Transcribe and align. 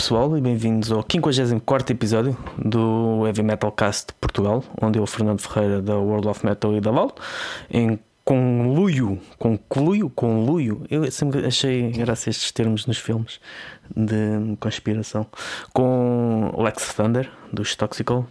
pessoal 0.00 0.34
e 0.34 0.40
bem-vindos 0.40 0.90
ao 0.90 1.04
54 1.06 1.94
episódio 1.94 2.34
do 2.56 3.26
Heavy 3.26 3.42
Metal 3.42 3.70
Cast 3.70 4.06
de 4.06 4.14
Portugal, 4.14 4.64
onde 4.80 4.98
eu, 4.98 5.06
Fernando 5.06 5.42
Ferreira 5.42 5.82
da 5.82 5.94
World 5.94 6.26
of 6.26 6.42
Metal 6.42 6.74
e 6.74 6.80
da 6.80 6.90
Val, 6.90 7.14
em 7.70 7.98
conluio, 8.24 9.20
concluio, 9.38 10.08
conluio, 10.08 10.86
eu 10.90 11.10
sempre 11.10 11.44
achei 11.44 11.90
graça 11.90 12.30
estes 12.30 12.50
termos 12.50 12.86
nos 12.86 12.96
filmes 12.96 13.38
de 13.94 14.56
conspiração, 14.58 15.26
com 15.74 16.50
Lex 16.56 16.94
Thunder, 16.94 17.30
dos 17.52 17.76
Toxical, 17.76 18.26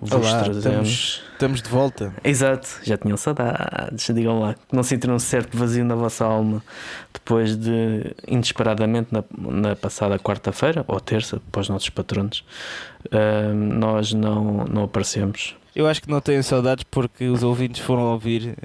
Olá. 0.00 0.48
Estamos, 0.48 1.22
estamos, 1.32 1.60
de 1.60 1.68
volta. 1.68 2.14
Exato, 2.24 2.80
já 2.82 2.96
tinham 2.96 3.18
saudades. 3.18 4.06
Digam 4.14 4.40
lá, 4.40 4.54
não 4.72 4.82
sentiram 4.82 5.14
um 5.14 5.18
certo 5.18 5.58
vazio 5.58 5.84
na 5.84 5.94
vossa 5.94 6.24
alma 6.24 6.62
depois 7.12 7.54
de, 7.54 8.14
inesperadamente, 8.26 9.08
na, 9.12 9.22
na 9.36 9.76
passada 9.76 10.18
quarta-feira 10.18 10.84
ou 10.88 10.98
terça, 11.00 11.40
para 11.52 11.60
os 11.60 11.68
nossos 11.68 11.90
patronos, 11.90 12.42
uh, 13.06 13.54
nós 13.54 14.14
não, 14.14 14.64
não 14.64 14.84
aparecemos. 14.84 15.54
Eu 15.76 15.86
acho 15.86 16.00
que 16.00 16.10
não 16.10 16.20
tenho 16.20 16.42
saudades 16.42 16.84
porque 16.90 17.26
os 17.26 17.42
ouvintes 17.42 17.82
foram 17.82 18.04
ouvir 18.04 18.56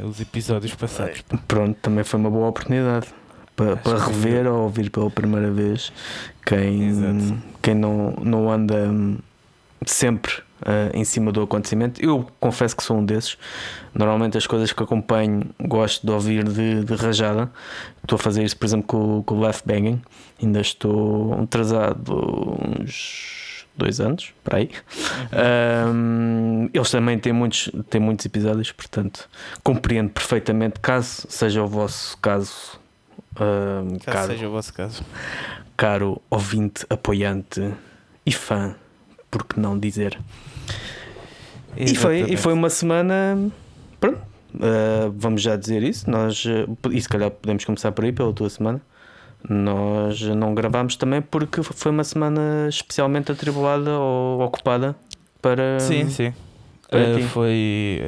uh, 0.00 0.06
os 0.06 0.20
episódios 0.20 0.74
passados. 0.74 1.24
Pronto, 1.48 1.76
também 1.80 2.04
foi 2.04 2.20
uma 2.20 2.30
boa 2.30 2.48
oportunidade 2.48 3.06
para, 3.56 3.76
para 3.78 3.98
rever 3.98 4.42
que... 4.42 4.48
ou 4.48 4.64
ouvir 4.64 4.90
pela 4.90 5.10
primeira 5.10 5.50
vez 5.50 5.90
quem, 6.44 7.40
quem 7.62 7.74
não, 7.74 8.10
não 8.22 8.50
anda 8.52 8.90
sempre 9.86 10.42
uh, 10.62 10.96
em 10.96 11.04
cima 11.04 11.30
do 11.30 11.42
acontecimento. 11.42 12.02
Eu 12.04 12.26
confesso 12.40 12.76
que 12.76 12.82
sou 12.82 12.98
um 12.98 13.04
desses. 13.04 13.36
Normalmente 13.94 14.38
as 14.38 14.46
coisas 14.46 14.72
que 14.72 14.82
acompanho 14.82 15.50
gosto 15.60 16.06
de 16.06 16.12
ouvir 16.12 16.44
de, 16.44 16.84
de 16.84 16.94
rajada. 16.94 17.50
Estou 18.02 18.16
a 18.16 18.18
fazer 18.18 18.42
isso, 18.42 18.56
por 18.56 18.66
exemplo, 18.66 18.86
com, 18.86 19.22
com 19.22 19.34
o 19.36 19.40
Left 19.40 19.66
Banging. 19.66 20.00
Ainda 20.40 20.60
estou 20.60 21.34
atrasado 21.34 22.58
uns 22.78 23.42
dois 23.76 24.00
anos, 24.00 24.32
para 24.44 24.58
aí. 24.58 24.70
Uhum. 25.32 26.70
eles 26.72 26.90
também 26.90 27.18
têm 27.18 27.32
muitos, 27.32 27.70
têm 27.88 28.00
muitos 28.00 28.26
episódios, 28.26 28.70
portanto 28.70 29.28
compreendo 29.62 30.10
perfeitamente, 30.10 30.80
caso 30.80 31.26
seja 31.28 31.62
o 31.62 31.66
vosso 31.66 32.16
caso. 32.18 32.80
Uh, 33.34 33.98
caso 34.00 34.04
caro, 34.04 34.32
seja 34.32 34.48
o 34.48 34.50
vosso 34.50 34.74
caso. 34.74 35.02
Caro 35.76 36.22
ouvinte, 36.30 36.84
apoiante 36.90 37.72
e 38.26 38.32
fã, 38.32 38.74
por 39.30 39.44
que 39.44 39.58
não 39.58 39.78
dizer? 39.78 40.18
E 41.76 41.94
foi, 41.94 42.20
e 42.22 42.36
foi 42.36 42.52
uma 42.52 42.68
semana. 42.68 43.50
Pronto, 43.98 44.20
uh, 44.54 45.12
vamos 45.16 45.42
já 45.42 45.56
dizer 45.56 45.82
isso. 45.82 46.10
Nós, 46.10 46.44
uh, 46.44 46.90
e 46.90 47.00
se 47.00 47.08
calhar 47.08 47.30
podemos 47.30 47.64
começar 47.64 47.92
por 47.92 48.04
aí, 48.04 48.12
pela 48.12 48.32
tua 48.32 48.50
semana. 48.50 48.80
Nós 49.48 50.20
não 50.22 50.54
gravámos 50.54 50.94
também 50.94 51.20
porque 51.20 51.62
foi 51.62 51.90
uma 51.90 52.04
semana 52.04 52.68
especialmente 52.68 53.32
atribulada 53.32 53.90
ou 53.98 54.40
ocupada 54.40 54.94
para. 55.40 55.80
Sim, 55.80 56.08
sim. 56.08 56.32
Para 56.88 57.16
uh, 57.16 57.22
foi. 57.28 58.00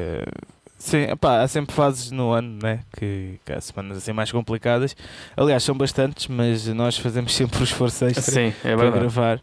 Sim, 0.85 1.05
epá, 1.05 1.41
há 1.41 1.49
sempre 1.49 1.75
fases 1.75 2.11
no 2.11 2.31
ano 2.33 2.59
né, 2.63 2.81
que, 2.99 3.41
que 3.43 3.53
há 3.55 3.59
semanas 3.59 3.97
assim 3.97 4.13
mais 4.13 4.31
complicadas. 4.31 4.95
Aliás, 5.35 5.63
são 5.63 5.75
bastantes, 5.75 6.29
mas 6.29 6.67
nós 6.67 6.99
fazemos 6.99 7.33
sempre 7.35 7.59
o 7.59 7.65
esforço 7.65 8.05
extra 8.05 8.35
Sim, 8.35 8.53
é 8.63 8.77
para 8.77 8.91
gravar. 8.91 9.41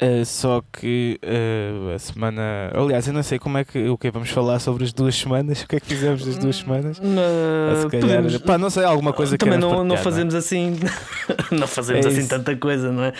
Uh, 0.00 0.24
só 0.24 0.62
que 0.72 1.18
uh, 1.24 1.94
a 1.94 1.98
semana. 1.98 2.70
Aliás, 2.72 3.06
eu 3.08 3.12
não 3.12 3.22
sei 3.22 3.38
como 3.38 3.58
é 3.58 3.64
que. 3.64 3.88
O 3.88 3.98
que 3.98 4.10
vamos 4.10 4.30
falar 4.30 4.60
sobre 4.60 4.84
as 4.84 4.92
duas 4.92 5.14
semanas? 5.16 5.62
O 5.68 5.68
que 5.68 5.76
é 5.76 5.80
que 5.80 5.86
fizemos 5.86 6.24
das 6.24 6.38
duas 6.38 6.56
semanas? 6.56 6.98
Uh, 6.98 7.82
se 7.82 7.88
calhar, 7.88 8.00
podemos... 8.00 8.38
Pá, 8.38 8.56
não 8.56 8.70
sei, 8.70 8.84
alguma 8.84 9.12
coisa 9.12 9.36
que 9.36 9.44
Também 9.44 9.58
não, 9.58 9.84
não 9.84 9.96
fazemos 9.96 10.34
não 10.34 10.38
é? 10.38 10.40
assim. 10.40 10.78
não 11.50 11.66
fazemos 11.66 12.06
é 12.06 12.08
assim 12.08 12.26
tanta 12.26 12.56
coisa, 12.56 12.92
não 12.92 13.04
é? 13.04 13.12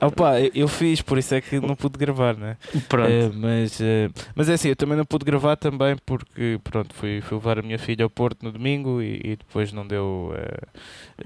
Opa, 0.00 0.40
eu 0.54 0.66
fiz, 0.66 1.02
por 1.02 1.18
isso 1.18 1.34
é 1.34 1.40
que 1.40 1.60
não 1.60 1.76
pude 1.76 1.98
gravar, 1.98 2.36
né? 2.36 2.56
Pronto. 2.88 3.10
Uh, 3.10 3.32
mas, 3.34 3.78
uh, 3.80 4.10
mas 4.34 4.48
é 4.48 4.54
assim, 4.54 4.68
eu 4.68 4.76
também 4.76 4.96
não 4.96 5.04
pude 5.04 5.24
gravar 5.24 5.56
também 5.56 5.96
porque, 6.06 6.58
pronto, 6.64 6.94
fui, 6.94 7.20
fui 7.20 7.36
levar 7.36 7.58
a 7.58 7.62
minha 7.62 7.78
filha 7.78 8.04
ao 8.04 8.10
Porto 8.10 8.42
no 8.42 8.50
domingo 8.50 9.02
e, 9.02 9.20
e 9.22 9.36
depois 9.36 9.72
não 9.72 9.86
deu. 9.86 10.34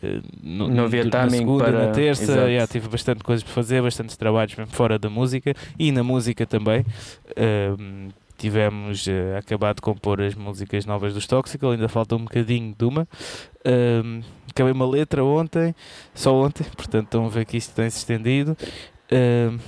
Uh, 0.03 0.23
no, 0.43 0.69
não 0.69 0.85
havia 0.85 1.09
timing 1.09 1.25
na 1.25 1.31
segunda, 1.31 1.65
para... 1.65 1.87
na 1.87 1.93
terça, 1.93 2.53
já 2.53 2.67
tive 2.67 2.89
bastante 2.89 3.23
coisas 3.23 3.45
para 3.45 3.53
fazer, 3.53 3.81
bastantes 3.81 4.17
trabalhos 4.17 4.55
mesmo 4.57 4.73
fora 4.73 4.99
da 4.99 5.09
música 5.09 5.55
e 5.79 5.93
na 5.93 6.03
música 6.03 6.45
também. 6.45 6.85
Tivemos 8.37 9.07
uh, 9.07 9.39
acabado 9.39 9.77
de 9.77 9.83
compor 9.83 10.21
as 10.21 10.35
músicas 10.35 10.87
novas 10.87 11.15
dos 11.15 11.27
Toxical, 11.27 11.73
ainda 11.73 11.89
falta 11.89 12.17
um 12.17 12.25
bocadinho 12.25 12.75
de 12.77 12.85
uma 12.85 13.09
acabei 14.55 14.73
uma 14.73 14.87
letra 14.87 15.25
ontem, 15.25 15.75
só 16.15 16.35
ontem, 16.35 16.65
portanto 16.77 17.07
estão 17.07 17.27
a 17.27 17.29
ver 17.29 17.45
que 17.45 17.57
isto 17.57 17.75
tem 17.75 17.91
se 17.91 17.99
estendido. 17.99 18.57
Uh, 19.11 19.59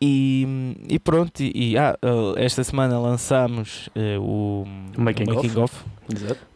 e, 0.00 0.76
e, 0.88 0.98
pronto, 0.98 1.40
e, 1.40 1.72
e 1.72 1.78
ah, 1.78 1.96
esta 2.36 2.62
semana 2.62 3.00
lançámos 3.00 3.88
uh, 3.88 4.20
o, 4.20 4.62
o 4.96 5.00
Making, 5.00 5.24
o 5.24 5.34
making 5.34 5.58
Off, 5.58 5.74
off 5.74 5.84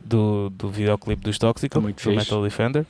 do, 0.00 0.50
do 0.50 0.68
videoclipe 0.68 1.22
dos 1.22 1.38
Toxic, 1.38 1.72
do 1.72 2.10
Metal 2.10 2.42
Defender. 2.42 2.86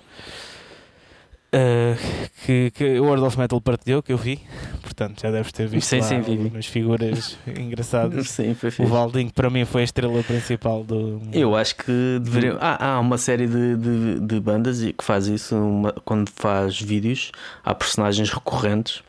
Uh, 1.54 2.28
que, 2.46 2.70
que 2.70 2.98
o 2.98 3.04
World 3.04 3.26
of 3.26 3.38
Metal 3.38 3.60
partilhou, 3.60 4.02
que 4.02 4.10
eu 4.10 4.16
vi, 4.16 4.40
portanto 4.80 5.20
já 5.20 5.30
deves 5.30 5.52
ter 5.52 5.68
visto 5.68 5.86
sim, 5.86 6.00
lá 6.00 6.06
sim, 6.06 6.50
umas 6.50 6.64
figuras 6.64 7.36
engraçadas. 7.46 8.30
Sim, 8.30 8.56
O 8.78 8.86
Valdinho, 8.86 9.30
para 9.30 9.50
mim, 9.50 9.66
foi 9.66 9.82
a 9.82 9.84
estrela 9.84 10.22
principal 10.22 10.82
do. 10.82 11.20
Eu 11.30 11.54
acho 11.54 11.76
que 11.76 12.18
deveria. 12.22 12.56
Ah, 12.58 12.94
há 12.94 13.00
uma 13.00 13.18
série 13.18 13.46
de, 13.46 13.76
de, 13.76 14.20
de 14.20 14.40
bandas 14.40 14.80
que 14.82 15.04
faz 15.04 15.26
isso 15.26 15.54
uma, 15.54 15.92
quando 16.06 16.30
faz 16.30 16.80
vídeos, 16.80 17.30
há 17.62 17.74
personagens 17.74 18.30
recorrentes, 18.30 19.02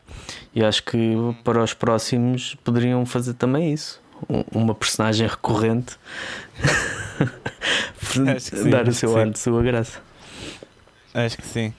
e 0.54 0.62
acho 0.62 0.82
que 0.82 1.14
para 1.42 1.62
os 1.62 1.72
próximos 1.72 2.56
poderiam 2.62 3.06
fazer 3.06 3.32
também 3.34 3.72
isso. 3.72 4.02
Uma 4.52 4.74
personagem 4.74 5.26
recorrente 5.26 5.96
dar 8.70 8.86
o 8.86 8.92
seu 8.92 9.16
ar 9.16 9.30
de 9.30 9.38
sua 9.38 9.62
graça. 9.62 9.98
Acho 11.14 11.36
que 11.38 11.46
sim. 11.46 11.72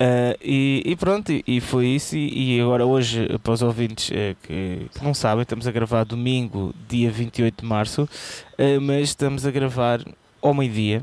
Uh, 0.00 0.38
e, 0.40 0.82
e, 0.86 0.96
pronto, 0.96 1.32
e, 1.32 1.42
e 1.46 1.60
foi 1.60 1.88
isso. 1.88 2.16
E, 2.16 2.56
e, 2.56 2.60
agora, 2.60 2.86
hoje, 2.86 3.26
para 3.42 3.52
os 3.52 3.62
ouvintes 3.62 4.10
uh, 4.10 4.36
que, 4.42 4.86
não 5.02 5.12
sabem, 5.12 5.42
estamos 5.42 5.66
a 5.66 5.72
gravar 5.72 6.04
domingo, 6.04 6.72
dia 6.88 7.10
28 7.10 7.62
de 7.62 7.66
março, 7.66 8.02
uh, 8.02 8.80
mas 8.80 9.08
estamos 9.08 9.44
a 9.44 9.50
gravar 9.50 10.00
ao 10.40 10.54
meio-dia, 10.54 11.02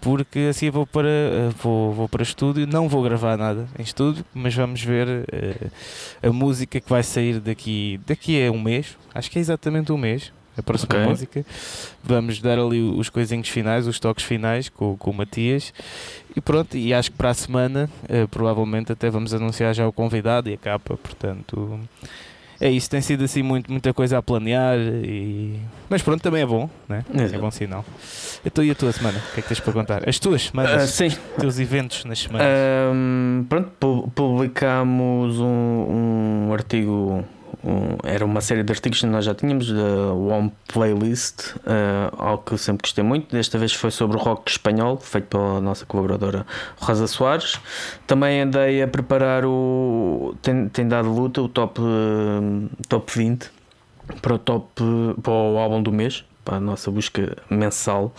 porque 0.00 0.46
assim 0.50 0.70
vou 0.70 0.86
para, 0.86 1.08
vou, 1.62 1.92
vou 1.92 2.08
para 2.08 2.22
estúdio. 2.22 2.66
Não 2.66 2.88
vou 2.88 3.02
gravar 3.02 3.36
nada 3.36 3.68
em 3.78 3.82
estúdio, 3.82 4.24
mas 4.32 4.54
vamos 4.54 4.82
ver 4.82 5.26
a 6.22 6.32
música 6.32 6.80
que 6.80 6.88
vai 6.88 7.02
sair 7.02 7.40
daqui, 7.40 8.00
daqui 8.06 8.46
a 8.46 8.50
um 8.50 8.60
mês. 8.60 8.96
Acho 9.14 9.30
que 9.30 9.38
é 9.38 9.40
exatamente 9.40 9.92
um 9.92 9.98
mês 9.98 10.30
a 10.56 10.62
próxima 10.62 10.94
okay. 10.94 11.06
música. 11.06 11.46
Vamos 12.02 12.40
dar 12.40 12.58
ali 12.58 12.80
os 12.80 13.08
coisinhos 13.08 13.48
finais, 13.48 13.86
os 13.86 13.98
toques 13.98 14.24
finais 14.24 14.68
com, 14.68 14.96
com 14.96 15.10
o 15.10 15.14
Matias. 15.14 15.72
E 16.36 16.40
pronto, 16.40 16.76
e 16.76 16.92
acho 16.92 17.10
que 17.10 17.16
para 17.16 17.30
a 17.30 17.34
semana 17.34 17.88
uh, 18.04 18.28
provavelmente 18.28 18.92
até 18.92 19.08
vamos 19.10 19.32
anunciar 19.32 19.74
já 19.74 19.86
o 19.86 19.92
convidado 19.92 20.50
e 20.50 20.54
a 20.54 20.56
capa, 20.56 20.96
portanto. 20.96 21.80
É 22.60 22.70
isso, 22.70 22.88
tem 22.88 23.00
sido 23.00 23.24
assim 23.24 23.42
muito, 23.42 23.70
muita 23.70 23.92
coisa 23.92 24.16
a 24.16 24.22
planear, 24.22 24.78
e... 24.78 25.58
mas 25.90 26.02
pronto, 26.02 26.22
também 26.22 26.42
é 26.42 26.46
bom, 26.46 26.70
né? 26.88 27.04
é 27.12 27.36
bom 27.36 27.50
sinal. 27.50 27.84
Então, 28.46 28.64
e 28.64 28.70
a 28.70 28.74
tua 28.74 28.92
semana? 28.92 29.18
O 29.18 29.34
que 29.34 29.40
é 29.40 29.42
que 29.42 29.48
tens 29.48 29.60
para 29.60 29.72
contar? 29.72 30.08
As 30.08 30.18
tuas 30.18 30.42
semanas? 30.42 30.84
Uh, 30.84 30.92
sim. 30.92 31.06
Os 31.08 31.18
teus 31.40 31.58
eventos 31.58 32.04
nas 32.04 32.20
semanas? 32.20 32.46
Um, 32.94 33.44
pronto, 33.48 34.10
publicamos 34.14 35.40
um, 35.40 36.46
um 36.48 36.52
artigo 36.52 37.24
era 38.02 38.24
uma 38.24 38.40
série 38.40 38.62
de 38.62 38.72
artigos 38.72 39.00
que 39.00 39.06
nós 39.06 39.24
já 39.24 39.34
tínhamos 39.34 39.70
da 39.70 40.12
One 40.12 40.52
Playlist, 40.72 41.56
uh, 41.56 42.14
algo 42.16 42.42
que 42.44 42.52
eu 42.52 42.58
sempre 42.58 42.82
gostei 42.82 43.04
muito. 43.04 43.34
Desta 43.34 43.58
vez 43.58 43.72
foi 43.72 43.90
sobre 43.90 44.16
rock 44.18 44.50
espanhol, 44.50 44.98
feito 44.98 45.26
pela 45.28 45.60
nossa 45.60 45.86
colaboradora 45.86 46.46
Rosa 46.78 47.06
Soares. 47.06 47.58
Também 48.06 48.40
andei 48.40 48.82
a 48.82 48.88
preparar 48.88 49.44
o. 49.44 50.34
Tem, 50.42 50.68
tem 50.68 50.88
dado 50.88 51.10
luta 51.10 51.40
o 51.42 51.48
top, 51.48 51.80
uh, 51.80 52.70
top 52.88 53.12
20 53.18 53.50
para 54.20 54.34
o 54.34 54.38
top 54.38 54.82
para 55.22 55.32
o 55.32 55.58
álbum 55.58 55.82
do 55.82 55.90
mês 55.90 56.24
para 56.44 56.56
a 56.56 56.60
nossa 56.60 56.90
busca 56.90 57.36
mensal 57.48 58.14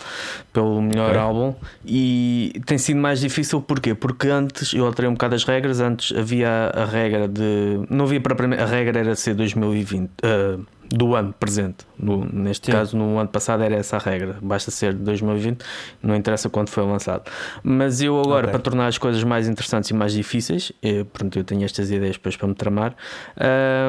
pelo 0.51 0.81
melhor 0.81 1.09
okay. 1.09 1.21
álbum 1.21 1.55
e 1.85 2.61
tem 2.65 2.77
sido 2.77 2.99
mais 2.99 3.19
difícil 3.19 3.61
porquê? 3.61 3.93
Porque 3.93 4.27
antes 4.27 4.73
eu 4.73 4.85
alterei 4.85 5.09
um 5.09 5.13
bocado 5.13 5.35
as 5.35 5.43
regras, 5.43 5.79
antes 5.79 6.17
havia 6.17 6.71
a 6.73 6.85
regra 6.85 7.27
de 7.27 7.79
não 7.89 8.05
havia 8.05 8.19
propriamente 8.19 8.61
a 8.61 8.65
regra 8.65 8.99
era 8.99 9.15
ser 9.15 9.35
2020 9.35 10.09
uh, 10.09 10.11
ah, 10.23 10.75
do 10.89 11.15
ano 11.15 11.33
presente. 11.33 11.85
No, 11.97 12.25
neste 12.31 12.67
Sim. 12.67 12.71
caso, 12.71 12.97
no 12.97 13.17
ano 13.17 13.29
passado 13.29 13.63
era 13.63 13.75
essa 13.75 13.97
a 13.97 13.99
regra. 13.99 14.37
Basta 14.41 14.71
ser 14.71 14.93
de 14.93 14.99
2020, 14.99 15.63
não 16.01 16.15
interessa 16.15 16.49
quando 16.49 16.69
foi 16.69 16.83
lançado. 16.83 17.29
Mas 17.63 18.01
eu 18.01 18.19
agora, 18.19 18.47
okay. 18.47 18.51
para 18.51 18.59
tornar 18.59 18.87
as 18.87 18.97
coisas 18.97 19.23
mais 19.23 19.47
interessantes 19.47 19.89
e 19.89 19.93
mais 19.93 20.13
difíceis, 20.13 20.71
eu, 20.81 21.05
pronto, 21.05 21.37
eu 21.37 21.43
tenho 21.43 21.63
estas 21.63 21.89
ideias 21.89 22.15
depois 22.15 22.35
para 22.35 22.47
me 22.47 22.55
tramar, 22.55 22.95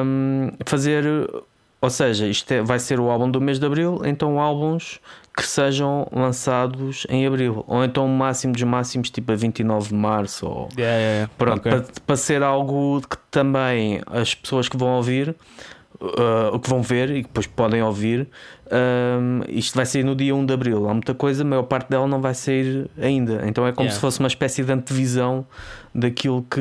um, 0.03 0.51
fazer 0.65 1.05
ou 1.81 1.89
seja, 1.89 2.27
isto 2.27 2.51
é, 2.51 2.61
vai 2.61 2.79
ser 2.79 2.99
o 2.99 3.09
álbum 3.09 3.29
do 3.29 3.39
mês 3.39 3.59
de 3.59 3.65
abril, 3.65 4.01
então 4.05 4.39
álbuns 4.39 4.99
que 5.35 5.45
sejam 5.45 6.07
lançados 6.11 7.05
em 7.09 7.27
abril, 7.27 7.63
ou 7.67 7.83
então 7.83 8.05
o 8.05 8.09
máximo 8.09 8.53
dos 8.53 8.63
máximos, 8.63 9.09
tipo 9.11 9.31
a 9.31 9.35
29 9.35 9.89
de 9.89 9.93
março, 9.95 10.47
ou 10.47 10.69
Yeah, 10.77 10.97
yeah, 10.97 11.13
yeah. 11.13 11.31
pronto, 11.37 11.59
Ok. 11.59 11.71
para, 11.71 11.85
para 12.05 12.15
ser 12.15 12.41
algo 12.41 13.01
que 13.07 13.17
também 13.29 14.01
as 14.07 14.33
pessoas 14.33 14.67
que 14.67 14.75
vão 14.75 14.95
ouvir, 14.95 15.35
uh, 16.01 16.53
o 16.55 16.59
que 16.59 16.67
vão 16.69 16.81
ver 16.81 17.09
e 17.11 17.21
que 17.21 17.27
depois 17.27 17.45
podem 17.45 17.83
ouvir, 17.83 18.27
um, 18.71 19.41
isto 19.49 19.75
vai 19.75 19.85
sair 19.85 20.03
no 20.03 20.15
dia 20.15 20.35
1 20.35 20.45
de 20.45 20.53
abril. 20.53 20.89
Há 20.89 20.93
muita 20.93 21.13
coisa, 21.13 21.43
a 21.43 21.45
maior 21.45 21.63
parte 21.63 21.89
dela 21.89 22.07
não 22.07 22.21
vai 22.21 22.33
sair 22.33 22.89
ainda, 22.99 23.43
então 23.45 23.65
é 23.65 23.71
como 23.71 23.87
Yeah. 23.87 23.95
se 23.95 24.01
fosse 24.01 24.19
uma 24.19 24.27
espécie 24.27 24.63
de 24.63 24.71
antevisão 24.71 25.45
daquilo 25.95 26.45
que. 26.49 26.59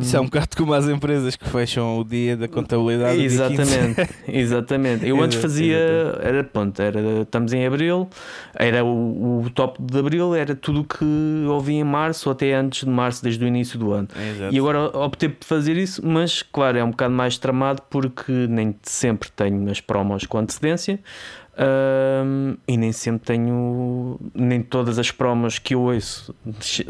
Isso 0.00 0.16
é 0.16 0.20
um 0.20 0.24
bocado 0.24 0.48
como 0.56 0.74
as 0.74 0.86
empresas 0.88 1.36
que 1.36 1.48
fecham 1.48 1.98
o 2.00 2.04
dia 2.04 2.36
da 2.36 2.48
contabilidade. 2.48 3.16
no 3.16 3.28
dia 3.28 3.48
15. 3.48 3.62
Exatamente, 3.62 4.14
exatamente. 4.28 5.06
Eu 5.08 5.22
antes 5.22 5.38
fazia, 5.40 5.78
era 6.20 6.44
pronto, 6.44 6.80
era, 6.82 7.00
estamos 7.22 7.52
em 7.52 7.64
abril, 7.66 8.08
era 8.54 8.84
o, 8.84 9.42
o 9.44 9.50
top 9.50 9.80
de 9.80 9.98
abril, 9.98 10.34
era 10.34 10.54
tudo 10.54 10.80
o 10.80 10.84
que 10.84 11.04
ouvi 11.48 11.74
em 11.74 11.84
março 11.84 12.28
ou 12.28 12.32
até 12.32 12.54
antes 12.54 12.84
de 12.84 12.90
março, 12.90 13.22
desde 13.22 13.44
o 13.44 13.48
início 13.48 13.78
do 13.78 13.92
ano. 13.92 14.08
Exato. 14.14 14.54
E 14.54 14.58
agora 14.58 14.96
optei 14.98 15.28
por 15.28 15.44
fazer 15.44 15.76
isso, 15.76 16.04
mas 16.04 16.42
claro, 16.42 16.76
é 16.78 16.84
um 16.84 16.90
bocado 16.90 17.14
mais 17.14 17.38
tramado 17.38 17.82
porque 17.88 18.32
nem 18.48 18.74
sempre 18.82 19.30
tenho 19.30 19.70
as 19.70 19.80
promos 19.80 20.26
com 20.26 20.38
antecedência. 20.38 20.95
Ahm, 21.56 22.54
e 22.68 22.76
nem 22.76 22.92
sempre 22.92 23.26
tenho, 23.26 24.18
nem 24.34 24.62
todas 24.62 24.98
as 24.98 25.10
promos 25.10 25.58
que 25.58 25.74
eu 25.74 25.82
ouço 25.82 26.34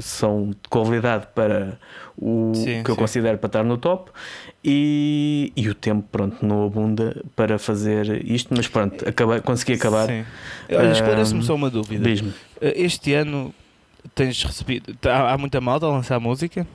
são 0.00 0.50
de 0.50 0.56
qualidade 0.69 1.26
para 1.35 1.79
o 2.19 2.53
Sim, 2.55 2.82
que 2.82 2.91
eu 2.91 2.94
sim. 2.94 3.00
considero 3.00 3.38
para 3.38 3.47
estar 3.49 3.64
no 3.64 3.76
top. 3.79 4.11
E, 4.64 5.53
e 5.56 5.69
o 5.69 5.75
tempo, 5.75 6.08
pronto, 6.11 6.44
não 6.44 6.64
abunda 6.67 7.23
para 7.37 7.58
fazer 7.58 8.25
isto, 8.26 8.53
mas 8.56 8.67
pronto, 8.67 9.08
acabei, 9.08 9.41
consegui 9.41 9.75
acabar. 9.75 10.06
Sim. 10.06 10.25
Olha, 10.73 10.91
esclarece-me 10.93 11.41
Ahm, 11.41 11.47
só 11.47 11.55
uma 11.55 11.70
dúvida. 11.70 12.05
Diz-me. 12.05 12.31
Uh, 12.31 12.35
Este 12.61 13.12
ano 13.14 13.55
tens 14.14 14.43
recebido. 14.43 14.94
tá- 14.97 15.31
há 15.32 15.38
muita 15.38 15.61
malta 15.61 15.87
a 15.87 15.91
lançar 15.91 16.19
música? 16.19 16.67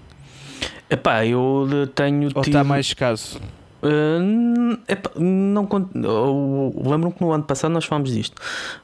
Epá, 0.89 1.25
eu 1.25 1.68
tenho 1.95 2.24
Ou 2.36 2.42
tido- 2.44 2.48
está 2.48 2.63
mais 2.63 2.86
escasso? 2.88 3.42
Uh, 3.83 4.78
epá, 4.88 5.10
não 5.19 5.66
con- 5.66 5.89
eu 5.95 6.74
lembro-me 6.86 7.13
que 7.13 7.22
no 7.22 7.31
ano 7.31 7.44
passado 7.44 7.72
nós 7.72 7.86
falámos 7.86 8.12
disto. 8.12 8.36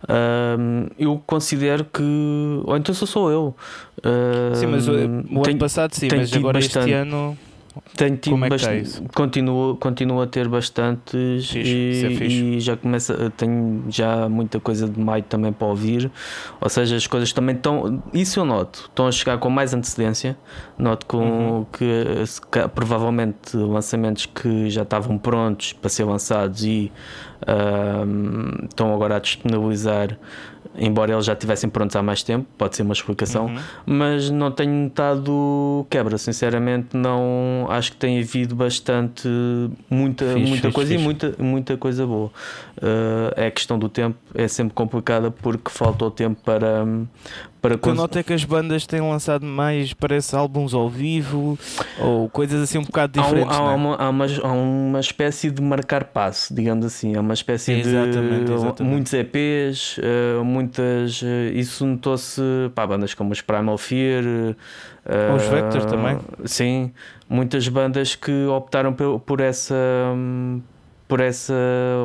Uh, 0.03 0.89
eu 0.97 1.21
considero 1.25 1.85
que. 1.85 2.01
Ou 2.63 2.75
então 2.75 2.93
sou 2.95 3.07
só 3.07 3.29
eu. 3.29 3.55
Uh, 3.99 4.55
Sim, 4.55 4.67
mas 4.67 4.87
o, 4.87 4.91
o 4.93 4.95
ano 4.95 5.41
tenho, 5.43 5.57
passado 5.59 5.93
sim, 5.93 6.07
mas 6.15 6.33
agora 6.33 6.59
bastante. 6.59 6.85
este 6.85 6.93
ano. 6.93 7.37
Tenho 7.95 8.17
tido 8.17 8.31
como 8.33 8.45
é 8.45 8.49
que 8.49 8.73
isso? 8.77 9.03
continuo, 9.15 9.75
continuo 9.77 10.21
a 10.21 10.27
ter 10.27 10.47
bastantes 10.47 11.49
Fixe, 11.49 11.89
isso 11.89 12.05
é 12.05 12.09
e, 12.25 12.57
e 12.57 12.59
já 12.59 12.75
começa, 12.77 13.31
tenho 13.37 13.83
já 13.89 14.27
muita 14.29 14.59
coisa 14.59 14.87
de 14.87 14.99
maio 14.99 15.23
também 15.23 15.51
para 15.53 15.67
ouvir. 15.67 16.11
Ou 16.61 16.69
seja, 16.69 16.95
as 16.95 17.07
coisas 17.07 17.31
também 17.33 17.55
estão. 17.55 18.01
Isso 18.13 18.39
eu 18.39 18.45
noto, 18.45 18.85
estão 18.89 19.07
a 19.07 19.11
chegar 19.11 19.37
com 19.37 19.49
mais 19.49 19.73
antecedência. 19.73 20.37
Noto 20.77 21.05
com 21.05 21.17
Uhum. 21.17 21.65
que, 21.71 22.23
ca- 22.51 22.67
provavelmente 22.69 23.55
lançamentos 23.57 24.25
que 24.25 24.69
já 24.69 24.83
estavam 24.83 25.17
prontos 25.17 25.73
para 25.73 25.89
ser 25.89 26.03
lançados 26.03 26.63
e 26.63 26.91
ahm, 27.47 28.65
estão 28.69 28.93
agora 28.93 29.15
a 29.17 29.19
disponibilizar, 29.19 30.17
embora 30.77 31.11
eles 31.13 31.25
já 31.25 31.33
estivessem 31.33 31.69
prontos 31.69 31.95
há 31.95 32.03
mais 32.03 32.23
tempo, 32.23 32.45
pode 32.57 32.75
ser 32.75 32.83
uma 32.83 32.93
explicação, 32.93 33.45
Uhum. 33.47 33.57
mas 33.85 34.29
não 34.29 34.51
tenho 34.51 34.71
notado 34.71 35.85
quebra, 35.89 36.17
sinceramente 36.17 36.95
não 36.95 37.65
acho 37.69 37.91
que 37.91 37.97
tem 37.97 38.19
havido 38.19 38.55
bastante 38.55 39.27
muita, 39.89 40.25
Fixe, 40.25 40.39
muita 40.39 40.55
fixe, 40.63 40.71
coisa 40.71 40.93
e 40.93 40.97
fixe. 40.97 41.03
muita, 41.03 41.35
muita 41.43 41.77
coisa 41.77 42.05
boa. 42.05 42.27
Uh, 42.77 43.33
é 43.35 43.47
a 43.47 43.51
questão 43.51 43.77
do 43.79 43.89
tempo, 43.89 44.17
é 44.35 44.47
sempre 44.47 44.73
complicada 44.73 45.31
porque 45.31 45.69
falta 45.71 46.05
o 46.05 46.11
tempo 46.11 46.39
para, 46.43 46.85
para 47.61 47.77
que 47.77 47.89
eu 47.89 47.93
noto 47.95 48.17
é 48.19 48.23
que 48.23 48.33
as 48.33 48.43
bandas 48.43 48.85
têm 48.85 49.01
lançado 49.01 49.45
mais, 49.45 49.93
parece, 49.93 50.35
álbuns 50.35 50.73
ao 50.73 50.89
vivo 50.89 51.57
ou 51.99 52.29
coisas 52.29 52.61
assim 52.61 52.77
um 52.77 52.83
bocado 52.83 53.19
Há, 53.19 53.23
um- 53.23 53.25
diferentes. 53.25 53.55
há 53.55 53.59
não 53.59 53.71
é? 53.71 53.75
uma, 53.75 53.95
há, 53.95 54.09
uma, 54.09 54.25
há 54.43 54.51
uma 54.51 54.99
espécie 54.99 55.49
de 55.49 55.61
marcar 55.61 56.05
passo, 56.05 56.53
digamos 56.53 56.85
assim. 56.85 57.15
Há 57.15 57.19
uma 57.21 57.33
espécie 57.33 57.73
Exatamente, 57.73 58.45
de 58.45 58.51
exatamente. 58.53 58.83
muitos 58.83 59.13
EPs, 59.13 59.99
eh, 60.01 60.41
muitas. 60.43 61.21
eh, 61.23 61.51
isso 61.55 61.85
notou-se 61.85 62.41
para 62.75 62.87
bandas 62.87 63.13
como 63.13 63.31
os 63.31 63.41
Primal 63.41 63.77
Fear. 63.77 64.23
eh, 65.05 65.33
Os 65.35 65.43
Vector 65.47 65.85
também. 65.85 66.17
Sim, 66.45 66.91
muitas 67.29 67.67
bandas 67.67 68.13
que 68.15 68.45
optaram 68.45 68.93
por, 68.93 69.19
por 69.21 69.39
essa. 69.41 69.75
Por 71.07 71.21
essa 71.21 71.53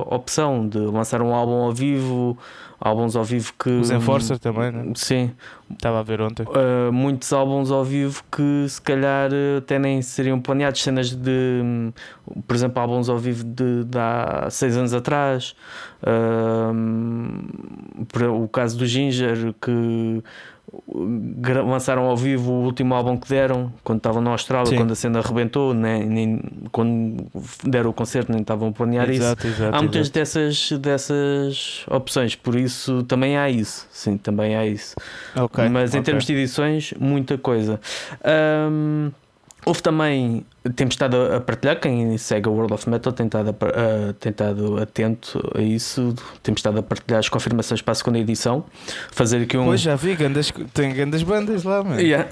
opção 0.06 0.68
de 0.68 0.78
lançar 0.78 1.20
um 1.22 1.34
álbum 1.34 1.62
ao 1.62 1.72
vivo, 1.72 2.38
álbuns 2.80 3.16
ao 3.16 3.24
vivo 3.24 3.52
que. 3.58 3.70
Os 3.70 3.90
Enforcer 3.90 4.38
também, 4.38 4.70
né? 4.70 4.92
Sim, 4.94 5.32
Estava 5.72 6.00
a 6.00 6.02
ver 6.02 6.20
ontem. 6.20 6.44
Uh, 6.44 6.92
muitos 6.92 7.32
álbuns 7.32 7.70
ao 7.70 7.84
vivo 7.84 8.22
que 8.30 8.66
se 8.68 8.80
calhar 8.80 9.30
até 9.58 9.78
nem 9.78 10.02
seriam 10.02 10.40
planeados, 10.40 10.82
cenas 10.82 11.10
de, 11.10 11.92
por 12.46 12.54
exemplo, 12.54 12.80
álbuns 12.80 13.08
ao 13.08 13.18
vivo 13.18 13.44
de, 13.44 13.84
de 13.84 13.98
há 13.98 14.48
seis 14.50 14.76
anos 14.76 14.92
atrás. 14.92 15.54
Uh, 16.02 16.72
o 18.28 18.48
caso 18.48 18.76
do 18.76 18.86
Ginger, 18.86 19.54
que 19.60 20.22
lançaram 21.66 22.04
ao 22.04 22.16
vivo 22.16 22.52
o 22.52 22.64
último 22.64 22.94
álbum 22.94 23.16
que 23.16 23.28
deram 23.28 23.72
quando 23.84 23.98
estavam 23.98 24.22
na 24.22 24.30
Austrália, 24.30 24.70
Sim. 24.70 24.76
quando 24.76 24.92
a 24.92 24.94
cena 24.94 25.18
arrebentou, 25.18 25.74
nem, 25.74 26.04
nem, 26.06 26.40
quando 26.70 27.26
deram 27.64 27.90
o 27.90 27.92
concerto, 27.92 28.32
nem 28.32 28.40
estavam 28.40 28.68
a 28.68 28.72
planear 28.72 29.10
isso. 29.10 29.22
Exato, 29.22 29.46
exato. 29.46 29.76
Há 29.76 29.78
muitas 29.80 30.00
exato. 30.02 30.18
dessas, 30.18 30.72
dessas 30.72 31.84
opções, 31.90 32.34
por 32.34 32.54
isso 32.54 33.02
também 33.02 33.36
há 33.36 33.50
isso. 33.50 33.86
Sim, 33.90 34.16
também 34.16 34.56
há 34.56 34.66
isso. 34.66 34.96
Ok, 35.36 35.68
Mas 35.68 35.94
em 35.94 36.02
termos 36.02 36.24
de 36.24 36.32
edições, 36.32 36.94
muita 36.98 37.36
coisa. 37.36 37.80
Ahm, 38.24 39.10
houve 39.64 39.82
também, 39.82 40.44
temos 40.74 40.94
estado 40.94 41.16
a 41.34 41.40
partilhar, 41.40 41.78
quem 41.80 42.16
segue 42.18 42.48
a 42.48 42.52
World 42.52 42.72
of 42.74 42.88
Metal 42.88 43.12
tem 43.12 43.26
estado, 43.26 43.50
a 43.50 43.52
a- 44.10 44.12
tem 44.14 44.30
estado 44.30 44.78
atento 44.80 45.40
a 45.56 45.60
isso, 45.62 46.14
temos 46.42 46.58
estado 46.58 46.78
a 46.78 46.82
partilhar 46.82 47.18
as 47.20 47.28
confirmações 47.28 47.80
para 47.82 47.92
a 47.92 47.94
segunda 47.94 48.18
edição, 48.18 48.64
fazer 49.12 49.42
aqui 49.42 49.56
um. 49.56 49.64
Pois 49.66 49.80
já 49.80 49.94
vi, 49.96 50.14
grandes, 50.14 50.52
tem 50.74 50.92
grandes 50.92 51.22
bandas 51.22 51.64
lá, 51.64 51.82
mano. 51.82 52.00
Yeah, 52.00 52.28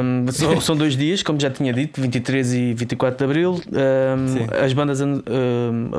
ahm, 0.00 0.28
são, 0.30 0.60
são 0.60 0.76
dois 0.76 0.96
dias, 0.96 1.22
como 1.22 1.38
já 1.40 1.50
tinha 1.50 1.72
dito, 1.72 2.00
23 2.00 2.52
e 2.54 2.74
24 2.74 3.18
de 3.18 3.24
Abril. 3.24 3.56
Sim. 3.56 4.46
as 4.64 4.72
bandas 4.72 5.00
ahm, 5.00 5.16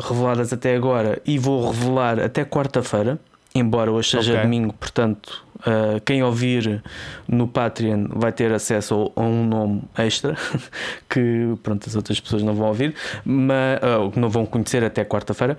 reveladas 0.07 0.51
até 0.53 0.75
agora 0.75 1.21
e 1.25 1.37
vou 1.37 1.69
revelar 1.71 2.19
até 2.19 2.43
quarta-feira, 2.45 3.19
embora 3.53 3.91
hoje 3.91 4.11
seja 4.11 4.31
Ok. 4.33 4.43
domingo, 4.43 4.73
portanto, 4.73 5.43
ah, 5.65 5.99
quem 6.05 6.23
ouvir 6.23 6.81
no 7.27 7.47
Patreon 7.47 8.07
vai 8.09 8.31
ter 8.31 8.51
acesso 8.53 9.11
a 9.15 9.21
um 9.21 9.45
nome 9.45 9.83
extra 9.97 10.35
que 11.09 11.53
pronto, 11.63 11.87
as 11.87 11.95
outras 11.95 12.19
pessoas 12.19 12.43
não 12.43 12.53
vão 12.53 12.67
ouvir, 12.67 12.93
mas 13.25 13.79
ah, 13.81 14.11
não 14.15 14.29
vão 14.29 14.45
conhecer 14.45 14.83
até 14.83 15.03
quarta-feira. 15.05 15.57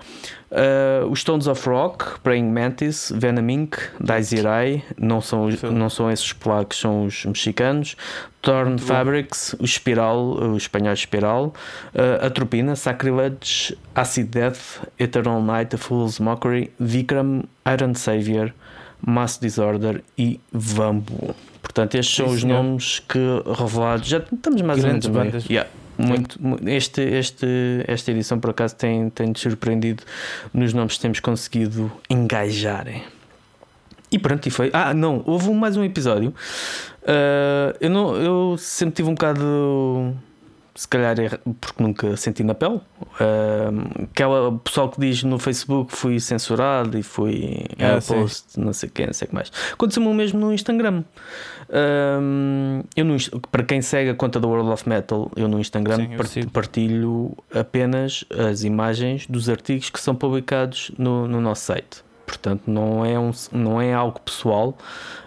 Ah, 0.51 1.05
os 1.09 1.21
Stones 1.21 1.47
of 1.47 1.67
Rock, 1.67 2.19
Praying 2.21 2.51
Mantis, 2.51 3.11
Venom 3.15 3.49
Inc., 3.49 3.75
Daizirai, 3.99 4.83
não 4.97 5.21
são, 5.21 5.45
os- 5.45 5.61
não 5.63 5.89
são 5.89 6.11
esses 6.11 6.31
polacos, 6.33 6.79
são 6.79 7.05
os 7.05 7.25
mexicanos. 7.25 7.95
Torn 8.41 8.77
Fabrics, 8.77 9.55
o 9.57 9.63
Espiral, 9.63 10.19
o 10.21 10.57
espanhol 10.57 10.91
Espiral, 10.93 11.53
uh, 11.95 12.25
Atropina, 12.25 12.75
Sacrilege, 12.75 13.77
Acid 13.95 14.27
Death, 14.29 14.81
Eternal 14.99 15.41
Night, 15.41 15.73
A 15.73 15.77
Fool's 15.77 16.19
Mockery, 16.19 16.69
Vikram, 16.77 17.45
Iron 17.65 17.93
Savior, 17.93 18.53
Mass 19.05 19.37
Disorder 19.39 20.03
e 20.17 20.39
Vambu. 20.51 21.35
Portanto, 21.61 21.95
estes 21.95 22.15
são 22.15 22.27
Sim, 22.27 22.33
os 22.35 22.41
senhor. 22.41 22.63
nomes 22.63 22.99
que 22.99 23.19
revelados. 23.57 24.07
Já 24.07 24.17
estamos 24.19 24.61
mais 24.61 24.81
Grandes 24.81 25.07
ou 25.07 25.13
menos. 25.13 25.45
Yeah. 25.49 25.69
Muito, 25.97 26.41
mu- 26.41 26.57
este, 26.65 27.01
este, 27.01 27.45
esta 27.87 28.11
edição 28.11 28.39
por 28.39 28.49
acaso 28.49 28.75
tem, 28.75 29.09
tem 29.11 29.33
surpreendido 29.35 30.03
nos 30.53 30.73
nomes 30.73 30.95
que 30.95 31.01
temos 31.01 31.19
conseguido 31.19 31.91
engajar. 32.09 32.87
E 34.11 34.19
pronto, 34.19 34.45
e 34.47 34.51
foi. 34.51 34.69
Ah, 34.73 34.93
não, 34.93 35.23
houve 35.25 35.51
mais 35.51 35.77
um 35.77 35.83
episódio. 35.83 36.33
Ah, 37.07 37.75
eu, 37.79 37.89
não, 37.89 38.15
eu 38.15 38.55
sempre 38.57 38.95
tive 38.95 39.09
um 39.09 39.13
bocado. 39.13 40.15
Se 40.75 40.87
calhar 40.87 41.15
é 41.19 41.29
porque 41.61 41.83
nunca 41.83 42.17
senti 42.17 42.43
na 42.43 42.55
pele. 42.55 42.81
Ah, 43.19 43.69
aquela 44.03 44.57
pessoal 44.57 44.89
que 44.89 44.99
diz 44.99 45.21
no 45.23 45.37
Facebook 45.37 45.95
fui 45.95 46.19
censurado 46.19 46.97
e 46.97 47.03
fui 47.03 47.65
Ah, 47.79 48.01
sim. 48.01 48.15
post, 48.15 48.59
não 48.59 48.73
sei 48.73 48.89
o 48.89 48.91
que, 48.91 49.05
não 49.05 49.13
sei 49.13 49.25
o 49.27 49.29
que 49.29 49.35
mais. 49.35 49.51
Aconteceu-me 49.73 50.09
o 50.09 50.13
mesmo 50.15 50.39
no 50.39 50.51
Instagram. 50.51 51.03
Ah, 51.69 52.19
eu 52.95 53.05
no, 53.05 53.15
para 53.51 53.63
quem 53.63 53.81
segue 53.81 54.09
a 54.09 54.15
conta 54.15 54.39
da 54.39 54.47
World 54.47 54.69
of 54.71 54.87
Metal, 54.89 55.31
eu 55.35 55.47
no 55.47 55.59
Instagram 55.59 55.95
Sim, 55.97 56.11
eu 56.13 56.17
part- 56.17 56.47
partilho 56.51 57.37
apenas 57.53 58.25
as 58.49 58.63
imagens 58.63 59.27
dos 59.27 59.49
artigos 59.49 59.89
que 59.89 59.99
são 59.99 60.15
publicados 60.15 60.91
no, 60.97 61.27
no 61.27 61.39
nosso 61.41 61.65
site. 61.65 62.03
Portanto, 62.25 62.63
não 62.67 63.05
é, 63.05 63.19
um, 63.19 63.31
não 63.51 63.81
é 63.81 63.93
algo 63.93 64.19
pessoal, 64.21 64.77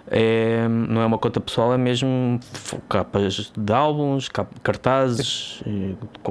é, 0.08 0.66
não 0.68 1.02
é 1.02 1.06
uma 1.06 1.18
conta 1.18 1.40
pessoal, 1.40 1.74
é 1.74 1.78
mesmo 1.78 2.40
capas 2.88 3.52
de 3.56 3.72
álbuns, 3.72 4.28
cartazes, 4.62 5.62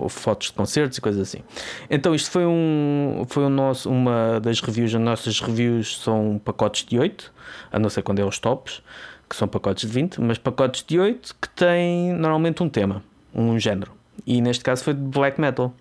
fotos 0.10 0.48
de 0.48 0.54
concertos 0.54 0.98
e 0.98 1.02
coisas 1.02 1.22
assim. 1.22 1.44
Então, 1.90 2.16
isto 2.16 2.32
foi, 2.32 2.46
um, 2.46 3.26
foi 3.28 3.44
um 3.44 3.50
nosso, 3.50 3.90
uma 3.90 4.40
das 4.40 4.60
reviews. 4.60 4.94
As 4.96 5.02
nossas 5.02 5.40
reviews 5.40 5.98
são 5.98 6.42
pacotes 6.44 6.86
de 6.86 6.98
8, 6.98 7.32
a 7.72 7.80
não 7.80 7.90
ser 7.90 8.02
quando 8.02 8.20
é 8.20 8.26
os 8.26 8.40
tops, 8.40 8.82
que 9.30 9.36
são 9.36 9.48
pacotes 9.48 9.88
de 9.88 9.94
20, 9.94 10.22
mas 10.22 10.38
pacotes 10.38 10.84
de 10.84 11.00
8 11.00 11.36
que 11.42 11.50
têm 11.50 12.14
normalmente 12.14 12.64
um 12.64 12.70
tema, 12.70 13.04
um 13.34 13.60
género. 13.60 13.92
E 14.26 14.42
neste 14.42 14.64
caso 14.64 14.84
foi 14.84 14.94
de 14.94 15.02
black 15.02 15.40
metal. 15.40 15.74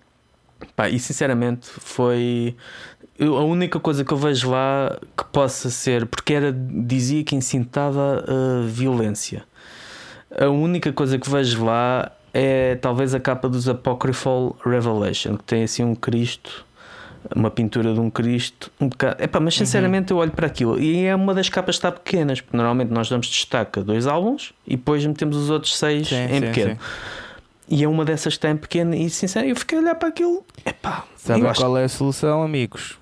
Pá, 0.75 0.89
e 0.89 0.99
sinceramente 0.99 1.67
foi 1.67 2.55
a 3.19 3.43
única 3.43 3.79
coisa 3.79 4.03
que 4.03 4.11
eu 4.11 4.17
vejo 4.17 4.51
lá 4.51 4.97
que 5.17 5.23
possa 5.25 5.69
ser, 5.69 6.05
porque 6.05 6.33
era, 6.33 6.51
dizia 6.51 7.23
que 7.23 7.35
incitava 7.35 8.25
a 8.27 8.67
violência. 8.67 9.43
A 10.37 10.49
única 10.49 10.91
coisa 10.91 11.17
que 11.17 11.29
vejo 11.29 11.63
lá 11.63 12.11
é 12.33 12.75
talvez 12.75 13.15
a 13.15 13.19
capa 13.19 13.47
dos 13.47 13.69
Apocryphal 13.69 14.57
Revelation, 14.65 15.37
que 15.37 15.43
tem 15.45 15.63
assim 15.63 15.83
um 15.83 15.95
Cristo, 15.95 16.65
uma 17.33 17.49
pintura 17.49 17.93
de 17.93 17.99
um 17.99 18.09
Cristo, 18.09 18.69
um 18.79 18.89
bocado. 18.89 19.23
Epá, 19.23 19.39
mas 19.39 19.55
sinceramente 19.55 20.11
uhum. 20.11 20.19
eu 20.19 20.21
olho 20.23 20.31
para 20.31 20.47
aquilo 20.47 20.77
e 20.77 21.05
é 21.05 21.15
uma 21.15 21.33
das 21.33 21.47
capas 21.47 21.75
que 21.75 21.87
está 21.87 21.91
pequenas, 21.91 22.41
porque 22.41 22.57
normalmente 22.57 22.89
nós 22.89 23.09
damos 23.09 23.27
destaque 23.27 23.79
a 23.79 23.81
dois 23.81 24.05
álbuns 24.05 24.53
e 24.67 24.75
depois 24.75 25.05
metemos 25.05 25.37
os 25.37 25.49
outros 25.49 25.77
seis 25.77 26.09
sim, 26.09 26.15
em 26.15 26.33
sim, 26.33 26.41
pequeno. 26.41 26.71
Sim. 26.71 26.79
E 27.67 27.83
é 27.83 27.87
uma 27.87 28.05
dessas 28.05 28.37
em 28.43 28.57
pequeno 28.57 28.93
e 28.93 29.09
sinceramente 29.09 29.55
eu 29.55 29.59
fiquei 29.59 29.77
a 29.77 29.81
olhar 29.81 29.95
para 29.95 30.09
aquilo. 30.09 30.45
Epá, 30.65 31.05
Sabe 31.15 31.41
qual 31.55 31.77
é 31.77 31.85
a 31.85 31.89
solução, 31.89 32.43
amigos? 32.43 32.99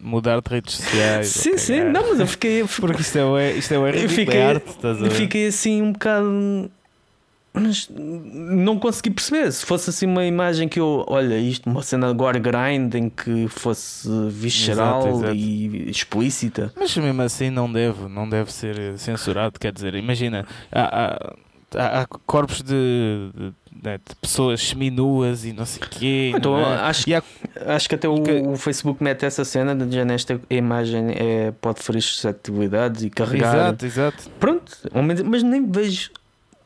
Mudar 0.00 0.40
de 0.40 0.50
redes 0.50 0.74
sociais. 0.74 1.28
Sim, 1.30 1.56
sim, 1.56 1.84
não, 1.84 2.10
mas 2.10 2.18
eu 2.18 2.26
fiquei. 2.26 2.64
Porque 2.80 3.02
isto 3.02 3.16
é 3.16 3.24
o, 3.24 3.38
isto 3.38 3.72
é 3.72 3.78
o 3.78 3.86
eu 3.86 4.08
fiquei, 4.08 4.42
arte, 4.42 4.70
estás 4.70 4.98
a 4.98 5.02
ver? 5.02 5.10
Fiquei 5.10 5.46
assim 5.46 5.82
um 5.82 5.92
bocado. 5.92 6.70
Mas 7.54 7.88
não 7.90 8.78
consegui 8.78 9.10
perceber. 9.10 9.52
Se 9.52 9.64
fosse 9.64 9.90
assim 9.90 10.06
uma 10.06 10.24
imagem 10.24 10.68
que 10.68 10.80
eu, 10.80 11.04
olha, 11.06 11.38
isto, 11.38 11.68
uma 11.68 11.82
cena 11.82 12.08
agora 12.08 12.38
grind 12.38 12.94
em 12.94 13.10
que 13.10 13.46
fosse 13.46 14.08
visceral 14.30 15.06
exato, 15.06 15.18
exato. 15.18 15.34
e 15.34 15.90
explícita. 15.90 16.72
Mas 16.74 16.96
mesmo 16.96 17.22
assim 17.22 17.50
não 17.50 17.70
deve, 17.70 18.08
não 18.08 18.28
deve 18.28 18.50
ser 18.52 18.98
censurado. 18.98 19.60
Quer 19.60 19.70
dizer, 19.70 19.94
imagina, 19.94 20.46
há, 20.72 21.12
há 21.12 21.34
há, 21.76 22.02
há 22.02 22.06
corpos 22.06 22.62
de, 22.62 23.30
de, 23.34 23.98
de, 23.98 24.16
pessoas 24.20 24.60
seminuas 24.60 25.44
e 25.44 25.52
não 25.52 25.66
sei 25.66 25.82
o 25.82 25.88
quê. 25.88 26.32
Então, 26.34 26.58
é? 26.58 26.74
acho, 26.80 27.04
há, 27.14 27.22
acho 27.74 27.88
que 27.88 27.94
até 27.94 28.08
o, 28.08 28.22
que... 28.22 28.32
o, 28.32 28.56
Facebook 28.56 29.02
mete 29.02 29.24
essa 29.24 29.44
cena, 29.44 29.76
já 29.90 30.04
nesta 30.04 30.40
imagem 30.50 31.10
é, 31.10 31.52
pode 31.60 31.82
ferir 31.82 32.02
suscetibilidades 32.02 33.02
e 33.02 33.10
carregar. 33.10 33.54
Exato, 33.54 33.86
exato. 33.86 34.30
Pronto, 34.38 34.72
mas 35.24 35.42
nem 35.42 35.70
vejo 35.70 36.10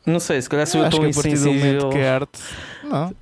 não 0.06 0.20
sei, 0.20 0.40
se 0.40 0.48
calhar 0.48 0.66
se 0.66 0.76
eu, 0.76 0.82
eu 0.82 0.88
estou 0.88 1.06
insensível. 1.06 1.90
que 1.90 1.98
é 1.98 2.08
arte. 2.08 2.40
Não. 2.84 3.08
Uh, 3.08 3.14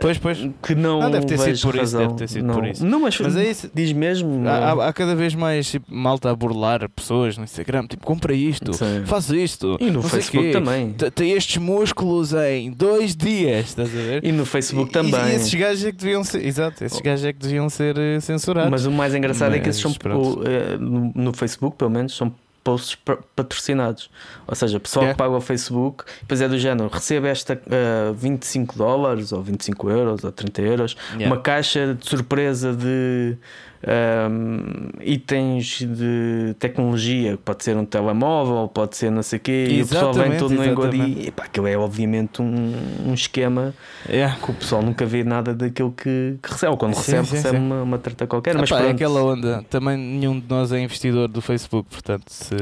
pois, 0.00 0.18
pois. 0.18 0.38
Que 0.62 0.74
não, 0.74 1.00
não 1.00 1.10
deve 1.10 1.26
ter 1.26 1.38
sido 1.38 1.60
por 1.60 1.76
razão. 1.76 2.02
isso. 2.02 2.08
Deve 2.08 2.18
ter 2.18 2.28
sido 2.28 2.46
não. 2.46 2.54
por 2.54 2.66
isso. 2.66 2.86
Não, 2.86 3.00
mas, 3.00 3.18
mas 3.18 3.36
é 3.36 3.50
isso. 3.50 3.70
Diz 3.74 3.92
mesmo. 3.92 4.48
Há, 4.48 4.88
há, 4.88 4.92
cada 4.92 5.16
vez 5.16 5.34
mais 5.34 5.68
tipo, 5.68 5.92
malta 5.92 6.30
a 6.30 6.34
burlar 6.34 6.88
pessoas 6.88 7.36
no 7.36 7.44
Instagram. 7.44 7.86
Tipo, 7.86 8.06
compra 8.06 8.32
isto, 8.32 8.72
Sim. 8.72 9.02
faz 9.06 9.28
isto. 9.30 9.76
E 9.80 9.90
no 9.90 10.02
Facebook 10.02 10.52
também. 10.52 10.94
Tem 11.14 11.32
estes 11.32 11.56
músculos 11.56 12.32
em 12.32 12.70
dois 12.70 13.16
dias. 13.16 13.66
Estás 13.66 13.88
a 13.88 13.92
ver? 13.92 14.24
E 14.24 14.30
no 14.30 14.46
Facebook 14.46 14.90
e, 14.90 14.92
também. 14.92 15.32
E, 15.32 15.34
esses 15.34 15.52
gajos 15.52 15.84
é 15.84 15.90
que 15.90 15.98
deviam 15.98 16.22
ser. 16.22 16.46
Exato, 16.46 16.84
esses 16.84 17.00
gajos 17.00 17.24
é 17.24 17.32
que 17.32 17.38
deviam 17.40 17.68
ser 17.68 17.98
eh, 17.98 18.20
censurados. 18.20 18.70
Mas 18.70 18.86
o 18.86 18.92
mais 18.92 19.14
engraçado 19.14 19.50
mas, 19.50 19.58
é 19.58 19.62
que 19.62 19.68
esses 19.68 19.82
são. 19.82 19.92
Eh, 19.92 20.76
no 20.78 21.32
Facebook, 21.32 21.76
pelo 21.76 21.90
menos, 21.90 22.16
são 22.16 22.32
posts 22.62 22.96
patrocinados. 23.34 24.10
Ou 24.46 24.54
seja, 24.54 24.78
pessoal 24.78 25.04
yeah. 25.04 25.14
que 25.14 25.18
paga 25.18 25.36
o 25.36 25.40
Facebook, 25.40 26.04
depois 26.20 26.40
é 26.40 26.48
do 26.48 26.58
género, 26.58 26.88
recebe 26.88 27.28
esta 27.28 27.54
uh, 27.54 28.14
25 28.14 28.76
dólares, 28.76 29.32
ou 29.32 29.42
25 29.42 29.90
euros, 29.90 30.24
ou 30.24 30.32
30 30.32 30.62
euros, 30.62 30.96
yeah. 31.12 31.26
uma 31.26 31.40
caixa 31.40 31.94
de 31.94 32.08
surpresa 32.08 32.72
de 32.72 33.36
um, 33.82 34.90
itens 35.00 35.80
de 35.80 36.54
tecnologia, 36.58 37.38
pode 37.42 37.64
ser 37.64 37.76
um 37.76 37.84
telemóvel, 37.84 38.68
pode 38.68 38.96
ser 38.96 39.10
não 39.10 39.22
sei 39.22 39.38
o 39.38 39.40
quê, 39.40 39.66
e 39.70 39.82
o 39.82 39.86
pessoal 39.86 40.12
vem 40.12 40.36
todo 40.36 40.54
no 40.54 40.64
engodim. 40.64 41.16
E 41.18 41.32
aquilo 41.36 41.66
é 41.66 41.76
obviamente 41.76 42.42
um, 42.42 42.74
um 43.06 43.14
esquema 43.14 43.74
yeah. 44.08 44.36
que 44.36 44.50
o 44.50 44.54
pessoal 44.54 44.82
nunca 44.82 45.06
vê 45.06 45.24
nada 45.24 45.54
daquilo 45.54 45.92
que, 45.92 46.36
que 46.42 46.52
recebe, 46.52 46.72
ou 46.72 46.76
quando 46.76 46.94
sim, 46.94 47.12
recebe, 47.12 47.26
sim, 47.26 47.36
recebe 47.36 47.56
sim. 47.56 47.64
Uma, 47.64 47.82
uma 47.82 47.98
treta 47.98 48.26
qualquer. 48.26 48.56
mas 48.56 48.68
pá, 48.68 48.80
é 48.80 48.90
aquela 48.90 49.22
onda, 49.22 49.64
também 49.70 49.96
nenhum 49.96 50.38
de 50.38 50.46
nós 50.48 50.72
é 50.72 50.80
investidor 50.80 51.28
do 51.28 51.40
Facebook, 51.40 51.88
portanto, 51.90 52.24
se 52.28 52.54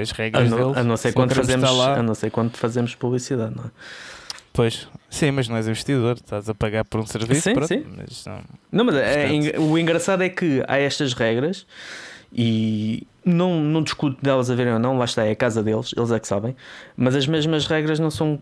as 0.00 0.10
regras 0.12 0.46
a 0.46 0.56
não, 0.56 0.58
deles, 0.58 0.76
a 0.78 0.84
não 0.84 0.96
ser 0.96 1.12
quando 1.12 1.34
fazemos, 1.34 1.76
lá... 1.76 1.98
a 1.98 2.02
não 2.02 2.14
ser 2.14 2.30
quando 2.30 2.56
fazemos 2.56 2.94
publicidade, 2.94 3.54
não 3.54 3.64
é? 3.64 3.70
Pois, 4.54 4.86
sim, 5.10 5.32
mas 5.32 5.48
não 5.48 5.56
és 5.56 5.66
investidor, 5.66 6.14
estás 6.14 6.48
a 6.48 6.54
pagar 6.54 6.84
por 6.84 7.00
um 7.00 7.06
serviço. 7.06 7.40
Sim, 7.40 7.54
pronto, 7.54 7.66
sim. 7.66 7.84
Mas 7.96 8.24
não, 8.24 8.38
não 8.70 8.84
mas 8.84 8.94
é, 8.94 9.58
o 9.58 9.76
engraçado 9.76 10.22
é 10.22 10.28
que 10.28 10.62
há 10.68 10.78
estas 10.78 11.12
regras 11.12 11.66
e 12.32 13.04
não, 13.24 13.60
não 13.60 13.82
discuto 13.82 14.16
delas 14.22 14.48
a 14.50 14.54
verem 14.54 14.74
ou 14.74 14.78
não, 14.78 14.96
lá 14.96 15.06
está, 15.06 15.26
é 15.26 15.32
a 15.32 15.36
casa 15.36 15.60
deles, 15.60 15.92
eles 15.96 16.12
é 16.12 16.20
que 16.20 16.28
sabem, 16.28 16.54
mas 16.96 17.16
as 17.16 17.26
mesmas 17.26 17.66
regras 17.66 17.98
não 17.98 18.12
são. 18.12 18.40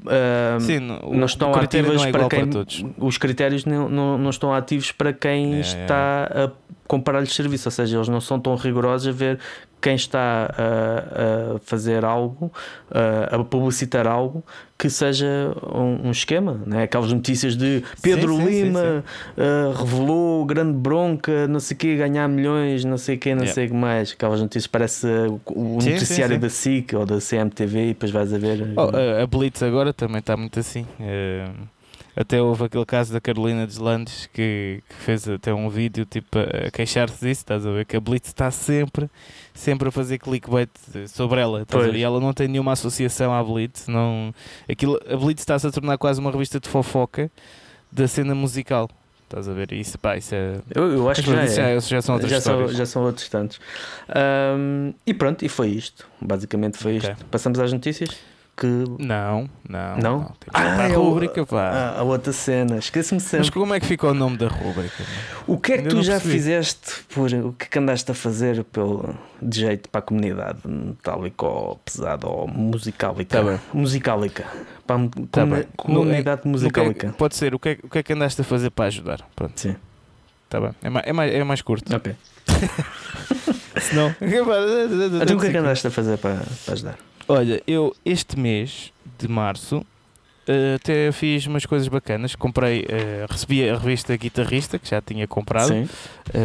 Uh, 0.00 0.60
Sim, 0.60 0.80
não, 0.80 0.98
não 1.12 1.26
estão 1.26 1.54
ativas 1.54 2.02
não 2.02 2.08
é 2.08 2.10
para 2.10 2.28
quem. 2.28 2.50
Para 2.50 2.64
os 2.98 3.16
critérios 3.16 3.64
não, 3.64 3.88
não, 3.88 4.18
não, 4.18 4.30
estão 4.30 4.52
ativos 4.52 4.90
para 4.90 5.12
quem 5.12 5.54
é, 5.54 5.60
está 5.60 6.28
é. 6.34 6.42
a 6.42 6.50
comparar-lhes 6.86 7.34
serviço, 7.34 7.68
ou 7.68 7.72
seja, 7.72 7.96
eles 7.96 8.08
não 8.08 8.20
são 8.20 8.38
tão 8.38 8.54
rigorosos 8.54 9.08
a 9.08 9.12
ver 9.12 9.38
quem 9.80 9.94
está 9.94 10.50
a, 10.56 11.56
a 11.56 11.58
fazer 11.60 12.04
algo, 12.04 12.50
a, 12.90 13.36
a, 13.36 13.44
publicitar 13.44 14.06
algo 14.06 14.42
que 14.76 14.90
seja 14.90 15.54
um, 15.62 16.08
um, 16.08 16.10
esquema, 16.10 16.60
né? 16.66 16.82
aquelas 16.84 17.12
notícias 17.12 17.56
de 17.56 17.84
Pedro 18.02 18.36
sim, 18.36 18.46
sim, 18.46 18.62
Lima 18.64 18.80
sim, 18.80 19.42
uh, 19.42 19.72
revelou 19.72 20.44
grande 20.44 20.76
bronca, 20.76 21.46
não 21.46 21.60
sei 21.60 21.76
o 21.76 21.78
que, 21.78 21.96
ganhar 21.96 22.26
milhões, 22.28 22.84
não 22.84 22.98
sei 22.98 23.16
o 23.16 23.18
que, 23.18 23.30
não 23.30 23.42
yeah. 23.42 23.54
sei 23.54 23.66
o 23.66 23.68
que 23.68 23.74
mais. 23.74 24.12
Aquelas 24.12 24.40
notícias 24.40 24.66
parece 24.66 25.06
o 25.46 25.74
noticiário 25.74 26.38
da 26.38 26.48
SIC 26.48 26.94
ou 26.94 27.06
da 27.06 27.18
CMTV 27.18 27.84
e 27.84 27.88
depois 27.88 28.10
vais 28.10 28.32
a 28.32 28.38
ver. 28.38 28.66
Oh, 28.76 29.22
a 29.22 29.26
Blitz 29.26 29.62
agora 29.62 29.92
também 29.92 30.18
está 30.18 30.36
muito 30.36 30.58
assim. 30.58 30.86
Uh 30.98 31.75
até 32.16 32.40
houve 32.40 32.64
aquele 32.64 32.86
caso 32.86 33.12
da 33.12 33.20
Carolina 33.20 33.66
Deslandes 33.66 34.26
que, 34.32 34.82
que 34.88 34.94
fez 34.96 35.28
até 35.28 35.52
um 35.52 35.68
vídeo 35.68 36.06
tipo 36.06 36.38
a, 36.38 36.70
queixar-se 36.70 37.16
disso, 37.16 37.42
estás 37.42 37.66
a 37.66 37.70
ver? 37.70 37.84
Que 37.84 37.98
a 37.98 38.00
Blitz 38.00 38.28
está 38.28 38.50
sempre, 38.50 39.10
sempre 39.52 39.88
a 39.88 39.92
fazer 39.92 40.18
clickbait 40.18 40.70
sobre 41.08 41.40
ela, 41.40 41.62
estás 41.62 41.84
a 41.84 41.86
ver? 41.88 41.96
E 41.98 42.02
ela 42.02 42.18
não 42.18 42.32
tem 42.32 42.48
nenhuma 42.48 42.72
associação 42.72 43.34
à 43.34 43.44
Blitz. 43.44 43.86
Não, 43.86 44.34
aquilo, 44.68 44.98
a 45.06 45.16
Blitz 45.16 45.42
está-se 45.42 45.66
a 45.66 45.70
tornar 45.70 45.98
quase 45.98 46.18
uma 46.18 46.30
revista 46.30 46.58
de 46.58 46.68
fofoca 46.70 47.30
da 47.92 48.08
cena 48.08 48.34
musical. 48.34 48.88
Estás 49.24 49.48
a 49.48 49.52
ver? 49.52 49.72
Isso, 49.72 49.98
pá, 49.98 50.16
isso 50.16 50.34
é. 50.34 50.60
Eu, 50.74 50.92
eu 50.92 51.10
acho 51.10 51.22
que 51.22 51.30
já, 51.30 51.42
é. 51.42 51.46
já, 51.48 51.78
já, 51.80 52.00
são 52.00 52.14
outras 52.14 52.30
já. 52.30 52.40
São, 52.40 52.68
já 52.68 52.86
são 52.86 53.02
outros 53.02 53.28
tantos. 53.28 53.60
Um, 54.56 54.94
e 55.04 55.12
pronto, 55.12 55.44
e 55.44 55.48
foi 55.48 55.68
isto. 55.68 56.08
Basicamente 56.20 56.78
foi 56.78 56.96
okay. 56.96 57.10
isto. 57.10 57.26
Passamos 57.26 57.58
às 57.58 57.72
notícias 57.72 58.16
que. 58.56 58.66
Não, 58.98 59.48
não. 59.68 59.96
Não? 59.96 59.98
não. 59.98 60.34
Ah, 60.52 60.84
a 60.84 60.88
rubrica, 60.88 61.44
pá. 61.44 61.70
A, 61.70 62.00
a 62.00 62.02
outra 62.02 62.32
cena, 62.32 62.78
esqueci-me 62.78 63.20
sempre. 63.20 63.38
Mas 63.38 63.50
como 63.50 63.74
é 63.74 63.80
que 63.80 63.86
ficou 63.86 64.10
o 64.10 64.14
nome 64.14 64.36
da 64.36 64.48
rubrica? 64.48 65.04
O 65.46 65.58
que 65.58 65.74
é 65.74 65.78
que 65.78 65.88
tu 65.88 66.02
já 66.02 66.14
percebi. 66.14 66.34
fizeste 66.34 67.04
por. 67.12 67.32
O 67.32 67.52
que 67.52 67.66
é 67.66 67.68
que 67.68 67.78
andaste 67.78 68.10
a 68.10 68.14
fazer 68.14 68.64
pelo, 68.64 69.14
de 69.40 69.60
jeito 69.60 69.88
para 69.90 69.98
a 69.98 70.02
comunidade 70.02 70.60
metálica 70.64 71.46
ou 71.46 71.76
pesada 71.76 72.26
ou 72.26 72.48
musicálica? 72.48 73.42
Tá 73.42 73.60
musicálica. 73.74 74.46
Para 74.86 74.96
a 74.96 75.08
tá 75.30 75.46
com, 75.76 75.92
comunidade 75.94 76.42
no, 76.44 76.52
musicálica. 76.52 77.08
É, 77.08 77.10
pode 77.12 77.36
ser, 77.36 77.54
o 77.54 77.58
que, 77.58 77.68
é, 77.68 77.78
o 77.82 77.88
que 77.88 77.98
é 77.98 78.02
que 78.02 78.12
andaste 78.12 78.40
a 78.40 78.44
fazer 78.44 78.70
para 78.70 78.86
ajudar? 78.86 79.20
Pronto. 79.36 79.60
Sim. 79.60 79.76
Tá 80.48 80.60
bem. 80.60 80.70
É 80.82 80.88
mais, 80.88 81.06
é 81.06 81.12
mais, 81.12 81.34
é 81.34 81.44
mais 81.44 81.62
curto. 81.62 81.94
Ok. 81.94 82.14
Senão. 83.80 84.14
então 85.22 85.36
o 85.36 85.40
que 85.40 85.46
é 85.46 85.50
que 85.50 85.56
andaste 85.58 85.86
a 85.86 85.90
fazer 85.90 86.16
para, 86.16 86.40
para 86.64 86.74
ajudar? 86.74 86.98
Olha, 87.28 87.60
eu 87.66 87.94
este 88.04 88.38
mês 88.38 88.92
de 89.18 89.26
março 89.26 89.78
uh, 89.78 90.76
até 90.76 91.10
fiz 91.10 91.46
umas 91.46 91.66
coisas 91.66 91.88
bacanas. 91.88 92.36
Comprei, 92.36 92.82
uh, 92.82 93.26
recebi 93.28 93.68
a 93.68 93.76
revista 93.76 94.16
Guitarrista, 94.16 94.78
que 94.78 94.88
já 94.88 95.00
tinha 95.00 95.26
comprado, 95.26 95.72
uh, 95.72 95.88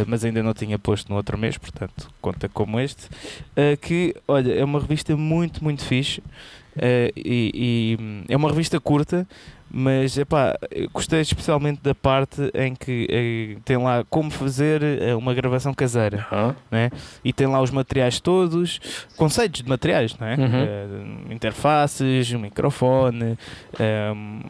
mas 0.06 0.24
ainda 0.24 0.42
não 0.42 0.52
tinha 0.52 0.78
posto 0.78 1.08
no 1.08 1.16
outro 1.16 1.38
mês, 1.38 1.56
portanto, 1.56 2.10
conta 2.20 2.48
como 2.48 2.80
este. 2.80 3.08
que, 3.80 4.14
olha, 4.26 4.52
é 4.52 4.64
uma 4.64 4.80
revista 4.80 5.16
muito, 5.16 5.62
muito 5.62 5.84
fixe. 5.84 6.22
E, 6.74 7.96
e, 7.96 8.02
hum, 8.02 8.24
é 8.28 8.36
uma 8.36 8.48
revista 8.48 8.80
curta, 8.80 9.28
mas 9.72 10.18
epá, 10.18 10.54
gostei 10.92 11.22
especialmente 11.22 11.80
da 11.82 11.94
parte 11.94 12.50
em 12.54 12.74
que 12.74 13.06
eh, 13.08 13.60
tem 13.64 13.78
lá 13.78 14.04
como 14.10 14.30
fazer 14.30 14.82
eh, 14.82 15.14
uma 15.14 15.32
gravação 15.32 15.72
caseira 15.72 16.26
uhum. 16.30 16.54
né? 16.70 16.90
e 17.24 17.32
tem 17.32 17.46
lá 17.46 17.60
os 17.62 17.70
materiais 17.70 18.20
todos, 18.20 18.80
conceitos 19.16 19.62
de 19.62 19.68
materiais, 19.68 20.14
não 20.18 20.26
é? 20.26 20.34
Uhum. 20.36 21.28
Uh, 21.28 21.32
interfaces, 21.32 22.30
microfone, 22.32 23.38
um, 24.14 24.40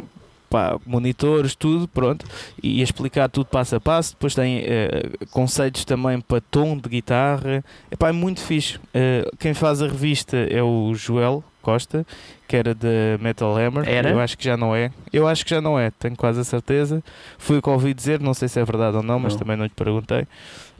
pá, 0.50 0.78
monitores, 0.84 1.54
tudo, 1.54 1.86
pronto, 1.86 2.26
e 2.62 2.82
explicar 2.82 3.28
tudo 3.28 3.46
passo 3.46 3.76
a 3.76 3.80
passo. 3.80 4.12
Depois 4.12 4.34
tem 4.34 4.60
uh, 4.60 5.26
conceitos 5.30 5.84
também 5.84 6.20
para 6.20 6.40
tom 6.40 6.76
de 6.76 6.88
guitarra. 6.88 7.64
Epá, 7.90 8.08
é 8.08 8.12
muito 8.12 8.40
fixe. 8.40 8.76
Uh, 8.76 9.36
quem 9.38 9.54
faz 9.54 9.80
a 9.80 9.86
revista 9.86 10.36
é 10.36 10.62
o 10.62 10.92
Joel 10.94 11.44
Costa, 11.62 12.06
que 12.46 12.56
era 12.56 12.74
da 12.74 12.88
Metal 13.20 13.56
Hammer. 13.56 13.88
Era? 13.88 14.10
Eu 14.10 14.20
acho 14.20 14.36
que 14.36 14.44
já 14.44 14.56
não 14.56 14.76
é. 14.76 14.90
Eu 15.12 15.26
acho 15.26 15.44
que 15.44 15.50
já 15.50 15.60
não 15.60 15.78
é, 15.78 15.90
tenho 15.90 16.16
quase 16.16 16.40
a 16.40 16.44
certeza. 16.44 17.02
Foi 17.38 17.58
o 17.58 17.62
que 17.62 17.70
ouvi 17.70 17.94
dizer, 17.94 18.20
não 18.20 18.34
sei 18.34 18.48
se 18.48 18.60
é 18.60 18.64
verdade 18.64 18.96
ou 18.96 19.02
não, 19.02 19.18
mas 19.18 19.32
Não. 19.32 19.38
também 19.40 19.56
não 19.56 19.64
lhe 19.64 19.70
perguntei. 19.70 20.22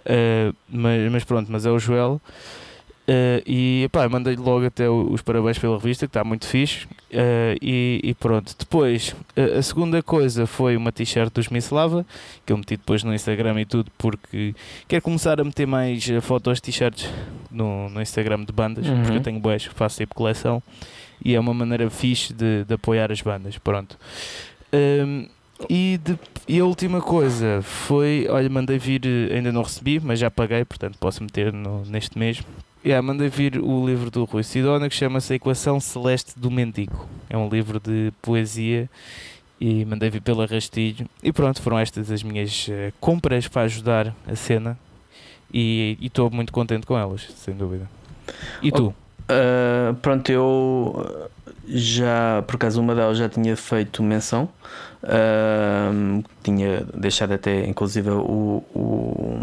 Uh, 0.04 0.54
mas, 0.68 1.12
mas 1.12 1.24
pronto, 1.24 1.50
mas 1.50 1.64
é 1.64 1.70
o 1.70 1.78
Joel. 1.78 2.20
Uh, 3.02 3.42
e 3.44 3.88
pá, 3.90 4.08
mandei-lhe 4.08 4.40
logo 4.40 4.64
até 4.64 4.88
os 4.88 5.20
parabéns 5.22 5.58
pela 5.58 5.76
revista, 5.76 6.06
que 6.06 6.10
está 6.10 6.22
muito 6.22 6.46
fixe. 6.46 6.84
Uh, 7.12 7.58
e, 7.60 8.00
e 8.04 8.14
pronto, 8.14 8.54
depois 8.56 9.14
uh, 9.36 9.58
a 9.58 9.62
segunda 9.62 10.00
coisa 10.04 10.46
foi 10.46 10.76
uma 10.76 10.92
t-shirt 10.92 11.32
dos 11.34 11.48
Miss 11.48 11.70
Lava, 11.70 12.06
que 12.46 12.52
eu 12.52 12.56
meti 12.56 12.76
depois 12.76 13.02
no 13.02 13.12
Instagram 13.12 13.60
e 13.60 13.64
tudo, 13.64 13.90
porque 13.98 14.54
quero 14.86 15.02
começar 15.02 15.40
a 15.40 15.44
meter 15.44 15.66
mais 15.66 16.06
fotos 16.22 16.58
de 16.58 16.62
t-shirts 16.62 17.10
no, 17.50 17.88
no 17.90 18.00
Instagram 18.00 18.44
de 18.44 18.52
bandas, 18.52 18.86
Uhum. 18.86 19.02
porque 19.02 19.16
eu 19.16 19.20
tenho 19.22 19.40
boas, 19.40 19.64
faço 19.64 19.98
tipo 19.98 20.14
coleção 20.14 20.62
e 21.24 21.34
é 21.34 21.40
uma 21.40 21.52
maneira 21.52 21.90
fixe 21.90 22.32
de, 22.32 22.64
de 22.64 22.74
apoiar 22.74 23.10
as 23.10 23.20
bandas. 23.20 23.58
Pronto. 23.58 23.98
Um, 24.72 25.26
e, 25.68 25.98
de- 26.02 26.18
e 26.48 26.60
a 26.60 26.64
última 26.64 27.00
coisa 27.00 27.60
foi, 27.62 28.26
olha, 28.30 28.48
mandei 28.48 28.78
vir, 28.78 29.02
ainda 29.32 29.50
não 29.52 29.62
recebi, 29.62 30.00
mas 30.00 30.18
já 30.20 30.30
paguei, 30.30 30.64
portanto 30.64 30.96
posso 30.98 31.22
meter 31.22 31.52
no- 31.52 31.84
neste 31.84 32.16
mês. 32.18 32.40
Yeah, 32.84 33.00
mandei 33.00 33.28
vir 33.28 33.60
o 33.60 33.86
livro 33.86 34.10
do 34.10 34.24
Rui 34.24 34.42
Sidona 34.42 34.88
que 34.88 34.94
chama-se 34.96 35.32
A 35.32 35.36
Equação 35.36 35.78
Celeste 35.78 36.32
do 36.36 36.50
Mendigo. 36.50 37.06
É 37.30 37.36
um 37.36 37.48
livro 37.48 37.78
de 37.78 38.12
poesia 38.20 38.90
e 39.60 39.84
mandei 39.84 40.10
vir 40.10 40.20
pela 40.20 40.46
Rastilho. 40.46 41.08
E 41.22 41.32
pronto, 41.32 41.62
foram 41.62 41.78
estas 41.78 42.10
as 42.10 42.24
minhas 42.24 42.66
eh, 42.68 42.92
compras 42.98 43.46
para 43.46 43.62
ajudar 43.62 44.12
a 44.26 44.34
cena 44.34 44.76
e 45.54 45.96
estou 46.02 46.28
muito 46.28 46.52
contente 46.52 46.84
com 46.84 46.98
elas, 46.98 47.28
sem 47.36 47.54
dúvida. 47.54 47.88
E 48.60 48.72
tu? 48.72 48.88
Uh, 48.88 49.94
pronto, 50.02 50.32
eu 50.32 50.92
uh, 50.96 51.30
já, 51.68 52.42
por 52.46 52.56
acaso, 52.56 52.80
uma 52.80 52.96
delas 52.96 53.16
já 53.16 53.28
tinha 53.28 53.56
feito 53.56 54.02
menção, 54.02 54.48
uh, 55.04 56.24
tinha 56.42 56.84
deixado 56.94 57.32
até, 57.32 57.64
inclusive, 57.66 58.10
o, 58.10 58.64
o, 58.74 59.40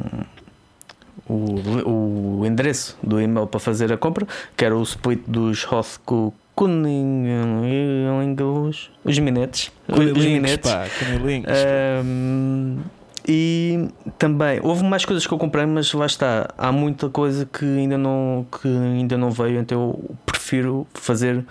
o, 1.30 2.40
o 2.42 2.46
endereço 2.46 2.98
do 3.04 3.22
e-mail 3.22 3.48
para 3.48 3.60
fazer 3.60 3.94
a 3.94 3.98
compra, 3.98 4.28
que 4.58 4.66
era 4.66 4.76
o 4.76 4.82
split 4.84 5.22
dos 5.28 5.66
Hoth 5.72 6.00
com 6.06 6.34
Cunningham, 6.56 7.62
os 9.06 9.18
minetes. 9.20 9.72
Os 9.88 10.26
minetes. 10.26 10.70
pá. 10.70 10.86
Um, 12.04 12.80
e 13.26 13.88
também 14.18 14.60
houve 14.64 14.84
mais 14.84 15.06
coisas 15.06 15.26
que 15.26 15.34
eu 15.34 15.38
comprei, 15.38 15.66
mas 15.66 15.94
lá 15.94 16.06
está, 16.06 16.50
há 16.58 16.72
muita 16.72 17.10
coisa 17.10 17.46
que 17.46 17.64
ainda 17.64 17.98
não, 17.98 18.46
que 18.52 18.68
ainda 18.68 19.18
não 19.18 19.30
veio, 19.30 19.60
então 19.60 19.80
eu 19.80 20.16
prefiro 20.26 20.88
fazer 20.96 21.46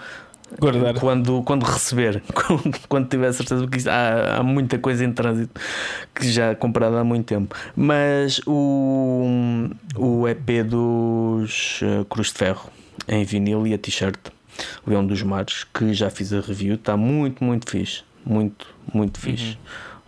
Guardar. 0.59 0.95
quando, 0.95 1.43
quando 1.43 1.65
receber, 1.65 2.23
quando, 2.89 3.09
tiver 3.09 3.33
certeza, 3.33 3.67
porque 3.67 3.89
há, 3.89 4.39
há 4.39 4.43
muita 4.43 4.79
coisa 4.79 5.05
em 5.05 5.13
trânsito 5.13 5.61
que 6.15 6.31
já 6.31 6.55
comprada 6.55 7.01
há 7.01 7.05
muito 7.05 7.27
tempo. 7.27 7.55
Mas 7.77 8.41
o, 8.47 9.69
o 9.97 10.27
EP 10.29 10.65
dos 10.67 11.81
uh, 11.83 12.05
Cruz 12.07 12.29
de 12.29 12.35
Ferro 12.35 12.71
em 13.07 13.25
vinil 13.25 13.67
e 13.67 13.75
a 13.75 13.79
t-shirt 13.79 14.17
Leão 14.87 15.07
dos 15.07 15.23
Mares, 15.23 15.65
que 15.73 15.93
já 15.95 16.11
fiz 16.11 16.33
a 16.33 16.41
review, 16.41 16.75
está 16.75 16.97
muito, 16.97 17.45
muito 17.45 17.71
fixe. 17.71 18.03
Muito, 18.25 18.67
muito 18.93 19.19
fixe. 19.21 19.57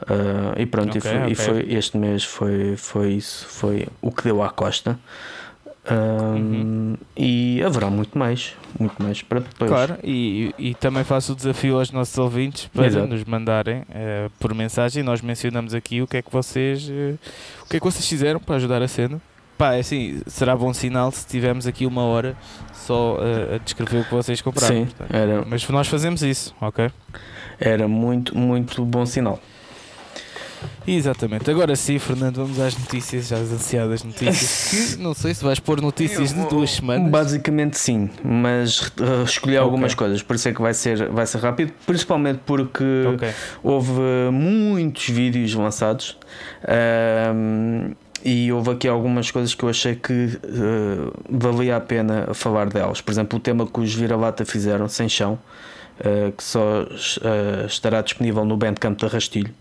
Uh, 0.02 0.59
e 0.59 0.66
pronto, 0.66 0.97
e 0.97 0.99
Ok, 0.99 1.11
foi, 1.11 1.20
e 1.20 1.32
ok. 1.32 1.35
foi- 1.37 1.66
este 1.75 1.97
mês 1.99 2.25
foi, 2.25 2.76
foi 2.76 3.12
isso, 3.12 3.47
foi 3.47 3.87
o 4.00 4.11
que 4.11 4.25
deu 4.25 4.42
à 4.42 4.49
costa. 4.50 4.99
Um, 5.90 6.61
Uhum. 6.90 6.97
E 7.16 7.62
haverá 7.64 7.90
muito 7.90 8.18
mais, 8.18 8.54
muito 8.78 9.00
mais 9.02 9.23
para 9.23 9.40
depois. 9.40 9.70
Claro, 9.70 9.97
e, 10.02 10.54
e 10.59 10.75
também 10.75 11.04
faço 11.04 11.32
o 11.32 11.37
desafio 11.37 11.78
aos 11.78 11.90
nossos 11.90 12.16
ouvintes 12.18 12.66
para 12.73 12.87
Exato. 12.87 13.06
nos 13.06 13.25
mandarem 13.25 13.82
eh, 13.92 14.28
por 14.38 14.54
mensagem. 14.54 15.02
Nós 15.02 15.20
mencionamos 15.20 15.75
aqui 15.75 16.00
o 16.02 16.06
que 16.06 16.16
é 16.18 16.23
que 16.23 16.30
vocês 16.30 16.88
eh, 16.90 17.14
o 17.64 17.68
que 17.68 17.76
é 17.76 17.80
que 17.80 17.85
vocês 17.85 18.06
fizeram 18.06 18.40
para 18.40 18.56
ajudar 18.56 18.82
a 18.82 18.88
cena. 18.88 19.21
Pá, 19.58 19.75
é 19.75 19.80
assim, 19.80 20.23
será 20.26 20.56
bom 20.56 20.73
sinal 20.73 21.12
se 21.12 21.26
tivermos 21.26 21.67
aqui 21.67 21.84
uma 21.84 22.02
hora 22.02 22.34
só 22.73 23.19
eh, 23.21 23.56
a 23.56 23.58
descrever 23.58 24.00
o 24.00 24.04
que 24.04 24.15
vocês 24.15 24.41
compraram. 24.41 24.75
Sim, 24.75 24.84
portanto. 24.86 25.15
era, 25.15 25.45
Mas 25.47 25.69
nós 25.69 25.86
fazemos 25.88 26.23
isso, 26.23 26.54
ok? 26.60 26.91
era 27.60 27.86
muito, 27.86 28.36
muito 28.36 28.82
bom 28.86 29.04
sinal. 29.04 29.38
Exatamente. 30.86 31.50
Agora 31.50 31.75
sim, 31.76 31.99
Fernando, 31.99 32.36
vamos 32.36 32.58
às 32.58 32.76
notícias, 32.76 33.32
às 33.32 33.50
ansiadas 33.52 34.02
notícias. 34.02 34.96
que 34.96 35.02
não 35.02 35.14
sei 35.14 35.34
se 35.34 35.44
vais 35.44 35.60
pôr 35.60 35.80
notícias 35.80 36.32
de 36.32 36.44
duas 36.49 36.70
semanas. 36.70 37.10
Basicamente 37.10 37.78
sim, 37.78 38.10
mas 38.25 38.80
uh, 38.80 39.25
escolhi 39.25 39.56
algumas 39.56 39.94
coisas, 39.94 40.23
por 40.23 40.36
isso 40.36 40.49
é 40.49 40.52
que 40.52 40.60
vai 40.60 40.75
ser, 40.75 41.08
vai 41.10 41.26
ser 41.26 41.38
rápido, 41.38 41.73
principalmente 41.86 42.40
porque 42.44 42.84
Ok. 43.14 43.28
houve 43.62 44.00
muitos 44.32 45.08
vídeos 45.08 45.54
lançados 45.54 46.16
ahm, 46.66 47.92
e 48.25 48.52
houve 48.52 48.70
aqui 48.70 48.86
algumas 48.88 49.30
coisas 49.30 49.54
que 49.54 49.62
eu 49.64 49.68
achei 49.68 49.94
que 49.94 50.12
uh, 50.44 51.12
valia 51.28 51.76
a 51.76 51.80
pena 51.80 52.28
falar 52.34 52.68
delas. 52.68 53.00
Por 53.00 53.10
exemplo, 53.10 53.38
o 53.38 53.40
tema 53.40 53.66
que 53.66 53.80
os 53.80 53.94
Vira-Lata 53.94 54.44
fizeram, 54.44 54.86
Sem 54.88 55.08
Chão, 55.08 55.38
uh, 56.00 56.30
que 56.32 56.42
só 56.44 56.82
uh, 56.82 57.66
estará 57.66 58.02
disponível 58.02 58.44
no 58.44 58.56
Bandcamp 58.58 59.00
da 59.00 59.08
Rastilho 59.08 59.52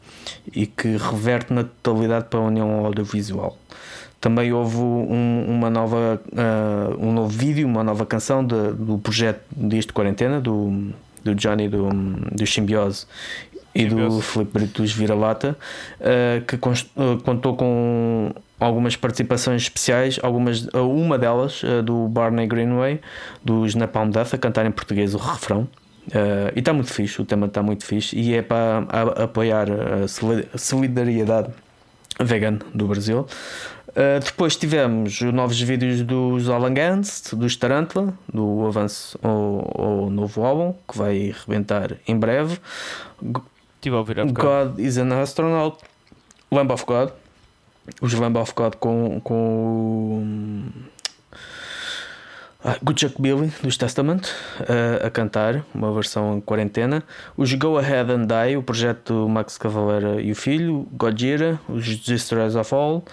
e 0.54 0.66
que 0.66 0.98
reverte 0.98 1.54
na 1.54 1.64
totalidade 1.64 2.26
para 2.30 2.40
a 2.40 2.44
União 2.44 2.86
Audiovisual. 2.86 3.58
Também 4.22 4.52
houve 4.52 4.78
um, 4.78 5.46
uma 5.48 5.70
nova, 5.70 6.22
uh, 6.34 6.98
um 7.06 7.14
novo 7.14 7.30
vídeo, 7.30 7.66
uma 7.66 7.84
nova 7.84 8.06
canção 8.06 8.46
de- 8.46 8.74
do 8.74 8.98
projeto 8.98 9.42
Dias 9.56 9.86
de 9.86 9.94
Quarentena, 9.94 10.42
do, 10.42 10.92
do 11.24 11.34
Johnny 11.36 11.70
do, 11.70 11.88
do 11.90 12.46
Simbiose 12.46 13.06
e 13.74 13.86
do. 13.86 14.20
Filipe 14.20 14.52
Brito 14.60 14.82
dos 14.82 14.92
Vira-Lata, 14.92 15.58
uh, 16.02 16.44
que 16.46 16.58
const- 16.58 16.90
uh, 16.98 17.18
contou 17.24 17.56
com 17.56 18.34
algumas 18.60 18.98
participações 18.98 19.62
especiais, 19.62 20.20
algumas, 20.22 20.68
uma 20.74 21.18
delas 21.18 21.62
do 21.86 22.10
Barney 22.10 22.46
Greenway, 22.46 23.00
dos 23.42 23.74
Napalm 23.74 24.10
Death, 24.10 24.34
a 24.34 24.38
cantar 24.38 24.66
em 24.66 24.72
português 24.72 25.16
o 25.16 25.18
refrão. 25.18 25.66
Uh, 26.10 26.52
e 26.56 26.60
está 26.60 26.74
muito 26.74 26.92
fixe, 26.92 27.22
o 27.22 27.26
tema 27.26 27.46
está 27.46 27.62
muito 27.62 27.86
fixe 27.86 28.18
e 28.18 28.34
é 28.34 28.42
para 28.42 28.86
a- 28.90 29.24
apoiar 29.26 29.68
a 29.72 30.08
soli- 30.08 30.48
a 30.52 30.58
solidariedade 30.58 31.50
vegan 32.20 32.58
do 32.74 32.88
Brasil. 32.88 33.28
Uh, 33.90 34.20
depois 34.24 34.56
tivemos 34.56 35.22
os 35.22 35.32
novos 35.34 35.60
vídeos 35.62 36.02
dos 36.02 36.50
Alan 36.50 36.74
Gans, 36.74 37.32
dos 37.34 37.56
Tarantula, 37.56 38.14
do 38.32 38.66
avanço 38.66 39.20
ao, 39.22 39.72
ao 39.82 40.10
novo 40.10 40.44
álbum, 40.44 40.74
que 40.92 40.98
vai 40.98 41.34
rebentar 41.46 41.98
em 42.08 42.18
breve. 42.18 42.58
Estive 43.76 43.96
a 43.96 44.00
ouvir 44.00 44.26
bocado. 44.26 44.70
God 44.72 44.80
is 44.80 44.98
an 44.98 45.14
Astronaut, 45.22 45.78
Lamb 46.52 46.72
of 46.74 46.86
God, 46.86 47.10
os 48.02 48.14
Lamb 48.14 48.38
of 48.40 48.54
God 48.56 48.76
com, 48.76 49.20
com 49.24 49.36
o 49.36 50.70
ah, 52.64 52.78
Good 52.84 53.00
Chuck 53.00 53.22
Billy 53.22 53.52
dos 53.64 53.78
Testament 53.78 54.28
uh, 54.62 55.06
a 55.06 55.10
cantar, 55.10 55.64
uma 55.74 55.94
versão 55.94 56.38
em 56.38 56.42
quarentena. 56.42 57.04
Os 57.38 57.54
Go 57.54 57.78
Ahead 57.78 58.12
and 58.12 58.26
Die, 58.26 58.58
o 58.58 58.64
projeto 58.64 59.28
Max 59.30 59.58
Cavalera 59.58 60.22
e 60.22 60.32
o 60.32 60.36
filho, 60.36 60.88
Godzilla, 60.92 61.60
os 61.68 61.86
Destroyers 61.98 62.56
of 62.56 62.74
All, 62.74 63.04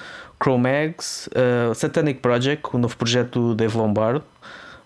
Chromags, 0.43 1.29
uh, 1.29 1.75
Satanic 1.75 2.21
Project, 2.21 2.69
o 2.73 2.79
novo 2.79 2.97
projeto 2.97 3.41
do 3.41 3.55
Dave 3.55 3.77
Lombardo. 3.77 4.25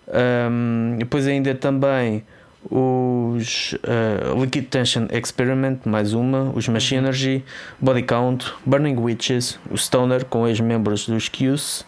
Um, 0.08 0.96
depois 0.98 1.26
ainda 1.26 1.54
também 1.54 2.24
os 2.64 3.72
uh, 3.74 4.40
Liquid 4.40 4.66
Tension 4.66 5.06
Experiment, 5.10 5.78
mais 5.84 6.12
uma, 6.12 6.50
os 6.54 6.68
Machinery, 6.68 7.44
Body 7.80 8.02
Count, 8.02 8.52
Burning 8.66 8.96
Witches, 8.96 9.58
o 9.70 9.76
Stoner 9.76 10.24
com 10.24 10.46
ex-membros 10.46 11.06
dos 11.06 11.28
Qs 11.28 11.86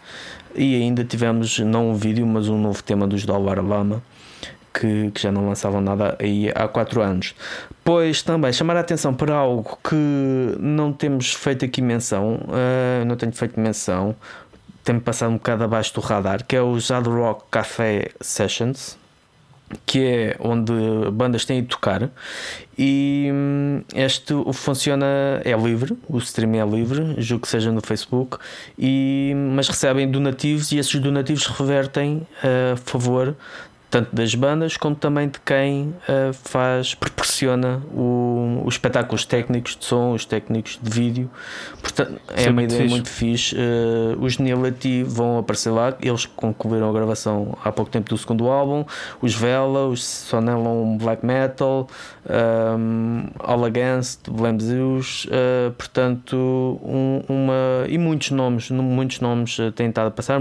e 0.55 0.77
ainda 0.77 1.05
tivemos 1.05 1.59
não 1.59 1.91
um 1.91 1.95
vídeo, 1.95 2.27
mas 2.27 2.49
um 2.49 2.61
novo 2.61 2.83
tema 2.83 3.07
dos 3.07 3.25
Dollar 3.25 3.65
Lama 3.65 4.03
que, 4.73 5.11
que 5.11 5.23
já 5.23 5.31
não 5.31 5.49
lançavam 5.49 5.81
nada 5.81 6.17
aí 6.19 6.51
há 6.55 6.67
4 6.67 7.03
anos. 7.03 7.35
Pois 7.85 8.23
também 8.23 8.53
chamar 8.53 8.77
a 8.77 8.81
atenção 8.81 9.13
para 9.13 9.35
algo 9.35 9.79
que 9.83 10.57
não 10.59 10.93
temos 10.93 11.35
feito 11.35 11.65
aqui 11.65 11.83
menção, 11.83 12.41
uh, 12.45 13.05
não 13.05 13.17
tenho 13.17 13.33
feito 13.33 13.59
menção, 13.61 14.15
tem-me 14.85 15.01
passado 15.01 15.31
um 15.31 15.35
bocado 15.35 15.65
abaixo 15.65 15.95
do 15.95 16.01
radar, 16.01 16.45
que 16.45 16.57
é 16.57 16.63
o 16.63 16.79
Jad 16.79 17.07
Rock 17.07 17.45
Café 17.51 18.11
Sessions, 18.21 18.99
que 19.87 20.05
é 20.05 20.37
onde 20.41 20.73
bandas 21.13 21.45
têm 21.45 21.63
de 21.63 21.69
tocar. 21.69 22.11
E 22.79 23.29
hum, 23.33 23.83
este 23.95 24.35
funciona 24.53 25.07
é 25.45 25.53
livre, 25.57 25.97
o 26.09 26.19
streaming 26.19 26.59
é 26.59 26.67
livre, 26.67 27.15
julgo 27.19 27.43
que 27.43 27.49
seja 27.49 27.71
no 27.71 27.81
Facebook, 27.81 28.39
e, 28.79 29.33
mas 29.55 29.69
recebem 29.69 30.11
donativos 30.11 30.73
e 30.73 30.79
esses 30.79 30.99
donativos 31.01 31.47
revertem 31.47 32.27
a 32.43 32.77
favor 32.77 33.37
tanto 33.93 34.17
das 34.17 34.35
bandas 34.35 34.79
como 34.79 34.97
também 34.97 35.29
de 35.29 35.39
quem 35.39 35.95
uh, 36.09 36.33
faz, 36.33 36.95
proporciona 36.95 37.83
o, 37.93 38.63
os 38.65 38.75
espetáculos 38.75 39.27
técnicos 39.27 39.77
de 39.77 39.85
som, 39.85 40.15
os 40.15 40.25
técnicos 40.25 40.81
de 40.83 40.91
vídeo. 40.91 41.31
Portanto, 41.83 42.19
é, 42.35 42.45
é 42.45 42.51
uma 42.51 42.63
ideia 42.63 42.81
fixe. 42.81 42.91
muito 42.91 43.09
fixe. 43.11 43.55
Uh, 43.55 44.25
os 44.25 44.39
Nilati 44.39 45.03
vão 45.03 45.39
aparecer 45.39 45.69
lá, 45.69 45.95
eles 46.01 46.25
concluíram 46.25 46.89
a 46.89 46.93
gravação 46.93 47.55
há 47.63 47.71
pouco 47.71 47.91
tempo 47.91 48.09
do 48.09 48.17
segundo 48.17 48.49
álbum. 48.49 48.87
Os 49.21 49.35
Vela, 49.35 49.87
os 49.87 50.03
Sonelon 50.03 50.97
Black 50.97 51.25
Metal, 51.25 51.87
um, 52.79 53.27
All 53.41 53.63
Against, 53.63 54.31
Blame 54.31 54.63
Zeus, 54.63 55.27
uh, 55.27 55.71
portanto, 55.73 56.35
um, 56.83 57.21
uma. 57.29 57.87
e 57.87 57.99
muitos 57.99 58.31
nomes, 58.31 58.71
muitos 58.71 59.21
nomes 59.21 59.59
têm 59.77 59.91
estado 59.91 60.07
a 60.07 60.11
passar. 60.11 60.41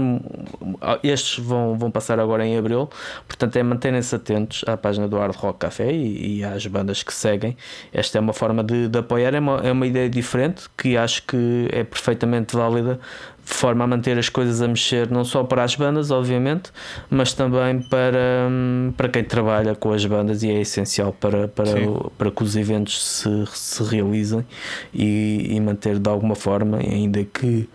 Estes 1.02 1.44
vão, 1.44 1.76
vão 1.76 1.90
passar 1.90 2.18
agora 2.18 2.46
em 2.46 2.56
abril. 2.56 2.88
Portanto, 3.28 3.41
Portanto, 3.42 3.56
é 3.56 3.62
manterem-se 3.64 4.14
atentos 4.14 4.64
à 4.68 4.76
página 4.76 5.08
do 5.08 5.18
Hard 5.18 5.34
Rock 5.34 5.58
Café 5.58 5.90
e, 5.90 6.38
e 6.38 6.44
às 6.44 6.64
bandas 6.68 7.02
que 7.02 7.12
seguem. 7.12 7.56
Esta 7.92 8.18
é 8.18 8.20
uma 8.20 8.32
forma 8.32 8.62
de, 8.62 8.86
de 8.86 8.98
apoiar, 9.00 9.34
é 9.34 9.40
uma, 9.40 9.56
é 9.64 9.72
uma 9.72 9.84
ideia 9.84 10.08
diferente 10.08 10.66
que 10.78 10.96
acho 10.96 11.24
que 11.24 11.68
é 11.72 11.82
perfeitamente 11.82 12.54
válida 12.54 13.00
de 13.44 13.52
forma 13.52 13.82
a 13.82 13.86
manter 13.88 14.16
as 14.16 14.28
coisas 14.28 14.62
a 14.62 14.68
mexer, 14.68 15.10
não 15.10 15.24
só 15.24 15.42
para 15.42 15.64
as 15.64 15.74
bandas, 15.74 16.12
obviamente, 16.12 16.70
mas 17.10 17.32
também 17.32 17.82
para, 17.82 18.46
hum, 18.48 18.92
para 18.96 19.08
quem 19.08 19.24
trabalha 19.24 19.74
com 19.74 19.92
as 19.92 20.06
bandas 20.06 20.44
e 20.44 20.50
é 20.50 20.60
essencial 20.60 21.12
para, 21.12 21.48
para, 21.48 21.72
para 22.16 22.30
que 22.30 22.44
os 22.44 22.54
eventos 22.54 23.04
se, 23.04 23.44
se 23.52 23.82
realizem 23.82 24.46
e, 24.94 25.48
e 25.50 25.60
manter 25.60 25.98
de 25.98 26.08
alguma 26.08 26.36
forma, 26.36 26.78
ainda 26.78 27.24
que 27.24 27.68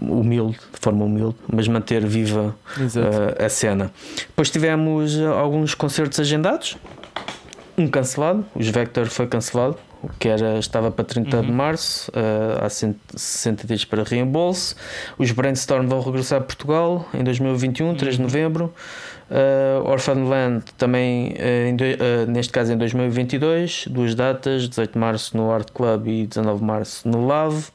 humilde, 0.00 0.58
de 0.72 0.80
forma 0.80 1.04
humilde, 1.04 1.36
mas 1.52 1.68
manter 1.68 2.04
viva 2.04 2.54
uh, 2.78 3.44
a 3.44 3.48
cena. 3.48 3.92
Depois 4.26 4.50
tivemos 4.50 5.18
alguns 5.20 5.74
concertos 5.74 6.20
agendados, 6.20 6.76
um 7.76 7.88
cancelado, 7.88 8.44
os 8.54 8.68
Vector 8.68 9.06
foi 9.06 9.26
cancelado, 9.26 9.76
que 10.18 10.28
era, 10.28 10.58
estava 10.58 10.90
para 10.90 11.04
30 11.04 11.36
uhum. 11.36 11.42
de 11.42 11.52
março, 11.52 12.10
uh, 12.10 12.64
há 12.64 12.68
60 12.68 13.66
dias 13.66 13.84
para 13.84 14.02
reembolso. 14.02 14.76
Os 15.18 15.30
Brainstorm 15.32 15.86
vão 15.86 16.00
regressar 16.00 16.40
a 16.40 16.44
Portugal 16.44 17.08
em 17.12 17.24
2021, 17.24 17.88
uhum. 17.88 17.94
3 17.94 18.16
de 18.16 18.22
novembro. 18.22 18.72
Uh, 19.28 19.84
Orphanland 19.88 20.62
também, 20.78 21.34
uh, 21.34 21.76
do, 21.76 21.84
uh, 21.84 22.30
neste 22.30 22.52
caso 22.52 22.72
em 22.72 22.78
2022, 22.78 23.86
duas 23.88 24.14
datas, 24.14 24.68
18 24.68 24.92
de 24.92 24.98
março 24.98 25.36
no 25.36 25.50
Art 25.50 25.68
Club 25.72 26.06
e 26.06 26.26
19 26.26 26.60
de 26.60 26.64
março 26.64 27.08
no 27.08 27.26
Lave. 27.26 27.66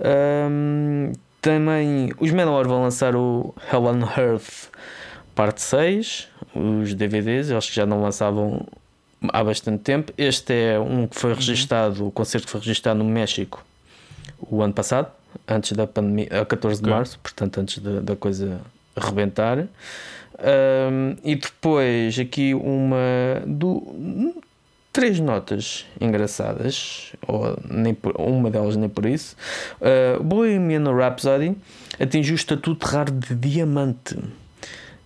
Um, 0.00 1.12
também 1.42 2.12
os 2.18 2.30
Menor 2.30 2.66
vão 2.66 2.82
lançar 2.82 3.14
o 3.14 3.54
Hell 3.70 3.82
on 3.82 4.00
Earth 4.16 4.70
parte 5.34 5.60
6, 5.60 6.28
os 6.54 6.94
DVDs, 6.94 7.50
eles 7.50 7.68
que 7.68 7.74
já 7.74 7.84
não 7.84 8.00
lançavam 8.00 8.66
há 9.28 9.42
bastante 9.42 9.82
tempo. 9.82 10.12
Este 10.16 10.52
é 10.52 10.78
um 10.78 11.06
que 11.06 11.18
foi 11.18 11.30
uhum. 11.30 11.36
registado, 11.36 12.06
o 12.06 12.10
concerto 12.10 12.46
que 12.46 12.52
foi 12.52 12.60
registado 12.60 12.98
no 12.98 13.04
México 13.04 13.64
o 14.50 14.62
ano 14.62 14.72
passado, 14.72 15.10
antes 15.46 15.72
da 15.72 15.86
pandemia, 15.86 16.28
a 16.30 16.44
14 16.44 16.80
de 16.80 16.84
okay. 16.84 16.94
março, 16.94 17.18
portanto 17.18 17.58
antes 17.58 17.78
da, 17.78 18.00
da 18.00 18.16
coisa 18.16 18.60
arrebentar. 18.94 19.58
Um, 19.58 21.16
e 21.22 21.36
depois 21.36 22.18
aqui 22.18 22.54
uma 22.54 23.42
do 23.46 24.34
três 24.92 25.18
notas 25.18 25.86
engraçadas, 26.00 27.12
ou 27.26 27.56
nem 27.68 27.94
por, 27.94 28.14
uma 28.20 28.50
delas 28.50 28.76
nem 28.76 28.88
por 28.88 29.06
isso. 29.06 29.36
Uh, 29.80 30.22
Bohemian 30.22 30.84
Rhapsody 30.94 31.56
atingiu 31.98 32.34
o 32.34 32.36
estatuto 32.36 32.86
raro 32.86 33.10
de 33.10 33.34
diamante. 33.34 34.16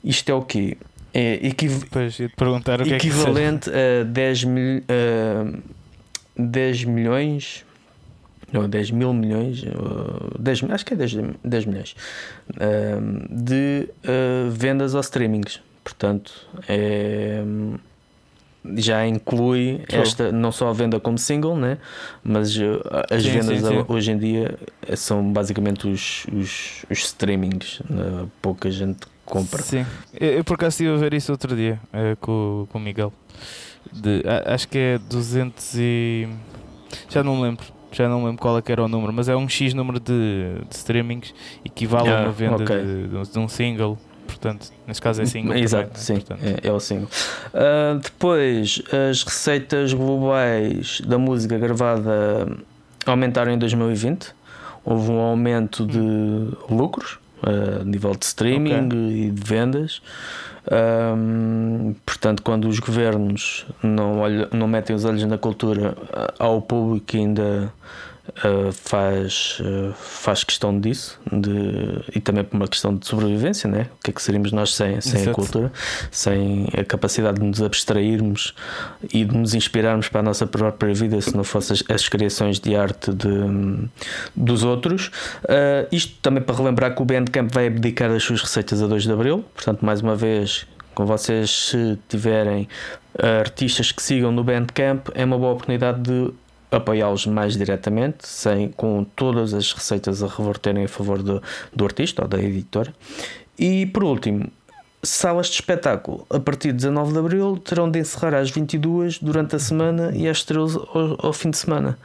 Isto 0.02 0.30
é 0.30 0.34
o 0.34 0.42
quê? 0.42 0.76
É 1.14 1.46
equiv 1.46 1.84
o 1.84 2.94
equivalente 2.94 3.70
que 3.70 3.76
é 3.76 3.80
que 3.80 4.00
a 4.00 4.04
10, 4.04 4.44
mil, 4.44 4.78
uh, 4.80 5.62
10 6.36 6.84
milhões. 6.84 7.64
Não, 8.52 8.68
10 8.68 8.92
mil 8.92 9.12
milhões, 9.12 9.64
10, 10.38 10.64
acho 10.70 10.86
que 10.86 10.94
é 10.94 10.96
10, 10.96 11.14
10 11.42 11.66
milhões 11.66 11.96
uh, 12.50 13.34
de 13.34 13.88
uh, 14.04 14.50
vendas 14.50 14.94
aos 14.94 15.06
streamings. 15.06 15.60
Portanto, 15.82 16.32
é, 16.68 17.42
já 18.76 19.06
inclui 19.06 19.82
esta 19.88 20.32
não 20.32 20.50
só 20.50 20.68
a 20.68 20.72
venda 20.72 20.98
como 20.98 21.18
single, 21.18 21.56
né? 21.56 21.78
mas 22.22 22.56
uh, 22.56 22.80
as 23.10 23.22
sim, 23.22 23.30
vendas 23.30 23.60
sim, 23.60 23.66
sim. 23.66 23.84
hoje 23.88 24.10
em 24.10 24.18
dia 24.18 24.58
são 24.96 25.32
basicamente 25.32 25.86
os, 25.88 26.26
os, 26.32 26.84
os 26.90 26.98
streamings, 26.98 27.80
né? 27.88 28.26
pouca 28.40 28.70
gente 28.70 29.06
compra. 29.24 29.62
Sim, 29.62 29.84
eu, 30.18 30.32
eu 30.34 30.44
por 30.44 30.54
acaso 30.54 30.74
estive 30.74 30.90
a 30.90 30.96
ver 30.96 31.14
isso 31.14 31.32
outro 31.32 31.54
dia 31.54 31.80
uh, 31.92 32.16
com, 32.20 32.66
com 32.70 32.78
o 32.78 32.80
Miguel. 32.80 33.12
De, 33.92 34.22
acho 34.46 34.68
que 34.68 34.78
é 34.78 34.98
200 34.98 35.74
e. 35.76 36.28
Já 37.08 37.22
não 37.22 37.40
lembro. 37.40 37.76
Já 37.92 38.08
não 38.08 38.24
lembro 38.24 38.42
qual 38.42 38.58
é 38.58 38.62
que 38.62 38.70
era 38.70 38.84
o 38.84 38.88
número, 38.88 39.12
mas 39.12 39.28
é 39.28 39.36
um 39.36 39.48
X 39.48 39.72
número 39.72 39.98
de, 39.98 40.58
de 40.68 40.74
streamings 40.74 41.32
equivale 41.64 42.10
ah, 42.10 42.18
a 42.18 42.22
uma 42.24 42.32
venda 42.32 42.62
okay. 42.62 42.82
de, 42.82 43.30
de, 43.30 43.38
um 43.38 43.48
single 43.48 43.96
portanto, 44.38 44.70
neste 44.86 45.02
caso 45.02 45.22
é 45.22 45.26
single. 45.26 45.56
Exato, 45.56 45.90
também, 45.90 46.02
sim, 46.02 46.14
né? 46.30 46.56
é, 46.62 46.68
é, 46.68 46.72
o 46.72 46.80
single. 46.80 47.08
Uh, 47.54 47.98
depois, 47.98 48.82
as 49.10 49.22
receitas 49.22 49.92
globais 49.92 51.00
da 51.00 51.18
música 51.18 51.58
gravada 51.58 52.48
aumentaram 53.04 53.52
em 53.52 53.58
2020. 53.58 54.34
Houve 54.84 55.10
um 55.10 55.18
aumento 55.18 55.84
de 55.84 55.98
hum. 55.98 56.52
lucros 56.70 57.18
uh, 57.42 57.80
a 57.80 57.84
nível 57.84 58.14
de 58.14 58.24
streaming 58.24 58.86
okay. 58.86 58.98
e 58.98 59.30
de 59.30 59.42
vendas. 59.42 60.00
Um, 60.68 61.94
portanto, 62.04 62.42
quando 62.42 62.68
os 62.68 62.80
governos 62.80 63.66
não, 63.82 64.18
olham, 64.18 64.48
não 64.52 64.66
metem 64.66 64.94
os 64.94 65.04
olhos 65.04 65.22
na 65.24 65.38
cultura, 65.38 65.96
ao 66.38 66.60
público 66.60 67.16
ainda 67.16 67.72
uh, 68.44 68.72
faz, 68.72 69.58
uh, 69.60 69.92
faz 69.94 70.44
questão 70.44 70.78
disso 70.78 71.18
de, 71.30 72.02
e 72.14 72.20
também 72.20 72.44
por 72.44 72.56
uma 72.56 72.68
questão 72.68 72.94
de 72.94 73.06
sobrevivência, 73.06 73.68
né? 73.68 73.88
o 73.98 74.02
que 74.02 74.10
é 74.10 74.12
que 74.12 74.22
seríamos 74.22 74.52
nós 74.52 74.74
sem, 74.74 75.00
sem 75.00 75.28
a 75.28 75.32
cultura, 75.32 75.72
sem 76.10 76.68
a 76.76 76.84
capacidade 76.84 77.40
de 77.40 77.46
nos 77.46 77.62
abstrairmos 77.62 78.54
e 79.12 79.24
de 79.24 79.36
nos 79.36 79.54
inspirarmos 79.54 80.08
para 80.08 80.20
a 80.20 80.22
nossa 80.22 80.46
própria 80.46 80.94
vida 80.94 81.20
se 81.20 81.36
não 81.36 81.44
fossem 81.44 81.76
as, 81.88 81.96
as, 81.96 82.08
criações 82.08 82.58
de 82.58 82.76
arte 82.76 83.12
de, 83.12 83.88
dos 84.34 84.62
outros. 84.62 85.10
Uh, 85.44 85.86
isto 85.92 86.14
também 86.22 86.42
para 86.42 86.56
relembrar 86.56 86.94
que 86.94 87.02
o 87.02 87.04
Bandcamp 87.04 87.52
vai 87.52 87.66
abdicar 87.66 88.10
as 88.10 88.22
suas 88.22 88.42
receitas 88.42 88.82
a 88.82 88.86
2 88.86 89.04
de 89.04 89.12
Abril, 89.12 89.44
portanto, 89.54 89.84
mais 89.84 90.00
uma 90.00 90.16
vez 90.16 90.66
com 90.94 91.04
vocês, 91.04 91.50
se 91.50 91.98
tiverem 92.08 92.66
artistas 93.18 93.92
que 93.92 94.02
sigam 94.02 94.32
no 94.32 94.42
Bandcamp, 94.42 95.08
é 95.14 95.24
uma 95.24 95.38
boa 95.38 95.52
oportunidade 95.52 96.00
de 96.00 96.32
apoiá-los 96.70 97.26
mais 97.26 97.56
diretamente, 97.56 98.26
sem, 98.26 98.68
com 98.70 99.04
todas 99.04 99.54
as 99.54 99.72
receitas 99.72 100.22
a 100.22 100.26
reverterem 100.26 100.84
a 100.84 100.88
favor 100.88 101.22
do, 101.22 101.42
do 101.74 101.84
artista 101.84 102.22
ou 102.22 102.28
da 102.28 102.38
editora. 102.38 102.92
E 103.58 103.86
por 103.86 104.04
último, 104.04 104.50
salas 105.02 105.46
de 105.46 105.54
espetáculo 105.54 106.26
a 106.28 106.38
partir 106.38 106.68
de 106.68 106.78
19 106.78 107.12
de 107.12 107.18
Abril 107.18 107.56
terão 107.58 107.90
de 107.90 107.98
encerrar 107.98 108.34
às 108.34 108.50
22 108.50 109.18
durante 109.18 109.56
a 109.56 109.58
semana 109.58 110.12
e 110.14 110.28
às 110.28 110.42
13 110.42 110.76
ao, 110.76 111.26
ao 111.26 111.32
fim 111.32 111.50
de 111.50 111.58
semana. 111.58 111.98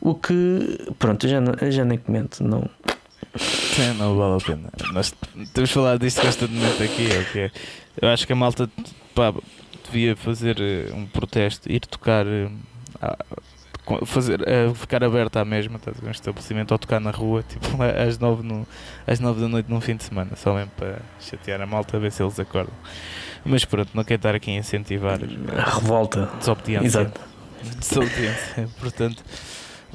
O 0.00 0.14
que, 0.14 0.92
pronto, 0.98 1.26
eu 1.26 1.30
já, 1.30 1.70
já 1.70 1.84
nem 1.84 1.98
comento, 1.98 2.42
não. 2.42 2.68
Sim, 3.36 3.94
não 3.98 4.16
vale 4.16 4.42
a 4.42 4.44
pena. 4.44 4.70
Nós 4.92 5.12
temos 5.52 5.70
falado 5.70 6.00
disto 6.00 6.20
constantemente 6.20 6.82
aqui. 6.82 7.08
Okay? 7.30 7.50
Eu 8.00 8.08
acho 8.08 8.26
que 8.26 8.32
a 8.32 8.36
malta 8.36 8.70
pá, 9.14 9.32
devia 9.86 10.14
fazer 10.14 10.60
eh, 10.60 10.92
um 10.94 11.06
protesto, 11.06 11.70
ir 11.70 11.80
tocar 11.80 12.26
eh, 12.26 12.48
fazer, 14.06 14.40
uh, 14.40 14.74
ficar 14.74 15.04
aberta 15.04 15.40
à 15.40 15.44
mesma, 15.44 15.76
estás 15.76 15.96
um 16.02 16.10
estabelecimento 16.10 16.72
ou 16.72 16.78
tocar 16.78 17.00
na 17.00 17.10
rua, 17.10 17.42
tipo 17.48 17.66
às 17.82 18.18
nove, 18.18 18.42
no, 18.42 18.66
às 19.06 19.20
nove 19.20 19.40
da 19.40 19.48
noite 19.48 19.70
num 19.70 19.80
fim 19.80 19.96
de 19.96 20.04
semana, 20.04 20.30
só 20.36 20.54
mesmo 20.54 20.70
para 20.76 20.98
chatear 21.20 21.60
a 21.60 21.66
malta, 21.66 21.96
a 21.96 22.00
ver 22.00 22.10
se 22.10 22.22
eles 22.22 22.38
acordam. 22.38 22.74
Mas 23.44 23.64
pronto, 23.64 23.90
não 23.94 24.04
quero 24.04 24.18
estar 24.18 24.34
aqui 24.34 24.50
a 24.50 24.54
incentivar 24.54 25.18
a 25.56 25.70
revolta, 25.70 26.30
desobediência. 26.38 26.86
Exato. 26.86 27.20
Desobediência. 27.78 28.68
Portanto, 28.80 29.22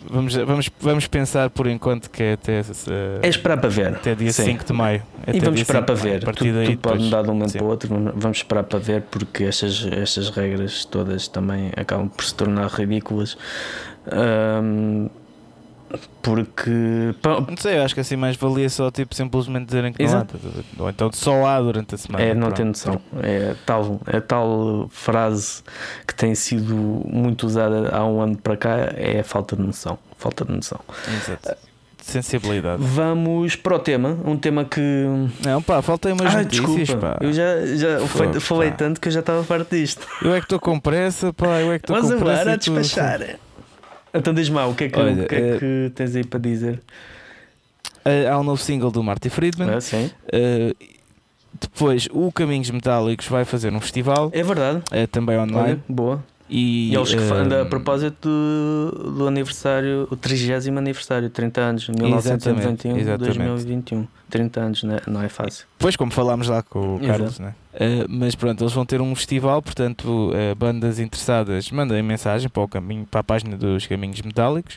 Vamos, 0.07 0.35
vamos, 0.35 0.69
vamos 0.79 1.07
pensar 1.07 1.49
por 1.49 1.67
enquanto 1.67 2.09
que 2.09 2.23
é 2.23 2.33
até. 2.33 2.61
Uh, 2.61 3.19
é 3.21 3.27
esperar 3.27 3.57
para 3.59 3.69
ver. 3.69 3.87
Até 3.87 4.15
dia 4.15 4.31
Sim. 4.31 4.45
5 4.45 4.65
de 4.65 4.73
maio. 4.73 5.03
E 5.27 5.39
vamos 5.39 5.59
esperar 5.59 5.83
para 5.83 5.95
ver. 5.95 6.23
Tudo, 6.23 6.35
tudo 6.65 6.77
pode 6.77 7.03
mudar 7.03 7.23
de 7.23 7.29
um 7.29 7.33
momento 7.33 7.51
Sim. 7.51 7.57
para 7.59 7.67
o 7.67 7.69
outro. 7.69 7.89
Vamos 8.15 8.37
esperar 8.37 8.63
para 8.63 8.79
ver 8.79 9.01
porque 9.09 9.45
estas, 9.45 9.85
estas 9.91 10.29
regras 10.29 10.85
todas 10.85 11.27
também 11.27 11.71
acabam 11.75 12.07
por 12.07 12.23
se 12.23 12.33
tornar 12.35 12.69
ridículas. 12.69 13.37
Um, 14.11 15.09
porque. 16.21 16.69
Não 17.49 17.57
sei, 17.57 17.77
eu 17.77 17.83
acho 17.83 17.93
que 17.93 18.01
assim 18.01 18.15
mais 18.15 18.35
valia 18.35 18.69
só 18.69 18.91
tipo 18.91 19.15
simplesmente 19.15 19.65
dizerem 19.65 19.91
que 19.93 20.03
Exato. 20.03 20.39
não 20.43 20.51
há. 20.51 20.83
Ou 20.83 20.89
então 20.89 21.09
só 21.11 21.45
há 21.45 21.59
durante 21.59 21.95
a 21.95 21.97
semana. 21.97 22.23
É, 22.23 22.33
não 22.33 22.51
tem 22.51 22.65
noção. 22.65 22.99
É 23.21 23.55
tal, 23.65 23.99
é 24.05 24.19
tal 24.19 24.87
frase 24.91 25.63
que 26.05 26.13
tem 26.13 26.35
sido 26.35 26.75
muito 26.75 27.47
usada 27.47 27.89
há 27.95 28.05
um 28.05 28.21
ano 28.21 28.37
para 28.37 28.57
cá, 28.57 28.75
é 28.95 29.19
a 29.19 29.23
falta 29.23 29.55
de 29.55 29.61
noção. 29.61 29.97
Falta 30.17 30.43
de 30.45 30.51
noção. 30.51 30.79
Exato. 31.07 31.57
sensibilidade. 32.01 32.81
Vamos 32.83 33.55
para 33.55 33.75
o 33.75 33.79
tema, 33.79 34.17
um 34.25 34.35
tema 34.37 34.65
que. 34.65 34.81
Não, 35.45 35.61
pá, 35.61 35.81
faltem 35.81 36.11
umas 36.13 36.35
ah, 36.35 36.43
notícias, 36.43 36.75
desculpa. 36.75 37.15
pá. 37.15 37.17
Eu 37.21 37.33
já, 37.33 37.65
já 37.75 37.99
Fogo, 38.07 38.39
falei 38.39 38.71
pá. 38.71 38.77
tanto 38.77 38.99
que 39.01 39.07
eu 39.07 39.11
já 39.11 39.19
estava 39.21 39.43
farto 39.43 39.75
disto. 39.75 40.05
Eu 40.21 40.33
é 40.33 40.39
que 40.39 40.45
estou 40.45 40.59
com 40.59 40.79
pressa, 40.79 41.31
pá, 41.33 41.59
eu 41.61 41.71
é 41.71 41.79
que 41.79 41.83
estou 41.85 41.95
com 41.95 42.07
pressa. 42.07 42.15
embora 42.15 42.51
a 42.51 42.55
e 42.55 42.57
tu- 42.57 42.73
despachar. 42.73 43.39
Então 44.13 44.33
diz-me 44.33 44.55
lá, 44.55 44.67
o 44.67 44.75
que 44.75 44.85
é 44.85 44.89
que, 44.89 44.99
Olha, 44.99 45.23
o 45.23 45.27
que, 45.27 45.35
é 45.35 45.39
eh, 45.55 45.59
que 45.59 45.91
tens 45.95 46.15
aí 46.15 46.23
para 46.23 46.39
dizer? 46.39 46.81
Ah, 48.03 48.33
há 48.33 48.39
um 48.39 48.43
novo 48.43 48.61
single 48.61 48.91
do 48.91 49.03
Marty 49.03 49.29
Friedman. 49.29 49.69
Ah, 49.69 49.81
sim. 49.81 50.09
Ah, 50.31 50.73
depois, 51.59 52.07
o 52.11 52.31
Caminhos 52.31 52.69
Metálicos 52.69 53.27
vai 53.27 53.43
fazer 53.45 53.73
um 53.73 53.81
festival, 53.81 54.29
É 54.33 54.43
verdade. 54.43 54.81
ah, 54.91 55.07
também 55.11 55.37
online. 55.37 55.57
Olha, 55.57 55.79
boa. 55.87 56.23
E, 56.49 56.91
E 56.91 56.95
eles 56.95 57.13
que 57.13 57.21
anda 57.21 57.61
a 57.61 57.65
propósito 57.65 58.27
do, 58.27 59.11
do 59.11 59.27
aniversário, 59.27 60.07
o 60.09 60.15
30 60.15 60.67
aniversário, 60.79 61.29
30 61.29 61.61
anos, 61.61 61.87
1991 61.87 62.97
exatamente. 62.97 63.35
2021. 63.37 64.07
30 64.29 64.59
anos, 64.61 64.83
né? 64.83 64.99
não 65.07 65.21
é 65.21 65.27
fácil. 65.29 65.65
Depois, 65.77 65.95
como 65.95 66.11
falámos 66.11 66.47
lá 66.47 66.61
com 66.63 66.95
o. 66.95 66.99
Carlos, 66.99 67.39
né? 67.39 67.53
Uh, 67.71 68.05
mas 68.09 68.33
pronto, 68.33 68.63
eles 68.63 68.73
vão 68.73 68.83
ter 68.85 68.99
um 68.99 69.13
festival, 69.15 69.61
portanto, 69.61 70.31
uh, 70.31 70.55
bandas 70.55 70.97
interessadas 70.99 71.69
mandem 71.69 72.01
mensagem 72.01 72.49
para, 72.49 72.63
o 72.63 72.67
caminho, 72.67 73.05
para 73.09 73.19
a 73.19 73.23
página 73.23 73.55
dos 73.55 73.85
Caminhos 73.85 74.19
Metálicos 74.23 74.75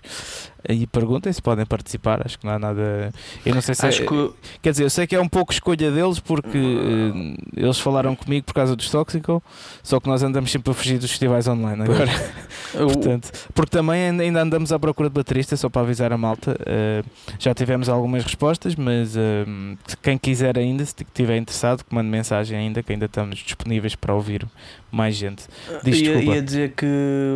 uh, 0.68 0.72
e 0.72 0.86
perguntem 0.86 1.32
se 1.32 1.40
podem 1.40 1.64
participar. 1.64 2.20
Acho 2.24 2.38
que 2.38 2.46
não 2.46 2.52
há 2.52 2.58
nada. 2.58 3.10
Eu 3.46 3.54
não 3.54 3.62
sei 3.62 3.74
se 3.74 3.86
Acho 3.86 4.02
é- 4.02 4.06
que 4.06 4.30
Quer 4.60 4.70
dizer, 4.72 4.84
eu 4.84 4.90
sei 4.90 5.06
que 5.06 5.16
é 5.16 5.20
um 5.20 5.28
pouco 5.28 5.52
escolha 5.52 5.90
deles 5.90 6.20
porque 6.20 6.58
uh, 6.58 7.34
eles 7.56 7.80
falaram 7.80 8.14
comigo 8.14 8.44
por 8.44 8.52
causa 8.54 8.76
dos 8.76 8.90
Toxical, 8.90 9.42
só 9.82 9.98
que 9.98 10.06
nós 10.08 10.22
andamos 10.22 10.52
sempre 10.52 10.70
a 10.70 10.74
fugir 10.74 10.98
dos 10.98 11.10
festivais 11.10 11.48
online 11.48 11.82
agora. 11.82 12.10
Portanto, 12.72 13.30
porque 13.54 13.70
também 13.70 14.20
ainda- 14.20 14.40
andamos 14.42 14.70
à 14.70 14.78
procura 14.78 15.08
de 15.08 15.14
baterista, 15.14 15.56
só 15.56 15.68
para 15.70 15.82
avisar 15.82 16.12
a 16.12 16.18
malta. 16.18 16.52
Uh, 16.60 17.08
já 17.38 17.54
tivemos 17.54 17.88
algumas 17.88 18.22
respostas, 18.22 18.76
mas 18.76 19.14
um, 19.46 19.76
quem 20.02 20.16
quiser 20.18 20.58
ainda, 20.58 20.84
se 20.84 20.94
estiver 20.98 21.36
interessado, 21.36 21.84
que 21.84 21.94
mande 21.94 22.08
mensagem 22.08 22.56
ainda, 22.58 22.82
que 22.82 22.92
ainda 22.92 23.06
estamos 23.06 23.38
disponíveis 23.38 23.94
para 23.94 24.14
ouvir 24.14 24.46
mais 24.90 25.14
gente. 25.16 25.44
Diz 25.82 25.98
ia, 26.00 26.02
desculpa. 26.12 26.34
ia 26.36 26.42
dizer 26.42 26.72
que 26.72 26.86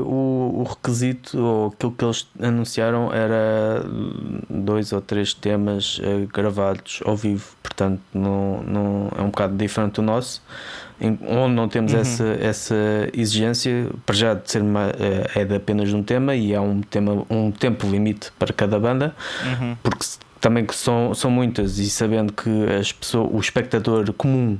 o, 0.04 0.60
o 0.60 0.62
requisito 0.68 1.38
ou 1.38 1.66
aquilo 1.68 1.92
que 1.92 2.04
eles 2.04 2.26
anunciaram 2.40 3.12
era 3.12 3.84
dois 4.50 4.92
ou 4.92 5.00
três 5.00 5.32
temas 5.34 6.00
eh, 6.02 6.26
gravados 6.32 7.00
ao 7.04 7.16
vivo, 7.16 7.46
portanto 7.62 8.00
não, 8.12 8.62
não 8.62 9.10
é 9.16 9.22
um 9.22 9.26
bocado 9.26 9.56
diferente 9.56 9.94
do 9.94 10.02
nosso, 10.02 10.42
em- 11.00 11.18
onde 11.26 11.54
não 11.54 11.68
temos 11.68 11.92
Uhum. 11.92 12.00
essa, 12.00 12.24
essa 12.40 12.74
exigência 13.14 13.88
para 14.04 14.14
já 14.14 14.34
de 14.34 14.50
ser 14.50 14.62
uma, 14.62 14.90
eh, 14.98 15.30
é 15.40 15.44
de 15.44 15.54
apenas 15.54 15.92
um 15.92 16.02
tema 16.02 16.34
e 16.34 16.54
há 16.54 16.60
um 16.60 16.80
tema 16.82 17.24
um 17.30 17.50
tempo 17.50 17.86
limite 17.86 18.30
para 18.38 18.52
cada 18.52 18.78
banda 18.78 19.14
Uhum. 19.44 19.76
porque 19.82 20.04
se- 20.04 20.18
também 20.46 20.64
que 20.64 20.76
são, 20.76 21.12
são 21.12 21.28
muitas 21.28 21.76
e 21.80 21.90
sabendo 21.90 22.32
que 22.32 22.48
as 22.78 22.92
pessoas, 22.92 23.28
o 23.32 23.40
espectador 23.40 24.12
comum 24.12 24.56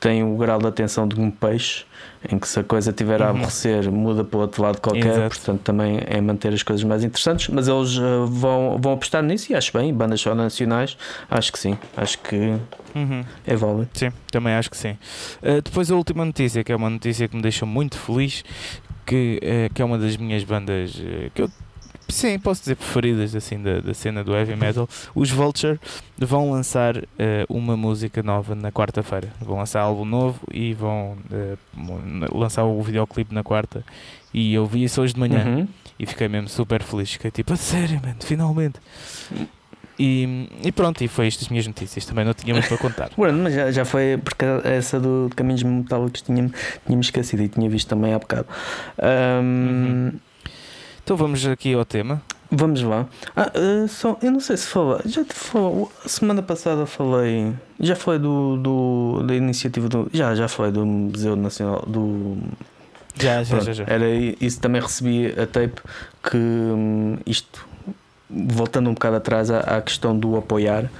tem 0.00 0.22
o 0.22 0.34
grau 0.38 0.58
de 0.58 0.66
atenção 0.66 1.06
de 1.06 1.20
um 1.20 1.30
peixe 1.30 1.84
em 2.30 2.38
que 2.38 2.48
se 2.48 2.58
a 2.58 2.64
coisa 2.64 2.94
tiver 2.94 3.20
a 3.20 3.26
Uhum. 3.26 3.36
aborrecer 3.36 3.90
muda 3.92 4.24
para 4.24 4.38
o 4.38 4.40
outro 4.40 4.62
lado 4.62 4.80
qualquer, 4.80 5.04
Exato. 5.06 5.28
portanto 5.36 5.60
também 5.60 6.00
é 6.06 6.18
manter 6.20 6.50
as 6.54 6.62
coisas 6.62 6.82
mais 6.82 7.04
interessantes, 7.04 7.48
mas 7.48 7.68
eles 7.68 7.98
eh, 7.98 8.00
vão, 8.26 8.78
vão 8.80 8.92
apostar 8.94 9.22
nisso 9.22 9.52
e 9.52 9.54
acho 9.54 9.70
bem, 9.76 9.92
bandas 9.92 10.18
só 10.22 10.34
nacionais, 10.34 10.96
acho 11.30 11.52
que 11.52 11.58
sim, 11.58 11.76
acho 11.94 12.18
que 12.20 12.56
Uhum. 12.94 13.22
é 13.46 13.54
válido. 13.54 13.88
Sim, 13.92 14.10
também 14.30 14.54
acho 14.54 14.70
que 14.70 14.76
sim. 14.78 14.96
Uh, 15.42 15.60
depois 15.62 15.90
a 15.90 15.94
última 15.94 16.24
notícia, 16.24 16.64
que 16.64 16.72
é 16.72 16.76
uma 16.76 16.88
notícia 16.88 17.28
que 17.28 17.36
me 17.36 17.42
deixou 17.42 17.68
muito 17.68 17.98
feliz, 17.98 18.42
que, 19.04 19.40
uh, 19.42 19.74
que 19.74 19.82
é 19.82 19.84
uma 19.84 19.98
das 19.98 20.16
minhas 20.16 20.42
bandas 20.42 20.94
uh, 20.94 21.30
que 21.34 21.42
eu 21.42 21.50
sim, 22.08 22.38
posso 22.38 22.60
dizer 22.62 22.76
preferidas 22.76 23.34
assim 23.34 23.62
da, 23.62 23.80
da 23.80 23.94
cena 23.94 24.22
do 24.24 24.34
heavy 24.34 24.56
metal. 24.56 24.88
Os 25.14 25.30
Vulture 25.30 25.78
vão 26.18 26.50
lançar 26.50 26.96
uh, 26.96 27.04
uma 27.48 27.76
música 27.76 28.22
nova 28.22 28.54
na 28.54 28.72
quarta-feira. 28.72 29.28
Vão 29.40 29.58
lançar 29.58 29.80
álbum 29.82 30.04
novo 30.04 30.40
e 30.52 30.74
vão 30.74 31.16
uh, 31.30 32.38
lançar 32.38 32.64
o 32.64 32.82
videoclipe 32.82 33.34
na 33.34 33.42
quarta. 33.42 33.84
E 34.32 34.52
eu 34.54 34.66
vi 34.66 34.84
isso 34.84 35.00
hoje 35.00 35.14
de 35.14 35.20
manhã 35.20 35.44
Uhum. 35.44 35.68
e 35.98 36.06
fiquei 36.06 36.28
mesmo 36.28 36.48
super 36.48 36.82
feliz. 36.82 37.12
Fiquei 37.12 37.30
tipo, 37.30 37.52
a 37.52 37.56
sério, 37.56 38.00
mano, 38.02 38.16
finalmente. 38.20 38.78
E, 40.00 40.48
e 40.62 40.70
pronto, 40.70 41.02
e 41.02 41.08
foi 41.08 41.26
isto 41.26 41.42
as 41.42 41.48
minhas 41.48 41.66
notícias. 41.66 42.04
Também 42.06 42.24
não 42.24 42.32
tinha 42.32 42.54
muito 42.54 42.68
para 42.68 42.78
contar. 42.78 43.10
Bueno, 43.16 43.42
mas 43.42 43.52
já, 43.54 43.70
já 43.72 43.84
foi 43.84 44.16
porque 44.22 44.44
essa 44.64 45.00
do 45.00 45.28
de 45.28 45.34
Caminhos 45.34 45.62
Metálicos 45.64 46.22
tinha-me 46.22 46.52
tinha 46.86 47.00
esquecido 47.00 47.42
e 47.42 47.48
tinha 47.48 47.68
visto 47.68 47.88
também 47.88 48.14
há 48.14 48.18
bocado. 48.18 48.46
Ahm, 48.98 49.42
Uhum. 50.12 50.12
Então 51.08 51.16
vamos 51.16 51.46
aqui 51.46 51.72
ao 51.72 51.86
tema. 51.86 52.20
Vamos 52.50 52.82
lá. 52.82 53.06
Ah, 53.34 53.50
eh, 53.54 53.86
só, 53.88 54.18
eu 54.20 54.30
não 54.30 54.40
sei 54.40 54.58
se 54.58 54.66
falei. 54.66 55.00
Já 55.06 55.24
te 55.24 55.32
falei. 55.32 55.86
Semana 56.04 56.42
passada 56.42 56.84
falei. 56.84 57.54
Já 57.80 57.96
falei 57.96 58.20
do, 58.20 58.58
do, 58.58 59.22
da 59.26 59.34
iniciativa 59.34 59.88
do. 59.88 60.10
Já, 60.12 60.34
já 60.34 60.46
falei 60.48 60.70
do 60.70 60.84
Museu 60.84 61.34
Nacional. 61.34 61.82
Do, 61.86 62.36
Já, 63.18 63.42
já, 63.42 63.56
pronto, 63.56 63.64
já. 63.72 63.72
já. 63.72 63.84
Era 63.86 64.06
isso 64.38 64.60
também 64.60 64.82
recebi 64.82 65.28
a 65.28 65.46
tape 65.46 65.80
que 66.22 66.36
hum, 66.36 67.16
isto. 67.24 67.66
Voltando 68.28 68.90
um 68.90 68.92
bocado 68.92 69.16
atrás 69.16 69.50
à, 69.50 69.60
à 69.60 69.80
questão 69.80 70.14
do 70.14 70.36
apoiar, 70.36 70.90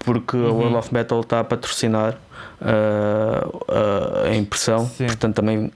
porque 0.00 0.36
a 0.36 0.40
Uhum. 0.40 0.52
World 0.58 0.76
of 0.76 0.92
Metal 0.92 1.18
está 1.22 1.40
a 1.40 1.44
patrocinar 1.44 2.18
ah, 2.60 4.24
a 4.30 4.34
impressão, 4.36 4.86
Sim. 4.86 5.06
portanto 5.06 5.36
também 5.36 5.70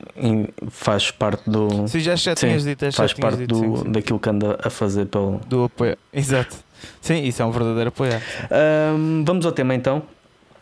faz 0.71 1.11
parte 1.11 1.49
do. 1.49 1.89
Sim, 1.89 2.01
já, 2.01 2.15
já 2.17 2.37
Sim, 2.37 2.47
tinhas 2.49 2.65
dito, 2.65 2.85
já 2.85 2.93
faz 2.93 3.13
tinhas 3.13 3.31
parte 3.31 3.47
dito, 3.47 3.55
do, 3.55 3.77
sim, 3.79 3.93
daquilo 3.93 4.19
que 4.19 4.29
anda 4.29 4.59
a 4.63 4.71
fazer 4.71 5.07
pelo, 5.07 5.41
do 5.47 5.65
apoio. 5.65 5.97
Exato. 6.13 6.57
Sim, 7.01 7.23
isso 7.25 7.41
é 7.43 7.45
um 7.45 7.51
verdadeiro 7.51 7.89
apoiar. 7.89 8.21
Ahm, 8.51 9.25
vamos 9.25 9.47
ao 9.47 9.53
tema 9.53 9.75
então. 9.75 10.03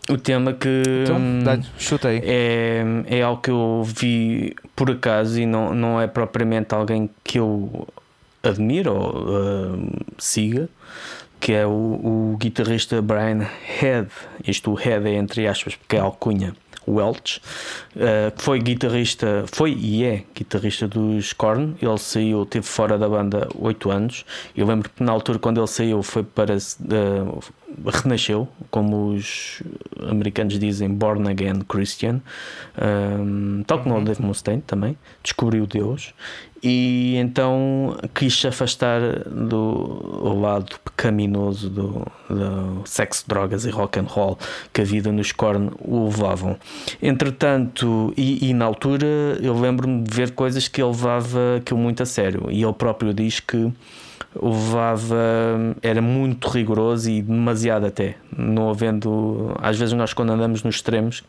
O 0.08 0.16
tema 0.18 0.52
que 0.52 0.82
Então, 1.04 1.16
hum, 1.16 1.42
aí. 2.08 2.20
é, 2.24 2.82
é 3.06 3.22
algo 3.22 3.40
que 3.40 3.50
eu 3.50 3.82
vi 3.84 4.54
por 4.74 4.90
acaso 4.90 5.40
e 5.40 5.46
não, 5.46 5.72
não 5.74 6.00
é 6.00 6.06
propriamente 6.08 6.74
alguém 6.74 7.08
que 7.22 7.38
eu 7.38 7.86
admiro 8.42 8.92
ou 8.92 9.36
ahm, 9.36 9.88
siga, 10.18 10.68
que 11.42 11.52
é 11.52 11.66
o, 11.66 11.70
o 11.70 12.36
guitarrista 12.38 13.02
Brian 13.02 13.44
Head. 13.80 14.08
Isto 14.46 14.70
o 14.70 14.74
Head 14.74 15.08
é 15.08 15.14
entre 15.14 15.48
aspas, 15.48 15.74
porque 15.74 15.96
é 15.96 15.98
alcunha. 15.98 16.54
Welch, 16.86 17.40
uh, 17.94 18.36
que 18.36 18.42
foi 18.42 18.58
guitarrista, 18.58 19.44
foi 19.46 19.72
e 19.72 20.04
é 20.04 20.24
guitarrista 20.34 20.88
dos 20.88 21.32
Korn. 21.32 21.76
Ele 21.80 21.98
saiu, 21.98 22.44
teve 22.44 22.66
fora 22.66 22.98
da 22.98 23.08
banda 23.08 23.48
8 23.56 23.90
anos. 23.90 24.24
Eu 24.56 24.66
lembro 24.66 24.88
que 24.88 25.02
na 25.02 25.12
altura, 25.12 25.38
quando 25.38 25.58
ele 25.58 25.66
saiu, 25.66 26.02
foi 26.02 26.22
para. 26.22 26.56
uh, 26.56 27.40
renasceu, 27.86 28.48
como 28.70 29.14
os 29.14 29.62
americanos 30.08 30.58
dizem, 30.58 30.88
born 30.90 31.28
again 31.28 31.60
Christian. 31.68 32.20
Um, 32.80 33.62
tal 33.66 33.80
como 33.80 33.96
o 33.96 34.04
Dave 34.04 34.22
Mustaine 34.22 34.62
também, 34.62 34.96
descobriu 35.22 35.66
Deus. 35.66 36.12
E 36.62 37.16
então 37.16 37.96
quis 38.14 38.38
se 38.38 38.46
afastar 38.46 39.00
do 39.28 40.32
lado 40.40 40.78
pecaminoso 40.84 41.68
do, 41.68 42.06
do 42.30 42.82
sexo, 42.84 43.24
drogas 43.26 43.64
e 43.64 43.70
rock 43.70 43.98
and 43.98 44.06
roll 44.08 44.38
que 44.72 44.80
a 44.80 44.84
vida 44.84 45.10
nos 45.10 45.32
Korn 45.32 45.70
o 45.80 46.04
levavam. 46.04 46.56
Entretanto, 47.02 48.14
e, 48.16 48.48
e 48.48 48.54
na 48.54 48.64
altura 48.64 49.06
eu 49.40 49.58
lembro-me 49.58 50.04
de 50.04 50.14
ver 50.14 50.30
coisas 50.30 50.68
que 50.68 50.80
ele 50.80 50.90
levava 50.90 51.56
aquilo 51.56 51.80
muito 51.80 52.02
a 52.02 52.06
sério. 52.06 52.46
E 52.48 52.62
ele 52.62 52.72
próprio 52.72 53.12
diz 53.12 53.40
que 53.40 53.72
levava, 54.40 55.16
era 55.82 56.00
muito 56.00 56.48
rigoroso 56.48 57.10
e 57.10 57.22
demasiado 57.22 57.86
até. 57.86 58.16
Não 58.36 58.70
havendo, 58.70 59.52
às 59.60 59.76
vezes 59.76 59.94
nós 59.94 60.12
quando 60.12 60.30
andamos 60.30 60.62
nos 60.62 60.76
extremos 60.76 61.24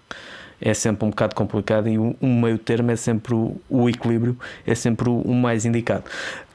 é 0.61 0.73
sempre 0.73 1.05
um 1.05 1.09
bocado 1.09 1.35
complicado 1.35 1.87
e 1.89 1.97
o, 1.97 2.15
o 2.21 2.27
meio 2.27 2.57
termo 2.57 2.91
é 2.91 2.95
sempre 2.95 3.33
o, 3.33 3.55
o 3.69 3.89
equilíbrio, 3.89 4.37
é 4.65 4.75
sempre 4.75 5.09
o, 5.09 5.21
o 5.21 5.33
mais 5.33 5.65
indicado. 5.65 6.03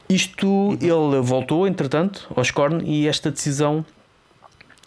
Isto 0.09 0.79
ele 0.81 1.21
voltou, 1.23 1.67
entretanto, 1.67 2.27
aos 2.35 2.51
Korn 2.51 2.83
e 2.85 3.07
esta 3.07 3.31
decisão 3.31 3.85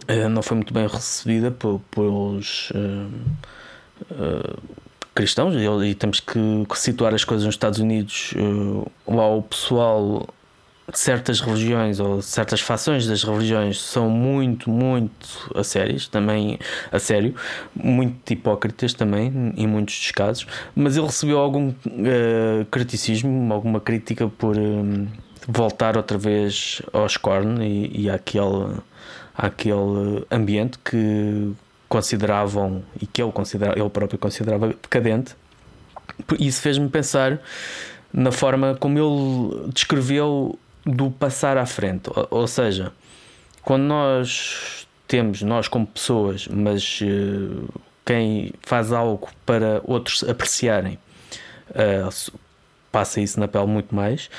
eh, 0.07 0.27
não 0.27 0.41
foi 0.41 0.55
muito 0.57 0.73
bem 0.73 0.87
recebida 0.87 1.51
por- 1.51 1.79
pelos 1.91 2.71
eh, 2.73 3.07
eh, 4.11 4.53
cristãos 5.13 5.53
e, 5.55 5.89
e 5.89 5.93
temos 5.93 6.19
que 6.19 6.65
situar 6.75 7.13
as 7.13 7.23
coisas 7.23 7.45
nos 7.45 7.53
Estados 7.53 7.77
Unidos. 7.79 8.33
lá 9.07 9.27
o 9.27 9.43
pessoal 9.43 10.27
certas 10.93 11.39
religiões 11.39 11.99
ou 11.99 12.21
certas 12.21 12.59
fações 12.59 13.05
das 13.07 13.23
religiões 13.23 13.79
são 13.81 14.09
muito, 14.09 14.69
muito 14.69 15.51
a 15.55 15.63
sérias, 15.63 16.07
também 16.07 16.59
a 16.91 16.99
sério, 16.99 17.35
muito 17.75 18.31
hipócritas 18.31 18.93
também, 18.93 19.53
em 19.55 19.67
muitos 19.67 19.97
dos 19.97 20.11
casos, 20.11 20.47
mas 20.75 20.97
ele 20.97 21.05
recebeu 21.05 21.39
algum 21.39 21.73
eh, 21.85 22.65
criticismo, 22.69 23.53
alguma 23.53 23.79
crítica 23.79 24.27
por 24.27 24.57
eh, 24.57 24.61
voltar 25.47 25.97
outra 25.97 26.17
vez 26.17 26.81
aos 26.91 27.17
Korn 27.17 27.65
e, 27.65 28.03
e 28.03 28.09
àquele, 28.09 28.75
àquele 29.35 30.25
ambiente 30.29 30.77
que 30.79 31.53
consideravam 31.87 32.83
e 33.01 33.05
que 33.05 33.21
ele, 33.21 33.31
considera, 33.31 33.77
ele 33.79 33.89
próprio 33.89 34.17
considerava 34.17 34.67
decadente. 34.67 35.35
Isso 36.39 36.61
fez-me 36.61 36.89
pensar 36.89 37.39
na 38.13 38.31
forma 38.31 38.75
como 38.79 38.97
ele 38.97 39.71
descreveu 39.73 40.57
do 40.85 41.11
passar 41.11 41.57
à 41.57 41.65
frente, 41.65 42.09
ou, 42.15 42.27
ou 42.31 42.47
seja, 42.47 42.91
quando 43.61 43.83
nós 43.83 44.87
temos, 45.07 45.41
nós 45.41 45.67
como 45.67 45.85
pessoas, 45.85 46.47
mas 46.47 47.01
uh, 47.01 47.67
quem 48.05 48.53
faz 48.61 48.91
algo 48.91 49.29
para 49.45 49.81
outros 49.83 50.23
apreciarem, 50.23 50.97
uh, 51.69 52.39
passa 52.91 53.21
isso 53.21 53.39
na 53.39 53.47
pele 53.47 53.67
muito 53.67 53.93
mais. 53.93 54.29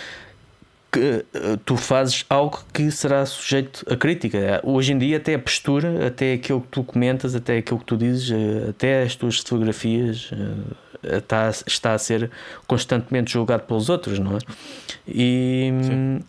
Que, 0.91 1.25
uh, 1.35 1.57
tu 1.65 1.77
fazes 1.77 2.25
algo 2.29 2.65
que 2.73 2.91
será 2.91 3.25
sujeito 3.25 3.85
a 3.91 3.97
crítica. 3.97 4.61
Hoje 4.63 4.93
em 4.93 4.99
dia, 4.99 5.19
até 5.19 5.35
a 5.35 5.39
postura, 5.39 6.07
até 6.07 6.35
aquilo 6.35 6.61
que 6.63 6.69
tu 6.69 6.83
comentas, 6.83 7.35
até 7.35 7.59
aquilo 7.59 7.79
que 7.79 7.87
tu 7.87 7.97
dizes, 7.97 8.33
até 8.69 9.03
as 9.03 9.15
tuas 9.15 9.39
fotografias 9.39 10.31
está, 11.03 11.51
está 11.67 11.95
a 11.95 11.99
ser 11.99 12.31
constantemente 12.67 13.33
julgado 13.33 13.65
pelos 13.65 13.89
outros, 13.89 14.19
não 14.19 14.37
é? 14.37 14.39
E, 15.07 15.73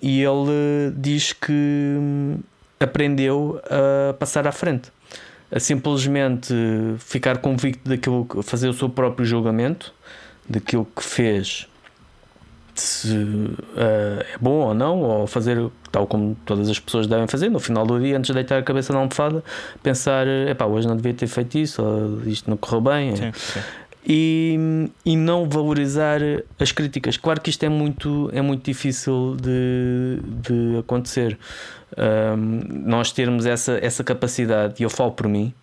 e 0.02 0.22
ele 0.22 0.92
diz 0.96 1.34
que 1.34 2.38
aprendeu 2.80 3.62
a 3.66 4.14
passar 4.14 4.48
à 4.48 4.52
frente, 4.52 4.92
a 5.52 5.60
simplesmente 5.60 6.54
ficar 7.00 7.38
convicto 7.38 7.88
daquilo, 7.88 8.28
fazer 8.44 8.68
o 8.68 8.74
seu 8.74 8.90
próprio 8.90 9.26
julgamento 9.26 9.94
daquilo 10.50 10.86
que 10.96 11.04
fez 11.04 11.68
se 12.76 13.14
uh, 13.14 14.20
é 14.34 14.38
bom 14.42 14.68
ou 14.68 14.74
não, 14.74 15.00
ou 15.02 15.28
fazer 15.28 15.70
tal 15.92 16.08
como 16.08 16.36
todas 16.44 16.70
as 16.70 16.80
pessoas 16.80 17.06
devem 17.06 17.28
fazer, 17.28 17.50
no 17.50 17.60
final 17.60 17.86
do 17.86 18.00
dia, 18.00 18.18
antes 18.18 18.30
de 18.30 18.34
deitar 18.34 18.58
a 18.58 18.64
cabeça 18.64 18.92
na 18.92 19.00
almofada, 19.00 19.44
pensar: 19.82 20.26
epá, 20.28 20.66
hoje 20.66 20.88
não 20.88 20.96
devia 20.96 21.14
ter 21.14 21.28
feito 21.28 21.58
isso, 21.58 21.84
ou 21.84 22.24
isto 22.26 22.50
não 22.50 22.58
correu 22.58 22.82
bem. 22.82 23.16
Sim, 23.16 23.32
sim 23.34 23.60
e, 24.06 24.90
e 25.06 25.16
não 25.16 25.48
valorizar 25.50 26.20
as 26.60 26.72
críticas. 26.72 27.18
Claro 27.18 27.42
que 27.42 27.50
isto 27.50 27.64
é 27.64 27.70
muito, 27.70 28.30
é 28.34 28.42
muito 28.42 28.64
difícil 28.66 29.38
de, 29.42 30.20
de 30.42 30.78
acontecer. 30.80 31.38
Um, 31.98 32.62
nós 32.86 33.12
termos 33.12 33.46
essa, 33.46 33.78
essa 33.82 34.04
capacidade, 34.04 34.76
e 34.80 34.84
eu 34.84 34.90
falo 34.90 35.12
por 35.12 35.28
mim, 35.28 35.54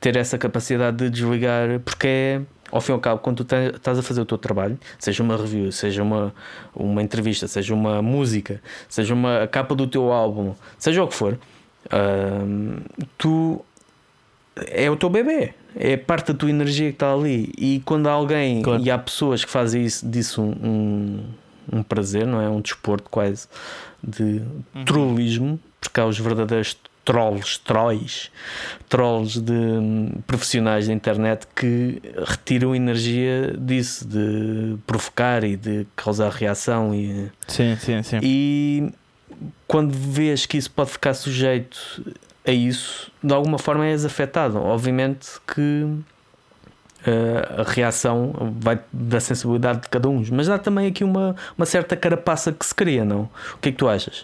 ter 0.00 0.16
essa 0.16 0.36
capacidade 0.36 0.96
de 0.96 1.10
desligar, 1.10 1.80
porque 1.80 2.06
é, 2.06 2.40
ao 2.72 2.80
fim 2.80 2.92
e 2.92 2.94
ao 2.94 3.00
cabo, 3.00 3.20
quando 3.20 3.44
tu 3.44 3.54
estás 3.54 3.98
a 3.98 4.02
fazer 4.02 4.20
o 4.20 4.24
teu 4.24 4.38
trabalho, 4.38 4.78
seja 4.98 5.22
uma 5.22 5.36
review, 5.36 5.70
seja 5.70 6.02
uma, 6.02 6.34
uma 6.74 7.02
entrevista, 7.02 7.46
seja 7.46 7.74
uma 7.74 8.00
música, 8.00 8.60
seja 8.88 9.14
uma 9.14 9.46
capa 9.46 9.74
do 9.74 9.86
teu 9.86 10.10
álbum, 10.10 10.54
seja 10.78 11.02
o 11.02 11.08
que 11.08 11.14
for, 11.14 11.38
tu 13.18 13.64
é 14.56 14.90
o 14.90 14.96
teu 14.96 15.08
bebê 15.08 15.54
é 15.76 15.96
parte 15.96 16.32
da 16.32 16.38
tua 16.38 16.50
energia 16.50 16.88
que 16.88 16.96
está 16.96 17.12
ali. 17.12 17.52
E 17.56 17.80
quando 17.84 18.08
há 18.08 18.12
alguém, 18.12 18.62
claro. 18.62 18.82
e 18.82 18.90
há 18.90 18.98
pessoas 18.98 19.44
que 19.44 19.50
fazem 19.50 19.84
isso, 19.84 20.06
disso 20.08 20.42
um, 20.42 20.54
um, 21.72 21.78
um 21.78 21.82
prazer, 21.82 22.26
não 22.26 22.40
é? 22.40 22.48
Um 22.48 22.60
desporto 22.60 23.08
quase 23.10 23.46
de 24.02 24.42
uhum. 24.74 24.84
trollismo, 24.84 25.60
porque 25.80 26.00
há 26.00 26.06
os 26.06 26.18
verdadeiros 26.18 26.76
trolls, 27.04 27.58
trolls, 27.64 28.30
trolls 28.88 29.40
de 29.40 29.52
um, 29.52 30.10
profissionais 30.26 30.86
da 30.86 30.92
internet 30.92 31.46
que 31.54 32.00
retiram 32.26 32.74
energia 32.74 33.54
disso, 33.58 34.06
de 34.06 34.76
provocar 34.86 35.44
e 35.44 35.56
de 35.56 35.86
causar 35.96 36.30
reação. 36.30 36.94
E, 36.94 37.30
sim, 37.46 37.76
sim, 37.76 38.02
sim. 38.02 38.20
E 38.22 38.92
quando 39.66 39.92
vês 39.92 40.46
que 40.46 40.58
isso 40.58 40.70
pode 40.70 40.90
ficar 40.90 41.14
sujeito 41.14 42.02
a 42.46 42.52
isso, 42.52 43.10
de 43.22 43.32
alguma 43.32 43.58
forma 43.58 43.86
és 43.86 44.04
afetado. 44.04 44.58
Obviamente 44.58 45.28
que 45.46 45.84
uh, 47.06 47.60
a 47.60 47.70
reação 47.70 48.32
vai 48.60 48.80
da 48.92 49.20
sensibilidade 49.20 49.82
de 49.82 49.88
cada 49.88 50.08
um, 50.08 50.22
mas 50.32 50.48
há 50.48 50.58
também 50.58 50.86
aqui 50.86 51.04
uma, 51.04 51.36
uma 51.56 51.66
certa 51.66 51.96
carapaça 51.96 52.52
que 52.52 52.64
se 52.64 52.74
cria, 52.74 53.04
não? 53.04 53.28
O 53.54 53.58
que 53.60 53.68
é 53.68 53.72
que 53.72 53.78
tu 53.78 53.88
achas? 53.88 54.22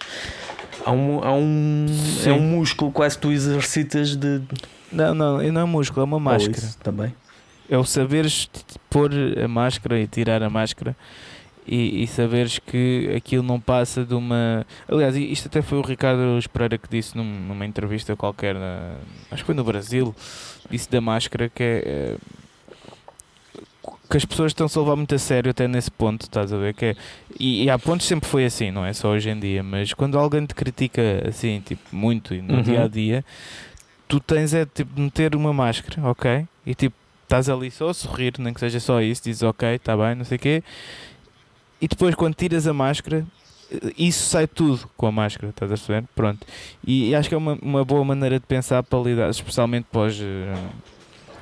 Há 0.85 0.91
um, 0.91 1.23
há 1.23 1.33
um, 1.33 1.85
é 2.25 2.31
um 2.31 2.41
músculo 2.41 2.91
quase 2.91 3.15
que 3.15 3.21
tu 3.21 3.31
exercitas 3.31 4.15
de. 4.15 4.41
Não, 4.91 5.13
não, 5.13 5.43
não 5.43 5.61
é 5.61 5.63
um 5.63 5.67
músculo, 5.67 6.01
é 6.01 6.05
uma 6.05 6.19
máscara. 6.19 6.65
também. 6.81 7.13
É 7.69 7.77
o 7.77 7.83
saberes 7.83 8.49
pôr 8.89 9.11
a 9.43 9.47
máscara 9.47 9.99
e 9.99 10.07
tirar 10.07 10.41
a 10.41 10.49
máscara 10.49 10.95
e, 11.67 12.03
e, 12.03 12.07
saberes 12.07 12.59
que 12.59 13.13
aquilo 13.15 13.43
não 13.43 13.59
passa 13.59 14.05
de 14.05 14.13
uma. 14.13 14.65
Aliás, 14.87 15.15
isto 15.15 15.47
até 15.47 15.61
foi 15.61 15.77
o 15.77 15.81
Ricardo 15.81 16.37
Espereira 16.37 16.77
que 16.77 16.87
disse 16.89 17.15
num, 17.17 17.25
numa 17.25 17.65
entrevista 17.65 18.15
qualquer, 18.15 18.55
na, 18.55 18.95
acho 19.29 19.43
que 19.43 19.47
foi 19.47 19.55
no 19.55 19.63
Brasil, 19.63 20.15
disse 20.71 20.89
da 20.89 21.01
máscara 21.01 21.49
que 21.49 21.61
é, 21.61 21.83
é. 21.85 22.15
que 24.09 24.15
as 24.15 24.23
pessoas 24.23 24.51
estão-se 24.51 24.77
a 24.77 24.81
levar 24.81 24.95
muito 24.95 25.13
a 25.13 25.19
sério 25.19 25.51
até 25.51 25.67
nesse 25.67 25.91
ponto, 25.91 26.21
estás 26.21 26.53
a 26.53 26.57
ver? 26.57 26.73
Que 26.73 26.85
é, 26.85 26.95
e, 27.37 27.65
e 27.65 27.69
há 27.69 27.77
pontos 27.77 28.07
sempre 28.07 28.29
foi 28.29 28.45
assim, 28.45 28.71
não 28.71 28.85
é 28.85 28.93
só 28.93 29.09
hoje 29.09 29.29
em 29.29 29.37
dia, 29.37 29.61
mas 29.61 29.93
quando 29.93 30.17
alguém 30.17 30.45
te 30.45 30.55
critica 30.55 31.01
assim, 31.27 31.61
tipo, 31.65 31.83
muito 31.91 32.33
no 32.35 32.55
uhum. 32.55 32.61
dia 32.61 32.85
a 32.85 32.87
dia, 32.87 33.25
tu 34.07 34.21
tens 34.21 34.53
é 34.53 34.65
tipo 34.65 34.99
meter 34.99 35.35
uma 35.35 35.51
máscara, 35.51 36.01
ok? 36.09 36.47
E 36.65 36.73
tipo, 36.73 36.95
estás 37.23 37.49
ali 37.49 37.69
só 37.69 37.89
a 37.89 37.93
sorrir, 37.93 38.35
nem 38.39 38.53
que 38.53 38.59
seja 38.61 38.79
só 38.79 39.01
isso, 39.01 39.23
dizes 39.25 39.43
ok, 39.43 39.75
está 39.75 39.97
bem, 39.97 40.15
não 40.15 40.23
sei 40.23 40.37
o 40.37 40.39
quê 40.39 40.63
e 41.81 41.87
depois 41.87 42.15
quando 42.15 42.35
tiras 42.35 42.67
a 42.67 42.73
máscara 42.73 43.25
isso 43.97 44.29
sai 44.29 44.47
tudo 44.47 44.89
com 44.95 45.07
a 45.07 45.11
máscara, 45.11 45.49
estás 45.49 45.71
a 45.71 45.75
perceber? 45.75 46.07
Pronto. 46.15 46.45
E, 46.85 47.09
e, 47.09 47.15
acho 47.15 47.27
que 47.27 47.35
é 47.35 47.37
uma, 47.37 47.57
uma 47.61 47.83
boa 47.83 48.03
maneira 48.03 48.39
de 48.39 48.45
pensar 48.45 48.81
para 48.83 48.99
lidar, 48.99 49.29
especialmente 49.29 49.87
para 49.91 50.01
os, 50.01 50.19
eh, 50.21 50.53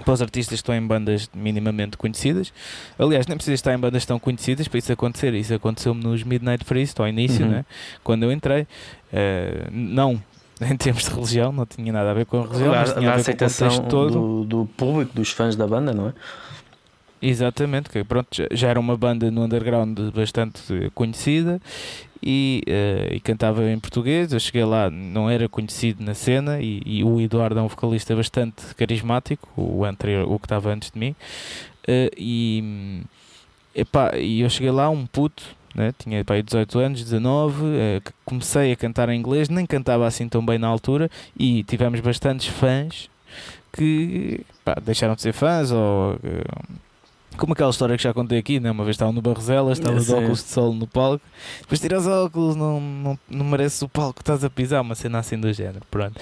para 0.04 0.13
os 0.13 0.21
artistas 0.21 0.50
que 0.50 0.56
estão 0.56 0.74
em 0.74 0.86
bandas 0.86 1.30
minimamente 1.34 1.98
conhecidas. 1.98 2.52
Aliás, 2.98 3.28
nem 3.28 3.38
precisa 3.38 3.54
estar 3.54 3.74
em 3.74 3.78
bandas 3.78 4.06
tão 4.06 4.17
conhecidas 4.17 4.67
para 4.67 4.80
isso 4.80 4.91
acontecer. 4.91 5.34
Isso 5.36 5.54
aconteceu-me 5.54 6.04
nos 6.04 6.24
Midnight 6.24 6.65
Freeze, 6.65 6.95
ao 6.98 7.08
início, 7.08 7.45
uhum. 7.45 7.52
né? 7.52 7.65
quando 8.04 8.24
eu 8.24 8.32
entrei. 8.32 8.63
Uh, 9.13 9.69
não 9.71 10.21
em 10.62 10.76
termos 10.78 11.04
de 11.04 11.10
religião, 11.10 11.52
não 11.52 11.65
tinha 11.65 11.91
nada 11.91 12.12
a 12.12 12.13
ver 12.13 12.26
com 12.26 12.39
a 12.39 12.48
religião, 12.48 12.71
mas 12.71 12.93
tinha 12.93 13.10
a, 13.10 13.13
a 13.13 13.15
aceitação 13.17 13.84
todo. 13.84 14.12
Do, 14.12 14.45
do 14.45 14.65
público, 14.78 15.13
dos 15.13 15.30
fãs 15.30 15.56
da 15.56 15.67
banda, 15.67 15.93
não 15.93 16.10
é? 16.10 16.13
Exatamente, 17.28 17.90
que 17.90 18.04
pronto, 18.04 18.30
já 18.52 18.70
era 18.70 18.80
uma 18.80 18.96
banda 18.96 19.32
no 19.32 19.44
underground 19.44 19.98
bastante 20.14 20.92
conhecida 20.94 21.60
e, 22.22 22.62
uh, 22.68 23.16
e 23.16 23.20
cantava 23.20 23.68
em 23.68 23.80
português. 23.80 24.32
Eu 24.32 24.40
cheguei 24.40 24.64
lá, 24.64 24.92
não 24.92 25.28
era 25.28 25.50
conhecido 25.50 26.04
na 26.04 26.14
cena 26.14 26.62
e, 26.62 26.84
e 26.86 27.04
o 27.04 27.20
Eduardo 27.20 27.58
é 27.58 27.64
um 27.64 27.68
vocalista 27.68 28.16
bastante 28.16 28.76
carismático, 28.76 29.50
o, 29.60 29.84
anterior, 29.84 30.32
o 30.32 30.38
que 30.38 30.46
estava 30.46 30.72
antes 30.72 30.92
de 30.92 31.00
mim. 31.00 31.16
Uh, 31.88 32.14
e, 32.16 33.02
epá, 33.74 34.16
eu 34.16 34.48
cheguei 34.48 34.70
lá, 34.70 34.88
um 34.92 35.08
puto, 35.08 35.42
né? 35.74 35.96
tinha 35.98 36.20
epá, 36.20 36.40
18 36.40 36.78
anos, 36.78 37.04
19, 37.04 37.64
uh, 37.64 38.14
comecei 38.24 38.72
a 38.72 38.76
cantar 38.76 39.10
em 39.10 39.18
inglês, 39.18 39.50
nem 39.50 39.66
cantava 39.66 40.06
assim 40.06 40.30
tão 40.30 40.46
bem 40.46 40.60
na 40.60 40.68
altura 40.68 41.10
e 41.36 41.64
tivemos 41.64 42.00
bastantes 42.02 42.46
fãs 42.46 43.10
que 43.74 44.42
pá, 44.64 44.76
deixaram 44.80 45.16
de 45.16 45.24
ser 45.24 45.34
fãs 45.34 45.72
ou 45.72 46.20
como 47.38 47.54
aquela 47.54 47.69
história 47.69 47.98
que 47.98 48.04
já 48.04 48.13
contei 48.13 48.38
aqui, 48.38 48.60
né? 48.60 48.71
uma 48.71 48.84
vez 48.84 48.95
estava 48.95 49.12
no 49.12 49.21
Barroselas, 49.21 49.80
estava 49.80 50.00
de 50.00 50.12
óculos 50.12 50.43
de 50.43 50.50
sol 50.50 50.74
no 50.74 50.88
palco, 50.88 51.24
depois 51.62 51.80
tiras 51.80 52.06
os 52.06 52.12
óculos, 52.12 52.56
não, 52.56 52.80
não, 52.80 53.19
não 53.30 53.45
mereces 53.45 53.82
o 53.82 53.89
palco 53.89 54.15
que 54.15 54.21
estás 54.21 54.43
a 54.43 54.50
pisar, 54.50 54.82
uma 54.82 54.95
cena 54.95 55.19
assim 55.19 55.38
do 55.38 55.52
género, 55.52 55.82
pronto. 55.89 56.19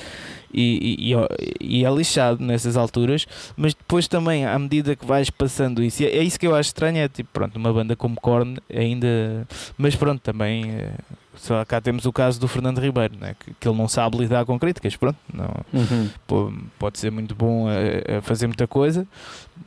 E, 0.54 1.10
e, 1.10 1.14
e, 1.14 1.80
e, 1.80 1.86
é 1.86 1.90
lixado 1.90 2.44
nessas 2.44 2.78
alturas, 2.78 3.26
mas 3.58 3.74
depois 3.74 4.08
também, 4.08 4.46
à 4.46 4.58
medida 4.60 4.96
que 4.96 5.06
vais 5.06 5.30
passando 5.30 5.82
isso, 5.82 6.04
é, 6.04 6.08
é 6.08 6.24
isso 6.24 6.40
que 6.40 6.46
eu 6.46 6.56
acho 6.56 6.68
estranho, 6.68 7.00
é 7.00 7.08
tipo, 7.08 7.30
pronto, 7.34 7.56
uma 7.56 7.74
banda 7.74 7.96
como 7.96 8.16
Korn 8.22 8.60
ainda, 8.72 9.48
mas 9.78 9.96
pronto, 9.96 10.22
também 10.22 10.70
eh, 10.70 10.92
só 11.36 11.66
cá 11.66 11.82
temos 11.82 12.06
o 12.06 12.14
caso 12.14 12.40
do 12.40 12.48
Fernando 12.48 12.80
Ribeiro, 12.80 13.16
né? 13.20 13.36
que, 13.40 13.54
que 13.54 13.68
ele 13.68 13.78
não 13.78 13.88
sabe 13.88 14.18
lidar 14.18 14.46
com 14.46 14.60
críticas. 14.60 14.96
Pronto, 14.96 15.18
não, 15.34 15.50
uhum. 15.74 16.68
pode 16.78 17.00
ser 17.00 17.12
muito 17.12 17.34
bom 17.36 17.68
a, 17.68 18.18
a, 18.18 18.22
fazer 18.22 18.48
muita 18.48 18.68
coisa, 18.68 19.08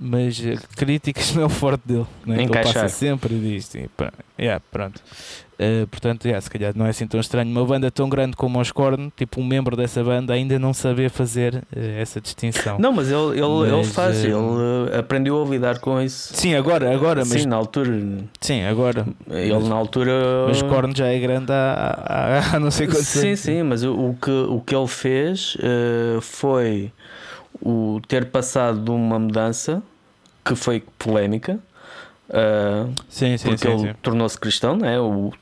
mas 0.00 0.40
críticas 0.76 1.32
não 1.34 1.42
é 1.42 1.46
o 1.46 1.48
forte 1.48 1.82
dele. 1.86 2.06
Né? 2.24 2.42
Ele 2.42 2.48
passa 2.48 2.88
sempre 2.88 3.34
e 3.34 3.40
diz: 3.40 3.72
yeah, 4.38 4.62
pronto. 4.70 5.00
Uh, 5.56 5.86
portanto, 5.86 6.26
yeah, 6.26 6.38
se 6.38 6.50
calhar 6.50 6.74
não 6.76 6.84
é 6.84 6.90
assim 6.90 7.06
tão 7.06 7.18
estranho. 7.18 7.50
Uma 7.50 7.64
banda 7.64 7.90
tão 7.90 8.10
grande 8.10 8.36
como 8.36 8.60
os 8.60 8.70
Korn, 8.70 9.10
tipo 9.16 9.40
um 9.40 9.44
membro 9.44 9.74
dessa 9.74 10.04
banda, 10.04 10.34
ainda 10.34 10.58
não 10.58 10.74
saber 10.74 11.08
fazer 11.08 11.54
uh, 11.54 11.78
essa 11.98 12.20
distinção. 12.20 12.78
Não, 12.78 12.92
mas 12.92 13.10
ele, 13.10 13.38
ele, 13.38 13.40
mas, 13.40 13.72
ele 13.72 13.84
faz, 13.84 14.22
uh, 14.22 14.26
ele 14.26 14.96
aprendeu 14.98 15.42
a 15.42 15.46
lidar 15.46 15.78
com 15.78 16.00
isso. 16.00 16.34
Sim, 16.34 16.54
agora, 16.54 16.94
agora. 16.94 17.24
Sim, 17.24 17.32
mas, 17.32 17.46
na 17.46 17.56
altura. 17.56 17.90
Sim, 18.38 18.64
agora. 18.64 19.06
Ele 19.30 19.54
mas, 19.54 19.68
na 19.68 19.74
altura. 19.74 20.12
Mas 20.46 20.60
Korn 20.60 20.92
já 20.94 21.06
é 21.06 21.18
grande 21.18 21.50
há, 21.50 22.04
há, 22.06 22.56
há 22.56 22.60
não 22.60 22.70
sei 22.70 22.86
quanto 22.86 23.04
Sim, 23.04 23.20
tempo. 23.22 23.36
sim, 23.38 23.62
mas 23.62 23.82
o, 23.82 23.92
o, 23.94 24.14
que, 24.14 24.30
o 24.30 24.60
que 24.60 24.74
ele 24.74 24.88
fez 24.88 25.56
foi 26.20 26.92
o 27.66 28.00
ter 28.06 28.26
passado 28.26 28.78
de 28.80 28.90
uma 28.90 29.18
mudança 29.18 29.82
que 30.44 30.54
foi 30.54 30.82
polémica. 30.98 31.58
Uh, 32.28 32.92
sim, 33.08 33.36
sim, 33.36 33.48
porque 33.48 33.68
sim, 33.68 33.84
ele 33.84 33.94
tornou-se 34.02 34.38
cristão, 34.38 34.76
né? 34.76 34.98
o, 34.98 35.32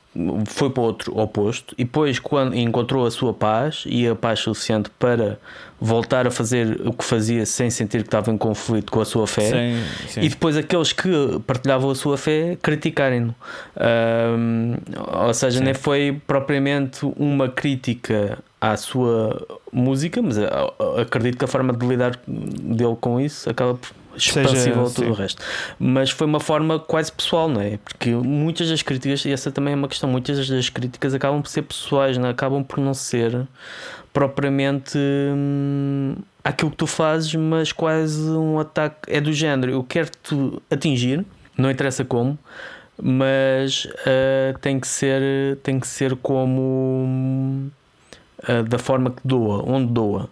foi 0.45 0.69
para 0.69 0.81
o 0.81 0.85
outro 0.85 1.17
oposto 1.17 1.73
e 1.77 1.83
depois 1.83 2.19
quando 2.19 2.55
encontrou 2.55 3.05
a 3.05 3.11
sua 3.11 3.33
paz 3.33 3.83
e 3.87 4.07
a 4.07 4.15
paz 4.15 4.39
suficiente 4.39 4.89
para 4.97 5.37
voltar 5.81 6.25
a 6.25 6.31
fazer 6.31 6.79
o 6.87 6.93
que 6.93 7.03
fazia 7.03 7.45
sem 7.45 7.69
sentir 7.69 8.03
que 8.03 8.07
estava 8.07 8.31
em 8.31 8.37
conflito 8.37 8.91
com 8.91 9.01
a 9.01 9.05
sua 9.05 9.27
fé 9.27 9.73
e 10.17 10.29
depois 10.29 10.55
aqueles 10.55 10.93
que 10.93 11.09
partilhavam 11.45 11.89
a 11.89 11.95
sua 11.95 12.17
fé 12.17 12.55
criticarem-no 12.61 13.35
ou 15.25 15.33
seja, 15.33 15.59
nem 15.59 15.73
foi 15.73 16.21
propriamente 16.25 16.99
uma 17.17 17.49
crítica 17.49 18.37
à 18.71 18.77
sua 18.77 19.45
música, 19.71 20.21
mas 20.21 20.37
acredito 20.99 21.37
que 21.37 21.45
a 21.45 21.47
forma 21.47 21.73
de 21.73 21.85
lidar 21.85 22.19
dele 22.27 22.95
com 22.99 23.19
isso 23.19 23.49
acaba 23.49 23.75
por 23.75 23.91
expansível 24.17 24.85
a 24.85 24.89
tudo 24.89 25.09
o 25.09 25.13
resto. 25.13 25.41
Mas 25.77 26.09
foi 26.09 26.25
uma 26.25 26.39
forma 26.39 26.79
quase 26.79 27.11
pessoal, 27.11 27.47
não 27.47 27.61
é? 27.61 27.77
Porque 27.83 28.11
muitas 28.11 28.69
das 28.69 28.81
críticas, 28.81 29.25
e 29.25 29.31
essa 29.31 29.51
também 29.51 29.73
é 29.73 29.75
uma 29.75 29.87
questão, 29.87 30.09
muitas 30.09 30.47
das 30.47 30.69
críticas 30.69 31.13
acabam 31.13 31.41
por 31.41 31.49
ser 31.49 31.61
pessoais, 31.63 32.17
não 32.17 32.27
é? 32.27 32.31
acabam 32.31 32.63
por 32.63 32.79
não 32.79 32.93
ser 32.93 33.47
propriamente 34.11 34.97
hum, 34.97 36.15
aquilo 36.43 36.71
que 36.71 36.77
tu 36.77 36.87
fazes, 36.87 37.35
mas 37.35 37.71
quase 37.71 38.21
um 38.31 38.59
ataque. 38.59 39.11
É 39.13 39.21
do 39.21 39.33
género, 39.33 39.73
eu 39.73 39.83
quero-te 39.83 40.35
atingir, 40.71 41.25
não 41.57 41.69
interessa 41.69 42.05
como, 42.05 42.39
mas 43.01 43.85
uh, 43.85 44.57
tem, 44.61 44.79
que 44.79 44.87
ser, 44.87 45.57
tem 45.61 45.79
que 45.79 45.87
ser 45.87 46.15
como 46.15 47.69
uh, 48.47 48.63
da 48.63 48.77
forma 48.77 49.11
que 49.11 49.21
doa, 49.25 49.63
onde 49.65 49.91
doa. 49.91 50.29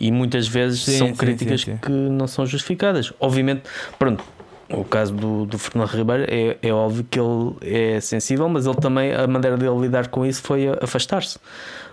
E 0.00 0.12
muitas 0.12 0.46
vezes 0.46 0.84
sim, 0.84 0.98
são 0.98 1.08
sim, 1.08 1.14
críticas 1.14 1.62
sim, 1.62 1.76
que 1.76 1.90
não 1.90 2.26
são 2.26 2.46
justificadas. 2.46 3.12
Obviamente, 3.18 3.62
pronto, 3.98 4.22
o 4.70 4.84
caso 4.84 5.12
do, 5.12 5.46
do 5.46 5.58
Fernando 5.58 5.88
Ribeiro 5.88 6.24
é, 6.28 6.56
é 6.62 6.72
óbvio 6.72 7.04
que 7.10 7.18
ele 7.18 7.56
é 7.62 8.00
sensível, 8.00 8.48
mas 8.48 8.66
ele 8.66 8.76
também, 8.76 9.12
a 9.12 9.26
maneira 9.26 9.56
dele 9.56 9.76
lidar 9.78 10.08
com 10.08 10.24
isso 10.24 10.42
foi 10.42 10.68
afastar-se 10.80 11.38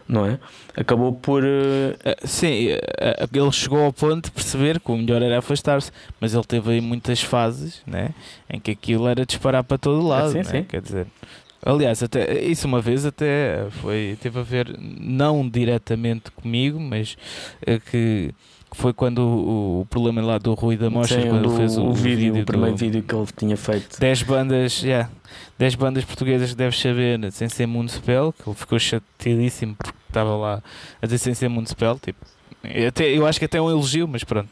não 0.07 0.25
é? 0.25 0.39
Acabou 0.75 1.13
por. 1.13 1.43
Uh... 1.43 2.27
Sim, 2.27 2.69
eh, 2.69 3.27
ele 3.33 3.51
chegou 3.51 3.83
ao 3.83 3.91
ponto 3.91 4.25
de 4.25 4.31
perceber 4.31 4.79
que 4.79 4.91
o 4.91 4.97
melhor 4.97 5.21
era 5.21 5.39
afastar-se, 5.39 5.91
mas 6.19 6.33
ele 6.33 6.43
teve 6.43 6.73
aí 6.73 6.81
muitas 6.81 7.21
fases 7.21 7.81
né, 7.87 8.09
em 8.49 8.59
que 8.59 8.71
aquilo 8.71 9.07
era 9.07 9.25
disparar 9.25 9.63
para 9.63 9.77
todo 9.77 10.05
lado. 10.05 10.31
sim, 10.31 10.37
né? 10.37 10.43
sim. 10.43 10.63
Quer 10.63 10.81
dizer, 10.81 11.07
aliás, 11.65 12.03
até, 12.03 12.39
isso 12.43 12.67
uma 12.67 12.79
vez 12.79 13.05
até 13.05 13.67
foi, 13.81 14.17
teve 14.21 14.39
a 14.39 14.43
ver, 14.43 14.77
não 14.79 15.47
diretamente 15.49 16.31
comigo, 16.31 16.79
mas 16.79 17.17
que 17.91 18.33
foi 18.75 18.93
quando 18.93 19.19
o, 19.19 19.81
o, 19.81 19.85
problema 19.85 20.21
lá 20.21 20.37
do 20.37 20.53
Rui 20.53 20.75
da 20.75 20.89
Mostra, 20.89 21.21
Sim, 21.21 21.29
quando 21.29 21.49
do, 21.49 21.55
fez 21.55 21.77
o, 21.77 21.85
o 21.85 21.93
vídeo, 21.93 22.33
vídeo 22.33 22.43
o 22.43 22.45
primeiro 22.45 22.75
vídeo 22.75 23.01
que 23.01 23.15
ele 23.15 23.27
tinha 23.35 23.57
feito. 23.57 23.99
10 23.99 24.23
bandas, 24.23 24.81
yeah, 24.83 25.09
10 25.57 25.75
bandas 25.75 26.03
portuguesas 26.03 26.51
que 26.51 26.57
deves 26.57 26.79
saber 26.79 27.31
sem 27.31 27.47
ser 27.47 27.65
Municipal, 27.65 28.33
que 28.33 28.47
ele 28.47 28.55
ficou 28.55 28.77
chateadíssimo 28.77 29.75
porque 29.75 29.97
estava 30.07 30.35
lá 30.35 30.63
a 31.01 31.05
dizer 31.05 31.19
sem 31.19 31.33
ser 31.33 31.47
Municipal, 31.47 31.97
tipo, 31.97 32.19
até, 32.87 33.09
eu 33.09 33.25
acho 33.25 33.39
que 33.39 33.45
até 33.45 33.57
é 33.57 33.61
um 33.61 33.69
elogio, 33.69 34.07
mas 34.07 34.23
pronto. 34.23 34.49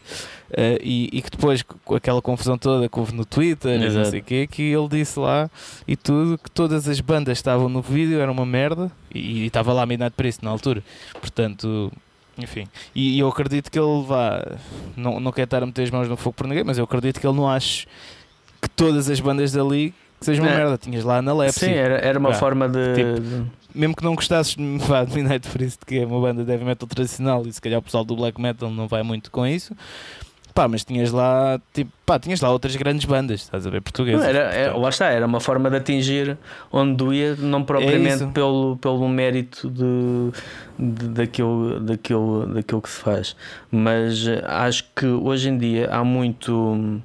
Uh, 0.51 0.77
e, 0.81 1.09
e, 1.11 1.21
que 1.21 1.31
depois, 1.31 1.63
com 1.63 1.95
aquela 1.95 2.21
confusão 2.21 2.57
toda 2.57 2.87
que 2.87 2.99
houve 2.99 3.13
no 3.13 3.25
Twitter, 3.25 3.79
não 3.79 4.05
sei 4.05 4.19
o 4.19 4.23
quê, 4.23 4.47
que 4.47 4.61
ele 4.61 4.87
disse 4.87 5.19
lá 5.19 5.49
e 5.87 5.95
tudo 5.95 6.37
que 6.37 6.51
todas 6.51 6.87
as 6.87 6.99
bandas 6.99 7.37
estavam 7.37 7.67
no 7.69 7.81
vídeo, 7.81 8.19
era 8.19 8.31
uma 8.31 8.45
merda, 8.45 8.91
e, 9.13 9.43
e 9.43 9.45
estava 9.47 9.73
lá 9.73 9.85
Midnight 9.85 10.15
Priest 10.15 10.43
na 10.43 10.51
altura. 10.51 10.83
Portanto, 11.19 11.91
enfim, 12.37 12.67
e, 12.95 13.15
e, 13.15 13.19
eu 13.19 13.27
acredito 13.27 13.71
que 13.71 13.79
ele 13.79 14.03
vá. 14.05 14.43
Não, 14.95 15.19
não 15.19 15.31
quer 15.31 15.43
estar 15.43 15.61
a 15.61 15.65
meter 15.65 15.83
as 15.83 15.91
mãos 15.91 16.07
no 16.07 16.17
fogo 16.17 16.35
por 16.35 16.47
ninguém, 16.47 16.63
mas 16.63 16.77
eu 16.77 16.83
acredito 16.83 17.19
que 17.19 17.27
ele 17.27 17.35
não 17.35 17.49
acha 17.49 17.87
que 18.61 18.69
todas 18.69 19.09
as 19.09 19.19
bandas 19.19 19.51
dali 19.51 19.93
sejam 20.19 20.45
uma 20.45 20.51
é. 20.51 20.57
merda. 20.57 20.77
Tinhas 20.77 21.03
lá 21.03 21.21
na 21.21 21.33
Lepsi. 21.33 21.59
Sim, 21.61 21.71
era, 21.73 21.95
era 21.95 22.17
uma 22.17 22.33
forma 22.33 22.67
de, 22.67 22.93
tipo, 22.95 23.47
Mesmo 23.73 23.95
que 23.95 24.03
não 24.03 24.15
gostasses 24.15 24.55
de 24.55 24.61
Midnight 24.61 25.47
Priest, 25.49 25.85
que 25.85 25.99
é 25.99 26.05
uma 26.05 26.19
banda 26.19 26.43
de 26.43 26.51
heavy 26.51 26.65
metal 26.65 26.87
tradicional, 26.87 27.43
e 27.45 27.53
se 27.53 27.61
calhar 27.61 27.79
o 27.79 27.83
pessoal 27.83 28.03
do 28.03 28.15
black 28.15 28.39
metal 28.39 28.69
não 28.69 28.87
vai 28.87 29.03
muito 29.03 29.31
com 29.31 29.45
isso, 29.45 29.75
Pá, 30.53 30.67
mas 30.67 30.83
tinhas 30.85 31.11
lá, 31.11 31.59
tipo, 31.73 31.91
pá, 32.05 32.19
tinhas 32.19 32.39
lá 32.39 32.51
outras 32.51 32.75
grandes 32.75 33.05
bandas, 33.05 33.41
estás 33.41 33.65
a 33.65 33.69
ver, 33.71 33.81
portuguesas. 33.81 34.23
Era, 34.23 34.39
era, 34.53 34.71
é, 34.71 34.77
lá 34.77 34.89
está, 34.89 35.07
era 35.07 35.25
uma 35.25 35.39
forma 35.39 35.67
de 35.67 35.77
atingir 35.77 36.37
onde 36.71 36.95
doía, 36.95 37.35
não 37.35 37.61
é 37.61 37.63
propriamente 37.63 38.23
é 38.23 38.27
pelo, 38.27 38.77
pelo 38.77 39.09
mérito 39.09 39.67
de, 39.67 40.31
de, 40.77 41.07
daquilo, 41.07 41.79
daquilo, 41.79 42.45
daquilo 42.45 42.81
que 42.83 42.89
se 42.89 42.99
faz. 42.99 43.35
Mas 43.71 44.27
eh, 44.27 44.43
acho 44.45 44.85
que 44.95 45.07
hoje 45.07 45.49
em 45.49 45.57
dia 45.57 45.89
há 45.89 46.03
muito, 46.03 47.01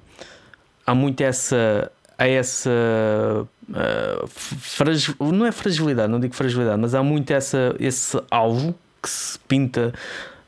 há 0.86 0.94
muito 0.94 1.22
essa, 1.22 1.90
há 2.18 2.28
essa 2.28 3.48
uh, 3.70 5.32
não 5.32 5.46
é 5.46 5.52
fragilidade, 5.52 6.10
não 6.10 6.20
digo 6.20 6.34
fragilidade, 6.34 6.80
mas 6.80 6.94
há 6.94 7.02
muito 7.02 7.30
essa, 7.32 7.74
esse 7.78 8.20
alvo 8.30 8.74
que 9.02 9.08
se 9.08 9.38
pinta 9.40 9.92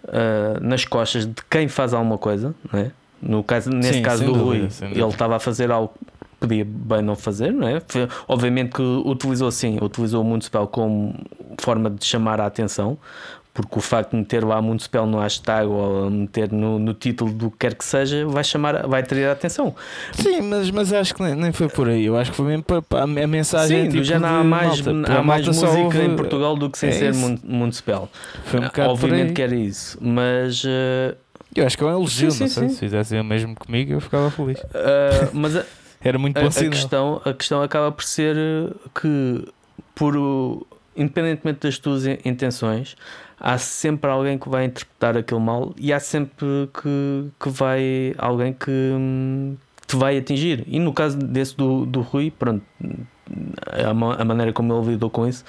uh, 0.04 0.60
nas 0.60 0.84
costas 0.84 1.26
de 1.26 1.34
quem 1.48 1.68
faz 1.68 1.94
alguma 1.94 2.18
coisa, 2.18 2.54
né? 2.72 2.92
no 3.22 3.44
caso, 3.44 3.70
nesse 3.70 3.94
Sim, 3.94 4.02
caso 4.02 4.24
do 4.24 4.32
dúvida, 4.32 4.68
Rui, 4.80 4.90
ele 4.92 5.04
estava 5.04 5.36
a 5.36 5.38
fazer 5.38 5.70
algo 5.70 5.92
que 5.98 6.10
podia 6.40 6.64
bem 6.64 7.02
não 7.02 7.14
fazer, 7.14 7.52
não 7.52 7.68
é? 7.68 7.82
Obviamente 8.26 8.72
que 8.72 8.82
utilizou 8.82 9.48
assim, 9.48 9.78
utilizou 9.80 10.22
o 10.22 10.24
Municipal 10.24 10.66
como 10.66 11.14
forma 11.60 11.90
de 11.90 12.04
chamar 12.04 12.40
a 12.40 12.46
atenção, 12.46 12.96
porque 13.62 13.78
o 13.78 13.82
facto 13.82 14.10
de 14.10 14.16
meter 14.16 14.44
lá 14.44 14.60
Municipal 14.60 15.06
no 15.06 15.18
hashtag 15.18 15.66
ou 15.66 16.10
meter 16.10 16.50
no, 16.50 16.78
no 16.78 16.94
título 16.94 17.32
do 17.32 17.50
que 17.50 17.58
quer 17.58 17.74
que 17.74 17.84
seja 17.84 18.26
vai 18.26 18.44
chamar, 18.44 18.86
vai 18.86 19.02
ter 19.02 19.26
a 19.26 19.32
atenção. 19.32 19.74
Sim, 20.12 20.42
mas, 20.42 20.70
mas 20.70 20.92
acho 20.92 21.14
que 21.14 21.22
nem, 21.22 21.34
nem 21.34 21.52
foi 21.52 21.68
por 21.68 21.88
aí. 21.88 22.04
Eu 22.04 22.16
acho 22.16 22.30
que 22.30 22.36
foi 22.36 22.46
mesmo 22.46 22.62
para, 22.62 22.82
para 22.82 23.02
a 23.02 23.06
mensagem. 23.06 23.84
Sim, 23.84 23.90
tipo 23.90 24.04
já 24.04 24.18
não 24.18 24.28
há 24.28 24.44
mais, 24.44 24.80
malta, 24.80 25.12
há 25.12 25.22
mais 25.22 25.46
música 25.46 25.68
ouve... 25.70 26.02
em 26.02 26.16
Portugal 26.16 26.56
do 26.56 26.70
que 26.70 26.78
sem 26.78 26.90
é 26.90 26.92
ser 26.92 27.14
Municipal. 27.44 28.08
Foi 28.44 28.60
um 28.60 28.64
bocado 28.64 28.90
Obviamente 28.90 29.32
que 29.32 29.42
era 29.42 29.54
isso, 29.54 29.98
mas. 30.00 30.64
Uh... 30.64 31.16
Eu 31.54 31.66
acho 31.66 31.76
que 31.76 31.82
é 31.82 31.86
um 31.86 31.90
elogio, 31.90 32.30
sim, 32.30 32.44
não 32.44 32.48
sei. 32.48 32.68
Sim. 32.68 32.74
Se 32.74 32.80
fizessem 32.80 33.20
o 33.20 33.24
mesmo 33.24 33.56
comigo, 33.56 33.92
eu 33.92 34.00
ficava 34.00 34.30
feliz. 34.30 34.60
Uh, 34.60 35.30
mas 35.32 35.56
a, 35.56 35.64
era 36.00 36.18
muito 36.18 36.40
bom 36.40 36.46
a, 36.46 36.48
a 36.48 36.68
questão, 36.70 37.22
a 37.24 37.32
questão 37.32 37.62
acaba 37.62 37.90
por 37.90 38.04
ser 38.04 38.36
que, 38.94 39.48
por, 39.94 40.14
independentemente 40.96 41.60
das 41.60 41.78
tuas 41.78 42.06
intenções, 42.24 42.96
há 43.38 43.56
sempre 43.58 44.10
alguém 44.10 44.38
que 44.38 44.48
vai 44.48 44.64
interpretar 44.64 45.16
aquele 45.16 45.40
mal 45.40 45.74
e 45.78 45.92
há 45.92 46.00
sempre 46.00 46.68
que, 46.74 47.30
que 47.38 47.48
vai 47.48 48.14
alguém 48.18 48.52
que 48.52 48.70
hum, 48.70 49.56
te 49.86 49.96
vai 49.96 50.18
atingir. 50.18 50.64
E 50.66 50.78
no 50.78 50.92
caso 50.92 51.16
desse 51.16 51.56
do, 51.56 51.86
do 51.86 52.00
Rui, 52.00 52.30
pronto, 52.30 52.62
a, 53.66 53.90
a 53.90 54.24
maneira 54.24 54.52
como 54.52 54.76
ele 54.76 54.92
lidou 54.92 55.10
com 55.10 55.26
isso 55.26 55.44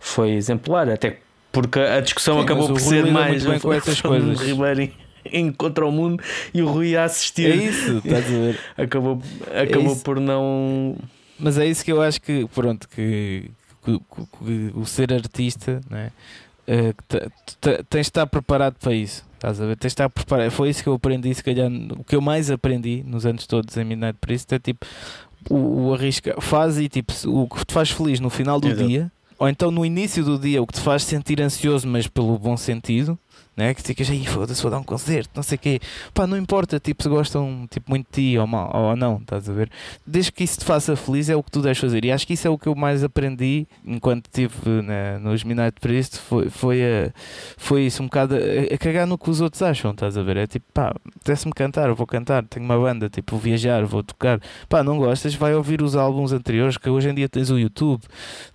foi 0.00 0.32
exemplar, 0.32 0.88
até 0.88 1.18
porque 1.52 1.80
a 1.80 2.00
discussão 2.00 2.38
Sim, 2.38 2.44
acabou 2.44 2.68
por 2.68 2.80
ser 2.80 3.06
mais 3.06 3.44
bem 3.44 3.58
com 3.58 3.72
essas 3.72 4.00
coisas. 4.00 4.40
Ribeiro 4.40 4.92
em 5.32 5.50
contra 5.50 5.86
o 5.86 5.90
mundo 5.90 6.22
e 6.52 6.62
o 6.62 6.68
Rui 6.68 6.96
a 6.96 7.04
assistir. 7.04 7.50
É 7.50 7.54
isso, 7.54 7.98
estás 7.98 8.26
a 8.26 8.28
ver? 8.28 8.58
acabou 8.76 9.22
acabou 9.54 9.92
é 9.92 10.04
por 10.04 10.20
não. 10.20 10.96
Mas 11.38 11.58
é 11.58 11.66
isso 11.66 11.84
que 11.84 11.92
eu 11.92 12.00
acho 12.00 12.20
que, 12.20 12.46
pronto, 12.54 12.88
que, 12.88 13.50
que, 13.86 14.72
o 14.74 14.84
ser 14.84 15.12
artista, 15.12 15.80
né? 15.88 16.10
Uh, 16.68 17.30
tens 17.88 18.06
de 18.06 18.08
estar 18.08 18.26
preparado 18.26 18.74
para 18.80 18.92
isso. 18.92 19.24
Estás 19.34 19.60
a 19.60 19.66
ver? 19.66 19.76
Tens 19.76 19.90
de 19.90 19.94
estar 19.94 20.10
preparado. 20.10 20.50
Foi 20.50 20.68
isso 20.68 20.82
que 20.82 20.88
eu 20.88 20.94
aprendi, 20.94 21.32
se 21.32 21.42
calhar, 21.42 21.70
o 21.70 22.02
que 22.02 22.16
eu 22.16 22.20
mais 22.20 22.50
aprendi 22.50 23.04
nos 23.06 23.24
anos 23.24 23.46
todos 23.46 23.76
em 23.76 23.84
Midnight 23.84 24.18
Priest 24.20 24.52
é 24.52 24.58
tipo 24.58 24.84
o, 25.48 25.88
o 25.88 25.94
arrisca, 25.94 26.40
faz 26.40 26.78
e 26.78 26.88
tipo 26.88 27.12
o 27.28 27.48
que 27.48 27.64
te 27.64 27.72
faz 27.72 27.90
feliz 27.90 28.20
no 28.20 28.30
final 28.30 28.60
do 28.60 28.68
Exato. 28.68 28.88
dia, 28.88 29.12
ou 29.38 29.48
então 29.48 29.70
no 29.70 29.84
início 29.84 30.24
do 30.24 30.38
dia, 30.38 30.62
o 30.62 30.66
que 30.66 30.74
te 30.74 30.80
faz 30.80 31.04
sentir 31.04 31.40
ansioso, 31.40 31.86
mas 31.86 32.06
pelo 32.06 32.38
bom 32.38 32.56
sentido, 32.56 33.18
né? 33.56 33.74
que 33.74 33.82
ficas 33.82 34.10
aí, 34.10 34.26
foda-se, 34.26 34.60
vou 34.60 34.70
dar 34.70 34.78
um 34.78 34.84
concerto, 34.84 35.30
não 35.34 35.42
sei 35.42 35.56
o 35.56 35.58
quê. 35.58 35.80
Pá, 36.12 36.26
não 36.26 36.36
importa, 36.36 36.78
tipo, 36.78 37.02
se 37.02 37.08
gostam 37.08 37.66
tipo, 37.70 37.90
muito 37.90 38.06
de 38.06 38.32
ti 38.32 38.38
ou, 38.38 38.46
mal, 38.46 38.70
ou 38.74 38.96
não, 38.96 39.18
estás 39.18 39.48
a 39.48 39.52
ver? 39.52 39.70
Desde 40.06 40.32
que 40.32 40.44
isso 40.44 40.58
te 40.58 40.64
faça 40.64 40.94
feliz 40.96 41.28
é 41.28 41.36
o 41.36 41.42
que 41.42 41.50
tu 41.50 41.62
deves 41.62 41.78
fazer. 41.78 42.04
E 42.04 42.12
acho 42.12 42.26
que 42.26 42.34
isso 42.34 42.46
é 42.46 42.50
o 42.50 42.58
que 42.58 42.68
eu 42.68 42.74
mais 42.74 43.02
aprendi 43.02 43.66
enquanto 43.84 44.26
estive 44.26 44.82
né, 44.82 45.18
nos 45.18 45.44
Midnight 45.44 45.80
Priest, 45.80 46.18
foi, 46.18 46.50
foi, 46.50 46.82
a, 46.82 47.12
foi 47.56 47.82
isso, 47.86 48.02
um 48.02 48.06
bocado 48.06 48.34
a, 48.34 48.74
a, 48.74 48.78
cagar 48.78 49.06
no 49.06 49.16
que 49.16 49.30
os 49.30 49.40
outros 49.40 49.62
acham, 49.62 49.92
estás 49.92 50.16
a 50.18 50.22
ver? 50.22 50.36
É 50.36 50.46
tipo, 50.46 50.66
pá, 50.72 50.94
desce-me 51.24 51.52
cantar, 51.52 51.92
vou 51.92 52.06
cantar, 52.06 52.44
tenho 52.44 52.64
uma 52.64 52.78
banda, 52.78 53.08
tipo, 53.08 53.32
vou 53.32 53.40
viajar, 53.40 53.84
vou 53.84 54.02
tocar. 54.02 54.40
Pá, 54.68 54.82
não 54.82 54.98
gostas, 54.98 55.34
vai 55.34 55.54
ouvir 55.54 55.82
os 55.82 55.96
álbuns 55.96 56.32
anteriores, 56.32 56.76
que 56.76 56.88
hoje 56.90 57.08
em 57.08 57.14
dia 57.14 57.28
tens 57.28 57.50
o 57.50 57.58
YouTube, 57.58 58.02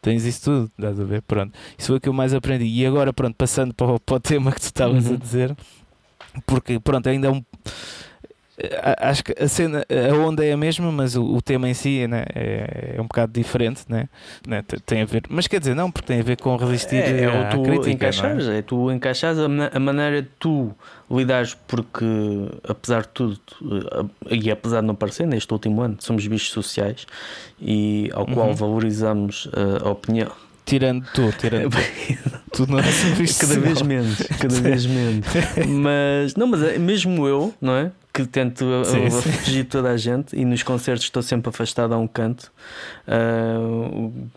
tens 0.02 0.26
isso 0.26 0.43
tudo, 0.43 0.72
estás 0.78 0.99
a 0.99 1.04
ver? 1.04 1.22
Pronto, 1.24 1.54
isso 1.78 1.88
foi 1.88 1.97
o 1.97 2.02
que 2.02 2.10
eu 2.10 2.14
mais 2.14 2.34
aprendi. 2.34 2.66
E 2.66 2.86
agora, 2.86 3.12
pronto, 3.14 3.36
passando 3.36 3.74
para 3.74 3.91
para 3.99 4.16
o 4.16 4.20
tema 4.20 4.52
que 4.52 4.60
tu 4.60 4.66
estavas 4.66 4.91
estavas 5.00 5.08
uhum. 5.08 5.16
a 5.16 5.18
dizer, 5.18 5.58
porque 6.46 6.80
pronto, 6.80 7.08
ainda 7.08 7.28
é 7.28 7.32
um. 7.32 7.44
Acho 9.00 9.24
que 9.24 9.34
a 9.42 9.48
cena, 9.48 9.84
a 9.89 10.14
onda 10.16 10.46
é 10.46 10.52
a 10.52 10.58
mesma, 10.58 10.92
mas 10.92 11.16
o, 11.16 11.24
o 11.24 11.42
tema 11.42 11.68
em 11.68 11.74
si 11.74 12.06
né, 12.06 12.26
é, 12.36 12.94
é, 12.96 13.02
um 13.02 13.06
bocado 13.06 13.34
diferente, 13.34 13.82
né? 13.89 14.08
né? 14.48 14.64
Tem 14.86 15.02
a 15.02 15.06
ver, 15.06 15.24
mas 15.30 15.48
quer 15.48 15.60
dizer, 15.60 15.74
não, 15.74 15.89
porque 15.89 16.06
tem 16.06 16.20
a 16.20 16.24
ver 16.24 16.39
com 16.39 16.56
resistir 16.58 16.98
é, 16.98 17.24
é 17.24 17.50
tu 17.50 17.64
crítica. 17.64 17.89
Encaixares, 17.89 18.48
é? 18.48 18.60
é? 18.60 18.62
tu 18.62 18.92
encaixares 18.92 19.39
a, 19.39 19.46
a, 19.46 19.80
maneira 19.80 20.22
de 20.22 20.28
tu 20.38 20.76
lidares, 21.10 21.56
porque 21.68 22.06
apesar 22.68 23.02
de 23.02 23.08
tudo, 23.08 23.39
e 24.30 24.52
apesar 24.52 24.82
de 24.82 24.88
não 24.88 24.96
parecer, 24.96 25.26
neste 25.26 25.52
último 25.52 25.82
ano 25.82 25.98
somos 26.00 26.28
bichos 26.28 26.52
sociais 26.52 27.08
e 27.60 28.12
ao 28.14 28.28
qual 28.28 28.50
uhum. 28.50 28.56
valorizamos 28.56 29.50
a 29.84 29.89
opinião 29.89 30.32
Tirando 30.66 31.05
tu, 31.14 31.34
tirando 31.38 31.70
tu. 31.72 31.78
tu 32.66 32.72
não 32.72 32.80
és 32.80 33.38
Cada 33.38 33.59
vez 33.59 33.82
menos, 33.82 34.18
cada 34.39 34.55
vez 34.62 34.86
menos. 34.86 35.26
Mas, 35.68 36.36
não, 36.36 36.47
mas 36.47 36.64
é 36.64 36.78
mesmo 36.78 37.28
eu, 37.28 37.53
não 37.59 37.76
é? 37.76 37.91
Que 38.14 38.26
tento 38.26 38.66
sim, 38.86 39.09
sim. 39.09 39.32
fugir 39.32 39.64
toda 39.66 39.89
a 39.89 39.97
gente 39.97 40.36
e 40.36 40.43
nos 40.43 40.64
concertos 40.64 41.05
estou 41.05 41.24
sempre 41.24 41.49
afastado 41.49 41.93
a 41.93 41.97
um 41.97 42.07
canto. 42.07 42.51
Uh, 43.07 44.30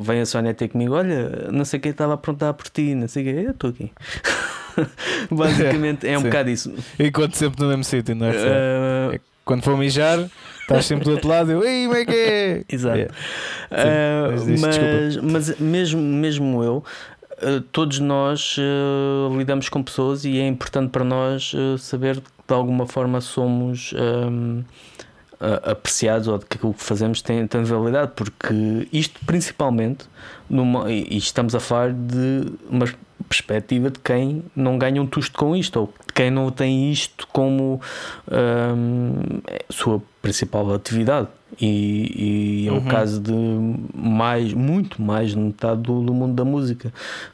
vem 0.00 0.20
a 0.20 0.26
Sónia 0.26 0.52
ter 0.54 0.68
comigo: 0.68 0.94
Olha, 0.94 1.48
não 1.50 1.64
sei 1.64 1.78
quem 1.78 1.92
estava 1.92 2.14
a 2.14 2.16
perguntar 2.16 2.52
por 2.54 2.68
ti, 2.68 2.94
não 2.94 3.08
sei 3.08 3.22
o 3.22 3.26
que, 3.26 3.40
eu 3.46 3.50
estou 3.52 3.70
aqui. 3.70 3.92
Basicamente 5.30 6.06
é 6.08 6.16
um 6.18 6.22
Sim. 6.22 6.26
bocado 6.26 6.50
isso. 6.50 6.74
Enquanto 6.98 7.34
sempre 7.34 7.62
no 7.62 7.68
mesmo 7.68 7.84
sítio, 7.84 8.14
não 8.14 8.26
é? 8.26 8.30
Uh, 8.30 9.14
É 9.14 9.20
Quando 9.44 9.62
for 9.62 9.76
mijar, 9.76 10.18
estás 10.62 10.86
sempre 10.86 11.04
do 11.04 11.12
outro 11.12 11.28
lado 11.28 11.50
eu, 11.52 11.62
ei, 11.64 11.84
como 11.86 11.96
é 11.96 12.04
que 12.04 12.12
é? 12.12 12.64
Exato. 12.68 12.96
Yeah. 12.98 13.14
Uh, 13.70 14.32
mas 14.32 14.46
diz, 14.46 14.60
mas, 14.60 15.16
mas 15.16 15.58
mesmo, 15.58 16.00
mesmo 16.00 16.62
eu, 16.64 16.84
uh, 17.42 17.60
todos 17.72 17.98
nós 17.98 18.56
uh, 18.58 19.36
lidamos 19.36 19.68
com 19.68 19.82
pessoas 19.82 20.24
e 20.24 20.38
é 20.38 20.46
importante 20.46 20.90
para 20.90 21.04
nós 21.04 21.52
uh, 21.54 21.76
saber 21.78 22.16
que 22.16 22.30
de 22.48 22.54
alguma 22.54 22.86
forma 22.86 23.20
somos 23.20 23.92
um, 23.94 24.62
a- 25.40 25.70
apreciados 25.72 26.28
ou 26.28 26.38
de 26.38 26.46
que 26.46 26.56
aquilo 26.56 26.74
que 26.74 26.82
fazemos 26.82 27.22
tem, 27.22 27.46
tem 27.46 27.62
validade, 27.64 28.12
porque 28.14 28.88
isto 28.92 29.20
principalmente, 29.26 30.04
numa, 30.50 30.90
e 30.90 31.06
e 31.10 31.16
estamos 31.16 31.54
a 31.54 31.60
falar 31.60 31.92
de 31.92 32.46
uma 32.68 32.86
perspectiva 33.32 33.90
de 33.90 33.98
quem 33.98 34.44
não 34.54 34.76
ganha 34.78 35.00
um 35.00 35.06
tusto 35.06 35.38
com 35.38 35.56
isto, 35.56 35.80
ou 35.80 35.86
de 36.06 36.12
quem 36.12 36.30
não 36.30 36.50
tem 36.50 36.92
isto 36.92 37.26
como 37.32 37.80
hum, 38.30 39.40
sua 39.70 40.02
principal 40.20 40.72
atividade. 40.74 41.28
E, 41.60 42.64
e 42.64 42.68
é 42.68 42.72
o 42.72 42.76
Uhum. 42.76 42.80
caso 42.88 43.20
de 43.20 43.32
mais, 43.94 44.52
muito 44.54 45.00
mais 45.02 45.30
de 45.32 45.38
metade 45.38 45.82
do, 45.82 46.00
do 46.02 46.14
mundo 46.14 46.34
da 46.34 46.44
música, 46.44 46.92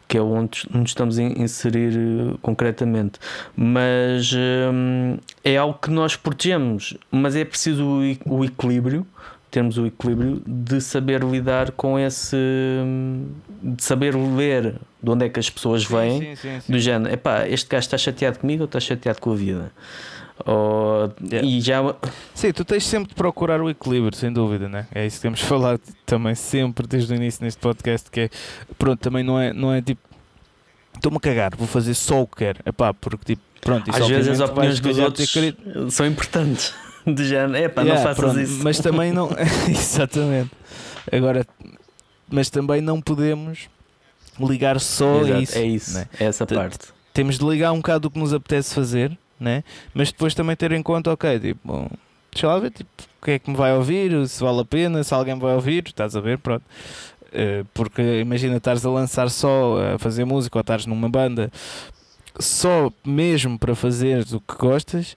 que 0.09 0.19
é 0.19 0.21
onde 0.21 0.63
nos 0.73 0.91
estamos 0.91 1.19
a 1.19 1.23
inserir 1.23 1.93
eh, 1.97 2.37
concretamente. 2.43 3.21
Mas 3.57 4.33
hum, 4.35 5.19
é 5.45 5.57
algo 5.57 5.79
que 5.81 5.91
nós 5.91 6.17
protegemos, 6.17 6.95
mas 7.13 7.37
é 7.37 7.45
preciso 7.45 7.85
o, 8.27 8.39
o 8.39 8.45
equilíbrio, 8.45 9.07
termos 9.51 9.79
o 9.79 9.87
equilíbrio 9.87 10.43
de 10.47 10.81
saber 10.81 11.23
lidar 11.25 11.71
com 11.73 11.99
esse. 11.99 12.37
de 13.63 13.83
saber 13.83 14.15
ler 14.15 14.75
de 15.03 15.11
onde 15.11 15.27
é 15.27 15.29
que 15.29 15.39
as 15.41 15.49
pessoas 15.51 15.85
vêm. 15.85 16.21
Sim, 16.21 16.37
sim, 16.37 16.61
sim. 16.61 16.73
Do 16.73 16.79
género, 16.79 17.13
epá, 17.15 17.47
este 17.49 17.69
gajo 17.69 17.85
está 17.87 17.97
chateado 17.99 18.39
comigo 18.39 18.63
ou 18.63 18.67
está 18.67 18.79
chateado 18.81 19.21
com 19.21 19.33
a 19.33 19.37
vida? 19.37 19.73
Ou, 20.47 21.13
Yeah. 21.23 21.47
E 21.49 21.61
já 21.61 21.79
Sim, 22.35 22.53
tu 22.53 22.65
tens 22.65 22.85
sempre 22.87 23.09
de 23.09 23.15
procurar 23.15 23.61
o 23.61 23.69
equilíbrio, 23.69 24.17
sem 24.17 24.33
dúvida, 24.33 24.69
né? 24.69 24.87
É 24.95 25.05
isso 25.07 25.17
que 25.17 25.23
temos 25.23 25.41
falado 25.43 25.81
também 26.07 26.35
sempre 26.35 26.87
desde 26.87 27.13
o 27.13 27.17
início 27.17 27.43
neste 27.45 27.61
podcast, 27.61 28.09
que 28.11 28.21
é, 28.21 28.31
pronto, 28.79 29.01
também 29.01 29.25
não 29.25 29.39
é, 29.39 29.53
não 29.53 29.73
é 29.73 29.83
tipo, 29.83 30.01
estou-me 30.95 31.17
a 31.19 31.21
cagar, 31.21 31.57
vou 31.57 31.67
fazer 31.67 31.95
só 31.95 32.23
o 32.23 32.27
que 32.27 32.37
quero, 32.37 32.61
epá, 32.65 32.95
porque 32.95 33.35
tipo, 33.35 33.43
pronto, 33.61 33.91
às 33.93 34.07
vezes 34.07 34.41
as 34.41 34.49
opiniões 34.49 34.79
dos 34.81 34.99
outros 34.99 35.33
querido- 35.33 35.91
são 35.91 36.07
importantes. 36.07 36.73
Do 37.15 37.25
género, 37.25 37.57
epá, 37.57 37.83
Yeah, 37.83 38.01
não 38.01 38.09
faças 38.09 38.25
pronto, 38.33 38.41
isso. 38.41 38.61
Mas 38.63 38.79
também 38.79 39.13
não, 39.13 39.29
exatamente, 39.69 40.51
agora, 41.11 41.47
mas 42.31 42.51
também 42.51 42.81
não 42.81 43.01
podemos 43.01 43.69
ligar 44.39 44.79
só 44.81 45.21
a 45.21 45.23
Exato, 45.23 45.43
isso, 45.43 45.59
é 45.59 45.63
isso, 45.65 45.95
né? 45.95 46.07
é 46.21 46.25
essa 46.27 46.47
T- 46.47 46.55
parte. 46.55 46.89
temos 47.13 47.39
de 47.39 47.45
ligar 47.45 47.73
um 47.73 47.79
bocado 47.79 48.01
do 48.03 48.11
que 48.11 48.19
nos 48.19 48.33
apetece 48.33 48.75
fazer, 48.75 49.17
né? 49.41 49.65
mas 49.95 50.13
depois 50.13 50.35
também 50.35 50.55
ter 50.55 50.71
em 50.73 50.83
conta, 50.83 51.11
ok, 51.13 51.41
tipo, 51.41 51.61
bom, 51.65 51.89
deixa 52.33 52.47
lá 52.47 52.59
ver 52.59 52.71
tipo, 52.71 52.91
o 53.21 53.25
que 53.25 53.31
é 53.33 53.39
que 53.39 53.51
me 53.51 53.57
vai 53.57 53.73
ouvir, 53.75 54.29
se 54.29 54.41
vale 54.43 54.61
a 54.61 54.65
pena, 54.65 55.03
se 55.03 55.13
alguém 55.15 55.39
vai 55.39 55.55
ouvir, 55.55 55.85
estás 55.87 56.15
a 56.15 56.21
ver, 56.21 56.39
pronto. 56.39 56.63
Eh, 57.33 57.63
porque 57.75 58.21
imagina 58.21 58.57
estares 58.57 58.87
a 58.87 58.91
lançar 58.91 59.29
só 59.29 59.95
a 59.95 59.99
fazer 59.99 60.25
música 60.25 60.57
ou 60.57 60.61
estares 60.61 60.87
numa 60.87 61.09
banda 61.11 61.51
só 62.41 62.91
mesmo 63.05 63.59
para 63.59 63.75
fazer 63.75 64.25
o 64.33 64.41
que 64.41 64.57
gostas, 64.57 65.15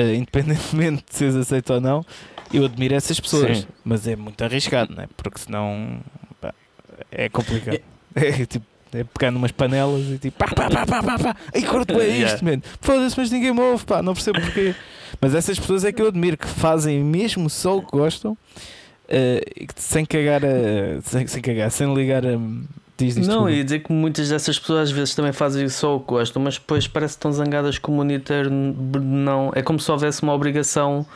eh, 0.00 0.14
independentemente 0.14 1.04
de 1.10 1.16
seres 1.16 1.34
aceito 1.36 1.74
ou 1.74 1.80
não, 1.80 2.04
eu 2.52 2.64
admiro 2.64 2.94
essas 2.94 3.18
pessoas, 3.20 3.58
Sim. 3.58 3.66
mas 3.84 4.06
é 4.06 4.16
muito 4.16 4.42
arriscado, 4.42 4.94
né? 4.94 5.06
porque 5.16 5.38
senão 5.38 6.00
pá, 6.40 6.54
é 7.10 7.28
complicado. 7.28 7.80
É, 8.14 8.46
tipo, 8.46 8.64
é 8.92 9.04
pegar 9.04 9.30
numas 9.30 9.52
panelas 9.52 10.06
e 10.08 10.18
tipo 10.18 10.36
pá, 10.38 10.46
pá, 10.52 10.68
pá, 10.70 10.86
pá, 10.86 11.02
pá, 11.02 11.18
pá. 11.18 11.36
Ei, 11.52 11.62
curto 11.62 11.92
é 12.00 12.06
Yeah. 12.06 12.32
isto, 12.34 12.44
mano. 12.44 12.62
Foda-se, 12.80 13.16
mas 13.20 13.30
ninguém 13.30 13.52
me 13.52 13.60
ouve, 13.60 13.84
pá, 13.84 14.02
não 14.02 14.14
percebo 14.14 14.40
porquê. 14.40 14.74
Mas 15.20 15.34
essas 15.34 15.58
pessoas 15.58 15.84
é 15.84 15.92
que 15.92 16.00
eu 16.02 16.08
admiro, 16.08 16.36
que 16.36 16.46
fazem 16.48 17.04
mesmo 17.04 17.48
só 17.50 17.76
o 17.76 17.82
que 17.82 17.92
gostam, 17.92 18.36
e 19.08 19.66
que 19.66 19.74
sem 19.76 20.04
cagar, 20.04 20.42
a, 20.44 21.00
sem, 21.02 21.26
sem 21.26 21.42
cagar, 21.42 21.70
sem 21.70 21.94
ligar 21.94 22.24
a. 22.26 22.38
Diz 22.98 23.16
isto 23.16 23.30
Não, 23.30 23.38
tudo. 23.42 23.50
ia 23.50 23.62
dizer 23.64 23.78
que 23.78 23.92
muitas 23.92 24.28
dessas 24.28 24.58
pessoas 24.58 24.88
às 24.88 24.90
vezes 24.90 25.14
também 25.14 25.32
fazem 25.32 25.68
só 25.68 25.96
o 25.96 26.00
que 26.00 26.06
gostam, 26.08 26.42
mas 26.42 26.54
depois 26.58 26.88
parece 26.88 27.14
que 27.14 27.18
estão 27.18 27.32
zangadas 27.32 27.78
com 27.78 27.92
o 27.92 27.94
monitor. 27.94 28.50
Não, 28.50 29.52
é 29.54 29.62
como 29.62 29.78
se 29.78 29.88
houvesse 29.90 30.22
uma 30.22 30.32
obrigação 30.34 31.06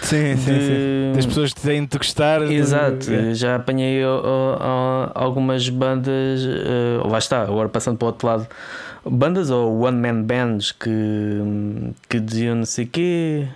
Sim, 0.00 0.36
sim, 0.36 0.42
sim. 0.44 0.52
de. 0.52 1.12
Das 1.16 1.26
pessoas 1.26 1.52
que 1.52 1.60
têm 1.60 1.84
de 1.84 1.98
gostar. 1.98 2.46
de- 2.46 2.54
Exato, 2.54 3.10
é. 3.12 3.34
já 3.34 3.56
apanhei 3.56 4.04
ó, 4.04 4.20
ó, 4.24 4.56
ó, 4.60 5.10
algumas 5.14 5.68
bandas, 5.68 6.40
eh, 6.46 7.00
lá 7.08 7.18
está, 7.18 7.42
agora 7.42 7.68
passando 7.68 7.98
para 7.98 8.06
o 8.06 8.08
outro 8.08 8.26
lado, 8.26 8.46
bandas 9.04 9.50
ou 9.50 9.80
one 9.80 9.98
man 9.98 10.22
bands 10.22 10.70
que, 10.72 10.90
que 12.08 12.20
diziam 12.20 12.54
não 12.54 12.64
sei 12.64 12.84
o 12.84 12.88
quê, 12.88 13.48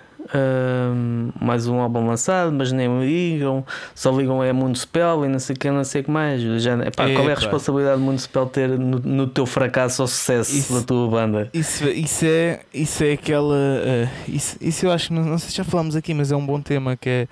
mais 1.41 1.66
um 1.66 1.79
álbum 1.81 2.07
lançado, 2.07 2.53
mas 2.53 2.72
nem 2.72 2.89
me 2.89 3.05
ligam, 3.07 3.64
só 3.95 4.11
ligam 4.11 4.43
é 4.43 4.53
Municipal 4.53 5.24
e 5.24 5.29
não 5.29 5.39
sei 5.39 5.55
o 5.55 5.59
que, 5.59 5.70
não 5.70 5.85
sei 5.85 6.01
o 6.01 6.05
que 6.05 6.11
mais. 6.11 6.41
Já, 6.62 6.74
epá, 6.85 7.09
qual 7.11 7.29
é 7.29 7.33
a 7.33 7.35
responsabilidade 7.37 7.99
do 7.99 8.05
Municipal 8.05 8.47
ter 8.47 8.68
no, 8.68 8.99
no 8.99 9.27
teu 9.27 9.47
fracasso 9.47 10.03
ou 10.03 10.09
sucesso 10.09 10.57
Isso- 10.57 10.72
da 10.74 10.83
tua 10.83 11.09
banda? 11.09 11.49
Isso, 11.53 11.85
isso, 11.89 12.24
é, 12.27 12.61
isso 12.72 13.05
é 13.05 13.12
aquela. 13.12 13.57
eh, 13.57 14.09
isso, 14.29 14.57
isso 14.61 14.87
eu 14.87 14.91
acho 14.93 15.09
que 15.09 15.14
não, 15.14 15.24
não 15.24 15.39
sei 15.39 15.51
se 15.51 15.57
já 15.57 15.64
falámos 15.64 15.97
aqui, 15.97 16.12
mas 16.14 16.33
é 16.33 16.37
um 16.37 16.45
bom 16.45 16.61
tema 16.61 16.97
que 16.97 17.09
é 17.09 17.29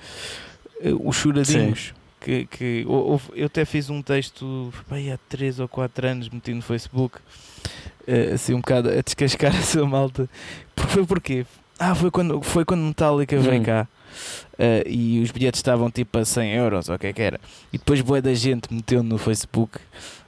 eh, 0.82 0.92
os 1.02 1.16
choradinhos. 1.16 1.92
Que, 2.20 2.46
que 2.46 2.84
hou- 2.88 3.10
houve- 3.10 3.30
eu 3.34 3.46
até 3.46 3.66
fiz 3.66 3.90
um 3.90 4.00
texto 4.00 4.72
bem, 4.90 5.12
há 5.12 5.18
3 5.28 5.60
ou 5.60 5.68
4 5.68 6.06
anos, 6.06 6.28
meti 6.30 6.54
no 6.54 6.62
Facebook, 6.62 7.18
eh, 8.06 8.30
assim 8.32 8.54
um 8.54 8.60
bocado 8.60 8.88
a 8.88 9.02
descascar 9.02 9.54
essa 9.54 9.84
malta. 9.84 10.26
Porque 10.74 10.90
foi 10.92 11.04
porquê? 11.04 11.44
Ah, 11.78 11.94
foi 11.94 12.10
quando, 12.10 12.40
foi 12.42 12.64
quando 12.64 12.80
Metallica 12.82 13.38
veio 13.38 13.60
Hum. 13.60 13.64
cá. 13.64 13.88
eh, 14.58 14.84
e 14.86 15.20
os 15.22 15.32
bilhetes 15.32 15.58
estavam 15.58 15.90
tipo 15.90 16.16
a 16.18 16.24
100 16.24 16.52
euros, 16.54 16.88
ou 16.88 16.94
o 16.94 16.98
que 16.98 17.08
é 17.08 17.12
que 17.12 17.20
era. 17.22 17.40
E 17.72 17.78
depois 17.78 18.00
boa 18.00 18.22
da 18.22 18.32
gente 18.32 18.72
meteu 18.72 19.02
no 19.02 19.18
Facebook. 19.18 19.78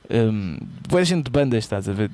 Um, 0.09 0.59
boa 0.89 1.05
gente 1.05 1.25
de 1.25 1.31
bandas, 1.31 1.65
estás 1.65 1.89
a 1.89 1.93
ver? 1.93 2.11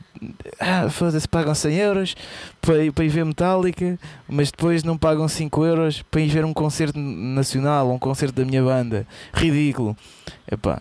Ah, 0.61 0.89
foda-se, 0.91 1.27
pagam 1.29 1.55
100 1.55 1.75
euros 1.77 2.15
para, 2.61 2.91
para 2.93 3.05
ir 3.05 3.09
ver 3.09 3.25
Metallica, 3.25 3.99
mas 4.29 4.51
depois 4.51 4.83
não 4.83 4.97
pagam 4.99 5.27
5 5.29 5.65
euros 5.65 6.03
para 6.03 6.21
ir 6.23 6.29
ver 6.29 6.45
um 6.45 6.53
concerto 6.55 6.99
nacional, 6.99 7.91
um 7.91 7.99
concerto 7.99 8.35
da 8.35 8.45
minha 8.47 8.63
banda. 8.63 9.07
Ridículo. 9.33 9.95
Epá, 10.51 10.81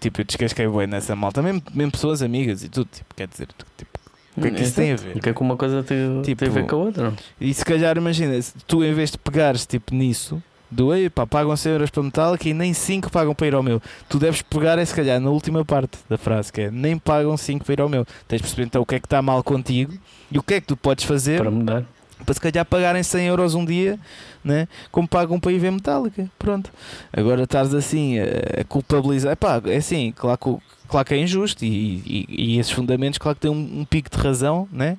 tipo, 0.00 0.20
eu 0.20 0.24
descasquei 0.24 0.66
bem 0.68 0.86
nessa 0.88 1.14
malta, 1.14 1.40
mesmo, 1.42 1.62
mesmo 1.74 1.92
pessoas 1.92 2.22
amigas 2.22 2.62
e 2.64 2.68
tudo, 2.68 2.88
tipo, 2.92 3.14
quer 3.14 3.28
dizer, 3.28 3.48
tipo, 3.76 3.91
o 4.36 4.40
que 4.40 4.48
é 4.48 4.50
que 4.50 4.62
isso 4.62 4.74
tem 4.74 4.92
a 4.92 4.96
ver? 4.96 5.16
O 5.16 5.20
que 5.20 5.28
é 5.28 5.32
que 5.34 5.40
uma 5.40 5.56
coisa 5.56 5.82
tem, 5.82 6.22
Tipo, 6.22 6.44
tem 6.44 6.48
a 6.48 6.52
ver 6.52 6.66
com 6.66 6.76
a 6.76 6.78
outra? 6.78 7.12
E 7.40 7.52
se 7.52 7.64
calhar, 7.64 7.96
imagina, 7.96 8.40
se 8.40 8.52
tu 8.66 8.82
em 8.84 8.92
vez 8.94 9.10
de 9.10 9.18
pegares 9.18 9.66
tipo 9.66 9.94
nisso, 9.94 10.42
do 10.70 10.94
ei, 10.94 11.10
pá, 11.10 11.26
pagam 11.26 11.54
100 11.54 11.72
euros 11.72 11.90
para 11.90 12.02
Metallica 12.02 12.48
e 12.48 12.54
nem 12.54 12.72
5 12.72 13.10
pagam 13.12 13.34
para 13.34 13.46
ir 13.46 13.54
ao 13.54 13.62
meu. 13.62 13.80
Tu 14.08 14.18
deves 14.18 14.40
pegar, 14.40 14.78
é 14.78 14.84
se 14.84 14.94
calhar, 14.94 15.20
na 15.20 15.28
última 15.28 15.64
parte 15.64 15.98
da 16.08 16.16
frase, 16.16 16.50
que 16.50 16.62
é 16.62 16.70
nem 16.70 16.96
pagam 16.96 17.36
5 17.36 17.64
para 17.64 17.74
ir 17.74 17.80
ao 17.82 17.88
meu. 17.90 18.06
Tens 18.26 18.38
de 18.38 18.44
perceber 18.44 18.64
então 18.64 18.80
o 18.80 18.86
que 18.86 18.94
é 18.94 19.00
que 19.00 19.06
está 19.06 19.20
mal 19.20 19.42
contigo 19.44 19.92
e 20.30 20.38
o 20.38 20.42
que 20.42 20.54
é 20.54 20.60
que 20.60 20.66
tu 20.66 20.76
podes 20.76 21.04
fazer 21.04 21.38
Para 21.38 21.50
mudar. 21.50 21.84
Para 22.24 22.34
se 22.34 22.40
calhar 22.40 22.64
pagarem 22.64 23.02
100 23.02 23.26
euros 23.26 23.54
um 23.54 23.64
dia, 23.64 23.98
né? 24.44 24.68
como 24.90 25.08
pagam 25.08 25.38
para 25.40 25.52
ir 25.52 25.58
ver 25.58 25.72
Metallica. 25.72 26.30
Pronto. 26.38 26.70
Agora 27.12 27.42
estás 27.44 27.74
assim 27.74 28.18
a, 28.18 28.60
a 28.60 28.64
culpabilizar. 28.64 29.32
Epá, 29.32 29.60
é 29.66 29.76
assim, 29.76 30.12
claro 30.16 30.38
que, 30.38 30.56
claro 30.88 31.06
que 31.06 31.14
é 31.14 31.18
injusto 31.18 31.64
e, 31.64 31.68
e, 31.68 32.26
e 32.28 32.58
esses 32.58 32.72
fundamentos, 32.72 33.18
claro 33.18 33.36
que 33.36 33.42
têm 33.42 33.50
um, 33.50 33.80
um 33.80 33.84
pico 33.84 34.10
de 34.10 34.16
razão, 34.22 34.68
né? 34.72 34.96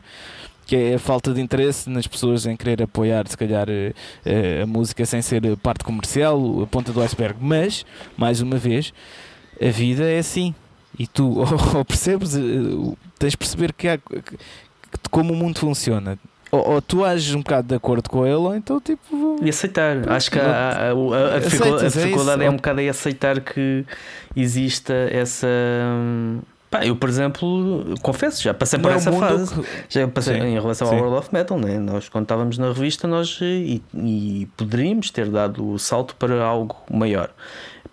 que 0.66 0.78
é 0.78 0.94
a 0.96 1.00
falta 1.00 1.34
de 1.34 1.42
interesse 1.42 1.90
nas 1.90 2.08
pessoas 2.08 2.46
em 2.46 2.56
querer 2.56 2.82
apoiar, 2.82 3.28
se 3.28 3.38
calhar, 3.38 3.68
eh, 3.70 3.94
eh, 4.26 4.62
a 4.64 4.66
música 4.66 5.06
sem 5.06 5.22
ser 5.22 5.42
parte 5.58 5.84
comercial, 5.84 6.62
a 6.64 6.68
ponta 6.68 6.94
do 6.94 7.02
iceberg. 7.02 7.36
Mas, 7.38 7.86
mais 8.16 8.40
uma 8.40 8.56
vez, 8.56 8.94
a 9.62 9.70
vida 9.70 10.10
é 10.10 10.20
assim. 10.20 10.56
E 10.98 11.06
tu, 11.06 11.40
ou 11.76 11.84
percebes, 11.84 12.34
eh, 12.38 12.40
tens 13.20 13.32
de 13.32 13.38
perceber 13.38 13.74
que 13.74 13.90
há, 13.90 13.98
que- 13.98 14.24
como 15.12 15.34
o 15.34 15.36
mundo 15.36 15.60
funciona. 15.60 16.18
Ou, 16.54 16.74
ou 16.74 16.82
tu 16.82 17.04
ages 17.04 17.34
um 17.34 17.40
bocado 17.40 17.68
de 17.70 17.74
acordo 17.76 18.08
com 18.10 18.26
ele, 18.26 18.36
ou 18.36 18.56
então 18.56 18.80
tipo. 18.80 19.38
E 19.42 19.50
aceitar. 19.50 20.08
Acho 20.10 20.30
que 20.30 20.38
a, 20.40 20.44
a, 20.44 20.92
a- 20.92 21.36
a 21.36 21.40
dificuldade, 21.40 21.84
a 21.84 21.88
é 21.88 21.90
dificuldade 21.90 22.42
é, 22.42 22.46
isso. 22.46 22.54
um 22.54 22.56
bocado 22.58 22.80
em 22.82 22.90
aceitar 22.90 23.40
que 23.42 23.84
exista 24.36 24.94
essa. 25.12 25.48
Pá, 26.70 26.84
eu, 26.86 26.96
por 26.96 27.08
exemplo, 27.08 27.84
confesso, 28.02 28.42
já 28.42 28.52
passei 28.54 28.80
por 28.80 28.88
não 28.88 28.94
é 28.94 28.98
essa 28.98 29.12
fase. 29.12 29.54
que- 29.54 29.66
Já 29.90 30.08
passei 30.08 30.40
Sim, 30.42 30.48
em 30.48 30.54
relação 30.60 30.88
sim. 30.88 30.96
ao 30.96 31.02
World 31.02 31.18
of 31.20 31.30
Metal, 31.32 31.58
né? 31.60 31.78
nós 31.78 32.10
quando 32.10 32.24
estávamos 32.26 32.58
na 32.58 32.68
revista 32.70 33.08
nós 33.08 33.38
eh, 33.42 33.46
e, 33.46 33.82
e 33.96 34.48
poderíamos 34.58 35.12
ter 35.12 35.30
dado 35.30 35.68
o 35.70 35.78
salto 35.78 36.16
para 36.16 36.44
algo 36.44 36.76
maior. 36.92 37.30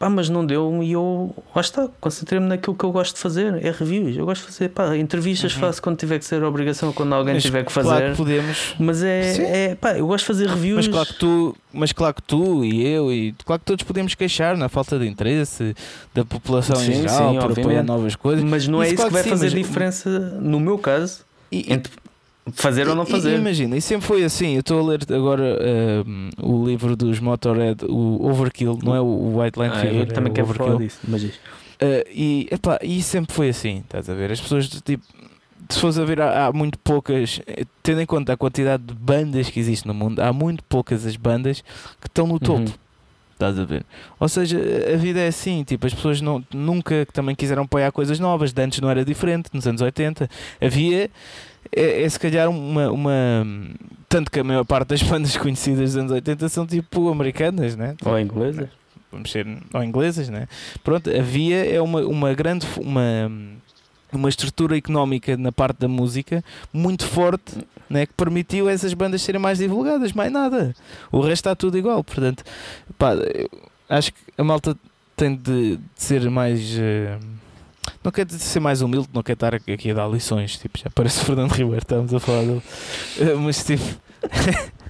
Pá, 0.01 0.09
mas 0.09 0.30
não 0.30 0.46
deu 0.46 0.82
e 0.82 0.92
eu 0.92 1.34
lá 1.55 1.61
está, 1.61 1.86
concentrei-me 2.01 2.46
naquilo 2.46 2.74
que 2.74 2.82
eu 2.86 2.90
gosto 2.90 3.16
de 3.16 3.20
fazer, 3.20 3.62
é 3.62 3.70
reviews. 3.70 4.16
Eu 4.16 4.24
gosto 4.24 4.46
de 4.46 4.53
fazer 4.53 4.70
pá, 4.70 4.96
entrevistas, 4.96 5.53
Uhum. 5.53 5.61
faço 5.61 5.82
quando 5.82 5.98
tiver 5.98 6.18
que 6.18 6.24
ser 6.24 6.42
obrigação 6.42 6.88
ou 6.88 6.94
quando 6.94 7.14
alguém 7.14 7.34
Mas 7.34 7.42
tiver 7.42 7.66
que 7.66 7.70
Claro 7.70 7.86
fazer. 7.90 8.11
que 8.12 8.16
podemos. 8.16 8.74
Mas 8.80 9.03
é, 9.03 9.34
Sim. 9.34 9.42
é 9.42 9.74
pá, 9.74 9.98
eu 9.98 10.07
gosto 10.07 10.22
de 10.22 10.26
fazer 10.28 10.48
reviews. 10.48 10.86
Mas 10.86 10.88
claro 10.88 11.07
que 11.07 11.14
tu, 11.18 11.57
mas 11.70 11.92
claro 11.92 12.14
que 12.14 12.22
tu 12.22 12.64
e 12.64 12.82
eu 12.86 13.12
e 13.12 13.34
claro 13.44 13.61
que 13.61 13.66
todos 13.66 13.84
podemos 13.84 14.14
queixar 14.14 14.57
na 14.57 14.70
falta 14.70 14.98
de 14.98 15.07
interesse 15.07 15.76
da 16.14 16.24
população 16.24 16.76
Sim, 16.76 16.92
em 16.92 17.03
geral 17.03 17.18
sim, 17.34 17.38
por 17.38 17.51
apoiar 17.51 17.51
obviamente. 17.64 17.86
novas 17.86 18.16
coisas. 18.16 18.42
Mas 18.42 18.66
não 18.66 18.82
é 18.82 18.86
Isso 18.86 18.94
isso 18.94 19.05
que 19.05 19.11
claro 19.11 19.12
vai 19.12 19.22
que 19.22 19.28
sim, 19.28 19.34
fazer 19.34 19.55
mas- 19.55 19.66
diferença, 19.66 20.09
no 20.40 20.59
meu 20.59 20.78
caso, 20.78 21.26
e- 21.53 21.70
entre 21.70 21.92
fazer 22.53 22.88
ou 22.88 22.95
não 22.95 23.07
fazer. 23.07 23.38
Imagina, 23.38 23.76
e 23.76 23.80
sempre 23.80 24.07
foi 24.07 24.24
assim. 24.24 24.55
Eu 24.55 24.61
estou 24.61 24.80
a 24.80 24.91
ler 24.91 25.01
agora 25.12 25.59
uh, 25.61 26.47
o 26.47 26.66
livro 26.66 26.97
dos 26.97 27.20
Motorhead, 27.20 27.84
o 27.86 28.26
Overkill, 28.28 28.78
não 28.82 28.95
é 28.95 29.01
o 29.01 29.38
White 29.41 29.59
Line 29.59 29.72
Ah, 29.74 29.80
Fever. 29.80 29.95
eu 29.97 30.03
é 30.03 30.07
também 30.07 30.30
o 30.30 30.34
quero 30.34 30.47
Overkill. 30.47 30.66
falar 30.66 30.78
disso, 30.78 30.99
mas. 31.07 31.22
Uh, 31.24 32.05
e, 32.12 32.49
epá, 32.51 32.78
e 32.82 33.03
sempre 33.03 33.34
foi 33.34 33.49
assim, 33.49 33.78
estás 33.78 34.09
a 34.11 34.14
ver? 34.14 34.30
As 34.30 34.41
pessoas, 34.41 34.68
tipo, 34.68 35.03
se 35.68 35.78
fores 35.80 35.99
a 35.99 36.05
ver, 36.05 36.20
há, 36.20 36.47
há 36.47 36.53
muito 36.53 36.78
poucas, 36.78 37.41
eh, 37.47 37.64
tendo 37.82 38.01
em 38.03 38.07
conta 38.07 38.32
a 38.32 38.36
quantidade 38.36 38.82
de 38.82 38.93
bandas 38.93 39.49
que 39.49 39.59
existe 39.59 39.86
no 39.86 39.95
mundo, 39.95 40.20
há 40.20 40.32
muito 40.32 40.62
poucas 40.64 41.07
as 41.07 41.16
bandas 41.16 41.62
que 42.01 42.07
estão 42.07 42.26
no 42.26 42.38
topo. 42.38 42.61
Uhum. 42.61 42.74
Estás 43.32 43.59
a 43.59 43.64
ver? 43.64 43.86
Ou 44.18 44.28
seja, 44.28 44.61
a 44.93 44.97
vida 44.99 45.20
é 45.20 45.28
assim, 45.28 45.64
tipo, 45.64 45.86
as 45.86 45.95
pessoas 45.95 46.20
não, 46.20 46.45
nunca 46.53 47.07
também 47.11 47.34
quiseram 47.34 47.62
apoiar 47.62 47.91
coisas 47.93 48.18
novas, 48.18 48.53
de 48.53 48.62
antes 48.62 48.80
não 48.80 48.91
era 48.91 49.03
diferente, 49.03 49.49
nos 49.55 49.66
anos 49.66 49.80
80 49.80 50.28
havia, 50.61 51.11
é, 51.74 52.02
é 52.02 52.08
se 52.08 52.18
calhar 52.18 52.48
uma, 52.48 52.90
uma. 52.90 53.46
Tanto 54.08 54.30
que 54.30 54.40
a 54.40 54.44
maior 54.44 54.64
parte 54.64 54.88
das 54.88 55.02
bandas 55.04 55.36
conhecidas 55.36 55.94
dos 55.94 55.96
anos 55.96 56.12
80 56.12 56.48
são 56.48 56.66
tipo 56.66 57.08
americanas, 57.08 57.76
né? 57.76 57.96
Ou 58.04 58.18
inglês? 58.18 58.56
vamos 59.10 59.30
ser 59.30 59.46
ou 59.74 59.82
inglesas, 59.82 60.28
né? 60.28 60.46
Pronto, 60.84 61.10
havia 61.10 61.64
é 61.66 61.80
uma, 61.80 62.00
uma 62.02 62.32
grande 62.32 62.66
uma, 62.78 63.30
uma 64.12 64.28
estrutura 64.28 64.76
económica 64.76 65.36
na 65.36 65.50
parte 65.52 65.78
da 65.78 65.88
música 65.88 66.44
muito 66.72 67.06
forte, 67.06 67.58
né? 67.88 68.06
Que 68.06 68.12
permitiu 68.14 68.68
essas 68.68 68.94
bandas 68.94 69.22
serem 69.22 69.40
mais 69.40 69.58
divulgadas, 69.58 70.12
mais 70.12 70.30
nada. 70.30 70.74
O 71.10 71.20
resto 71.20 71.32
está 71.32 71.56
tudo 71.56 71.76
igual, 71.76 72.02
portanto, 72.04 72.44
pá, 72.96 73.12
acho 73.88 74.12
que 74.12 74.20
a 74.38 74.44
malta 74.44 74.76
tem 75.16 75.34
de, 75.34 75.76
de 75.76 75.80
ser 75.96 76.30
mais 76.30 76.78
eh, 76.78 77.18
não 78.05 78.11
quer 78.12 78.24
dizer 78.24 78.38
ser 78.38 78.61
mais 78.61 78.80
humilde, 78.82 79.09
não 79.12 79.22
quer 79.22 79.32
estar 79.34 79.55
aqui 79.55 79.91
a 79.91 79.95
dar 79.95 80.09
lições, 80.09 80.57
tipo, 80.59 80.78
já 80.78 80.91
parece 80.95 81.24
Fernando 81.24 81.53
Ribeiro, 81.53 81.78
estamos 81.78 82.12
a 82.14 82.20
falar 82.20 82.43
dele, 82.43 82.62
Eh, 83.18 83.34
mas 83.34 83.64
tipo, 83.64 83.82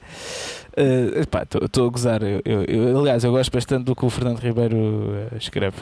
estou 1.64 1.86
a 1.86 1.90
gozar. 1.90 2.22
Eu, 2.22 2.40
eu- 2.44 2.64
eu- 2.64 2.98
aliás, 3.00 3.24
eu 3.24 3.30
gosto 3.32 3.50
bastante 3.52 3.84
do 3.84 3.94
que 3.96 4.04
o 4.04 4.10
Fernando 4.10 4.38
Ribeiro 4.38 5.12
eh, 5.32 5.36
escreve, 5.36 5.78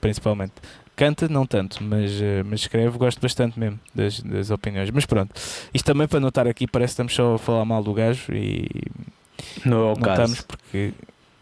principalmente. 0.00 0.52
Canta, 0.96 1.28
não 1.28 1.46
tanto, 1.46 1.82
mas, 1.82 2.10
eh, 2.20 2.42
mas 2.44 2.60
escreve, 2.60 2.98
gosto 2.98 3.20
bastante 3.20 3.58
mesmo 3.58 3.78
das, 3.94 4.20
das 4.20 4.50
opiniões. 4.50 4.90
Mas 4.90 5.06
pronto, 5.06 5.30
isto 5.72 5.84
também 5.84 6.08
para 6.08 6.18
notar 6.18 6.46
aqui, 6.48 6.66
parece 6.66 6.90
que 6.90 6.94
estamos 6.94 7.14
só 7.14 7.34
a 7.34 7.38
falar 7.38 7.64
mal 7.64 7.82
do 7.84 7.94
gajo 7.94 8.32
e 8.32 8.68
Não 9.64 9.78
é 9.78 9.92
o 9.92 9.94
não 9.94 9.96
caso. 9.96 10.22
estamos 10.34 10.40
porque 10.42 10.92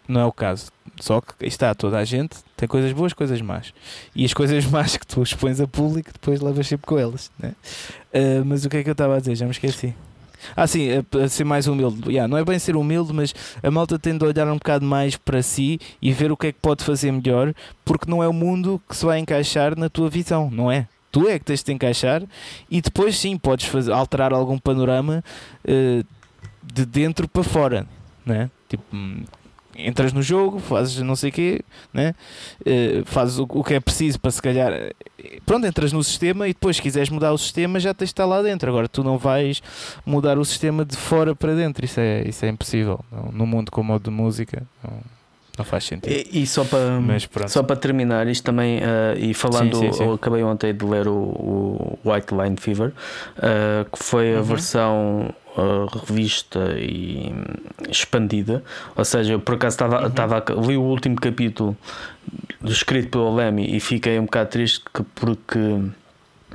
não 0.09 0.21
é 0.21 0.25
o 0.25 0.33
caso. 0.33 0.71
Só 1.01 1.21
que 1.21 1.47
está, 1.47 1.75
toda 1.75 1.99
a 1.99 2.05
gente 2.05 2.37
tem 2.57 2.67
coisas 2.69 2.93
boas, 2.93 3.13
coisas 3.13 3.41
más. 3.41 3.75
E 4.15 4.25
as 4.25 4.33
coisas 4.33 4.65
más 4.67 4.97
que 4.97 5.07
tu 5.07 5.23
expões 5.23 5.61
a 5.61 5.67
público, 5.67 6.11
depois 6.13 6.41
levas 6.41 6.67
sempre 6.67 6.87
com 6.87 6.99
elas. 6.99 7.31
Né? 7.39 7.53
Ah, 8.15 8.43
mas 8.45 8.65
o 8.65 8.69
que 8.69 8.79
é 8.79 8.83
que 8.83 8.89
eu 8.89 8.93
estava 8.93 9.17
a 9.17 9.21
dizer? 9.21 9.35
Já 9.35 9.45
me 9.45 9.53
esqueci. 9.53 9.95
Ah, 10.55 10.67
sim, 10.67 10.89
a, 10.91 11.25
a 11.25 11.29
ser 11.29 11.45
mais 11.45 11.67
humilde. 11.67 12.09
Yeah, 12.09 12.29
não 12.29 12.39
é 12.39 12.45
bem 12.45 12.59
ser 12.59 12.77
humilde, 12.77 13.13
mas 13.13 13.35
a 13.63 13.71
malta 13.71 13.99
tende 13.99 14.25
a 14.25 14.29
olhar 14.29 14.47
um 14.49 14.59
bocado 14.59 14.85
mais 14.85 15.17
para 15.17 15.43
si 15.43 15.81
e 16.01 16.13
ver 16.13 16.31
o 16.31 16.37
que 16.37 16.49
é 16.49 16.53
que 16.53 16.59
pode 16.61 16.85
fazer 16.85 17.11
melhor, 17.11 17.55
porque 17.85 18.09
não 18.11 18.23
é 18.23 18.29
o 18.29 18.33
mundo 18.33 18.81
que 18.89 18.97
se 18.97 19.05
vai 19.05 19.19
encaixar 19.19 19.77
na 19.77 19.89
tua 19.89 20.09
visão, 20.09 20.51
não 20.51 20.71
é? 20.71 20.89
Tu 21.11 21.27
é 21.29 21.39
que 21.39 21.47
tens 21.47 21.63
de 21.63 21.73
encaixar 21.73 22.23
e 22.71 22.81
depois 22.81 23.19
sim 23.19 23.39
podes 23.39 23.67
fazer, 23.67 23.93
alterar 23.93 24.33
algum 24.33 24.59
panorama 24.59 25.25
eh, 25.65 26.05
de 26.63 26.85
dentro 26.85 27.27
para 27.27 27.43
fora, 27.43 27.87
né? 28.25 28.51
Tipo, 28.69 28.85
hum, 28.93 29.25
entras 29.79 30.13
no 30.13 30.23
jogo, 30.23 30.59
fazes 30.59 31.01
não 31.03 31.17
sei 31.17 31.31
o 31.31 31.33
quê, 31.33 31.61
né? 31.93 32.15
Eh, 32.65 33.03
fazes 33.05 33.39
o, 33.39 33.45
o 33.49 33.63
que 33.65 33.75
é 33.75 33.81
preciso 33.81 34.19
para 34.21 34.31
se 34.31 34.41
calhar. 34.43 34.73
eh, 34.73 34.93
Pronto, 35.45 35.67
entras 35.67 35.93
no 35.93 36.03
sistema 36.05 36.47
e 36.49 36.53
depois, 36.53 36.77
se 36.77 36.83
quiseres 36.83 37.09
mudar 37.11 37.33
o 37.33 37.39
sistema, 37.39 37.81
já 37.81 37.93
tens 37.95 38.09
de 38.09 38.13
estar 38.13 38.27
lá 38.27 38.43
dentro. 38.43 38.69
Agora, 38.71 38.89
tu 38.89 39.03
não 39.03 39.19
vais 39.19 39.63
mudar 40.05 40.39
o 40.39 40.45
sistema 40.45 40.85
de 40.85 40.97
fora 40.97 41.35
para 41.35 41.55
dentro, 41.55 41.85
isso 41.85 41.99
é, 42.01 42.23
isso 42.29 42.45
é 42.45 42.49
impossível. 42.49 43.01
Não- 43.11 43.33
Num 43.33 43.47
mundo 43.47 43.71
como 43.71 43.95
o 43.95 43.99
de 43.99 44.11
música, 44.11 44.63
não, 44.85 44.93
não 45.59 45.65
faz 45.65 45.85
sentido. 45.85 46.13
E, 46.13 46.43
e 46.43 46.47
só 46.47 46.65
para 46.65 47.49
só 47.49 47.63
para 47.63 47.77
terminar 47.77 48.27
isto 48.29 48.45
também 48.45 48.81
ah, 48.83 49.15
e 49.19 49.33
falando, 49.35 49.77
Sim, 49.79 49.87
sim, 49.87 49.93
sim. 49.99 50.05
eu 50.05 50.13
acabei 50.13 50.43
ontem 50.43 50.73
de 50.75 50.85
ler 50.85 51.09
o, 51.09 51.13
o 51.15 51.99
White 52.05 52.35
Line 52.35 52.57
Fever, 52.59 52.93
ah, 53.39 53.85
que 53.91 54.03
foi 54.03 54.35
a 54.35 54.39
Uhum. 54.39 54.43
versão 54.45 55.35
revista 56.07 56.75
e 56.79 57.33
hum, 57.35 57.45
expandida. 57.91 58.63
Ou 58.95 59.05
seja, 59.05 59.33
eu 59.35 59.41
por 59.41 59.55
acaso 59.55 59.75
estava 59.75 60.01
Uhum. 60.03 60.07
estava 60.09 60.45
li 60.67 60.77
o 60.77 60.83
último 60.83 61.17
capítulo 61.17 61.77
escrito 62.65 63.09
pelo 63.11 63.35
Lemmy 63.35 63.77
e 63.77 63.81
fiquei 63.81 64.19
um 64.19 64.25
bocado 64.25 64.51
triste 64.51 64.81
que- 64.93 65.03
porque 65.15 65.59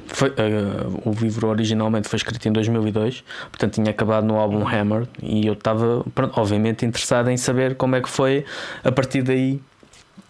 foi, 0.07 0.29
ah, 0.29 0.87
o 1.05 1.11
livro 1.21 1.47
originalmente 1.47 2.07
foi 2.07 2.17
escrito 2.17 2.45
em 2.47 2.51
2002, 2.51 3.23
portanto 3.49 3.73
tinha 3.75 3.91
acabado 3.91 4.25
no 4.25 4.37
álbum 4.37 4.65
Hammer 4.67 5.07
e 5.21 5.45
eu 5.47 5.53
estava, 5.53 6.03
obviamente, 6.35 6.85
interessado 6.85 7.29
em 7.29 7.37
saber 7.37 7.75
como 7.75 7.95
é 7.95 8.01
que 8.01 8.09
foi 8.09 8.45
a 8.83 8.91
partir 8.91 9.21
daí 9.21 9.59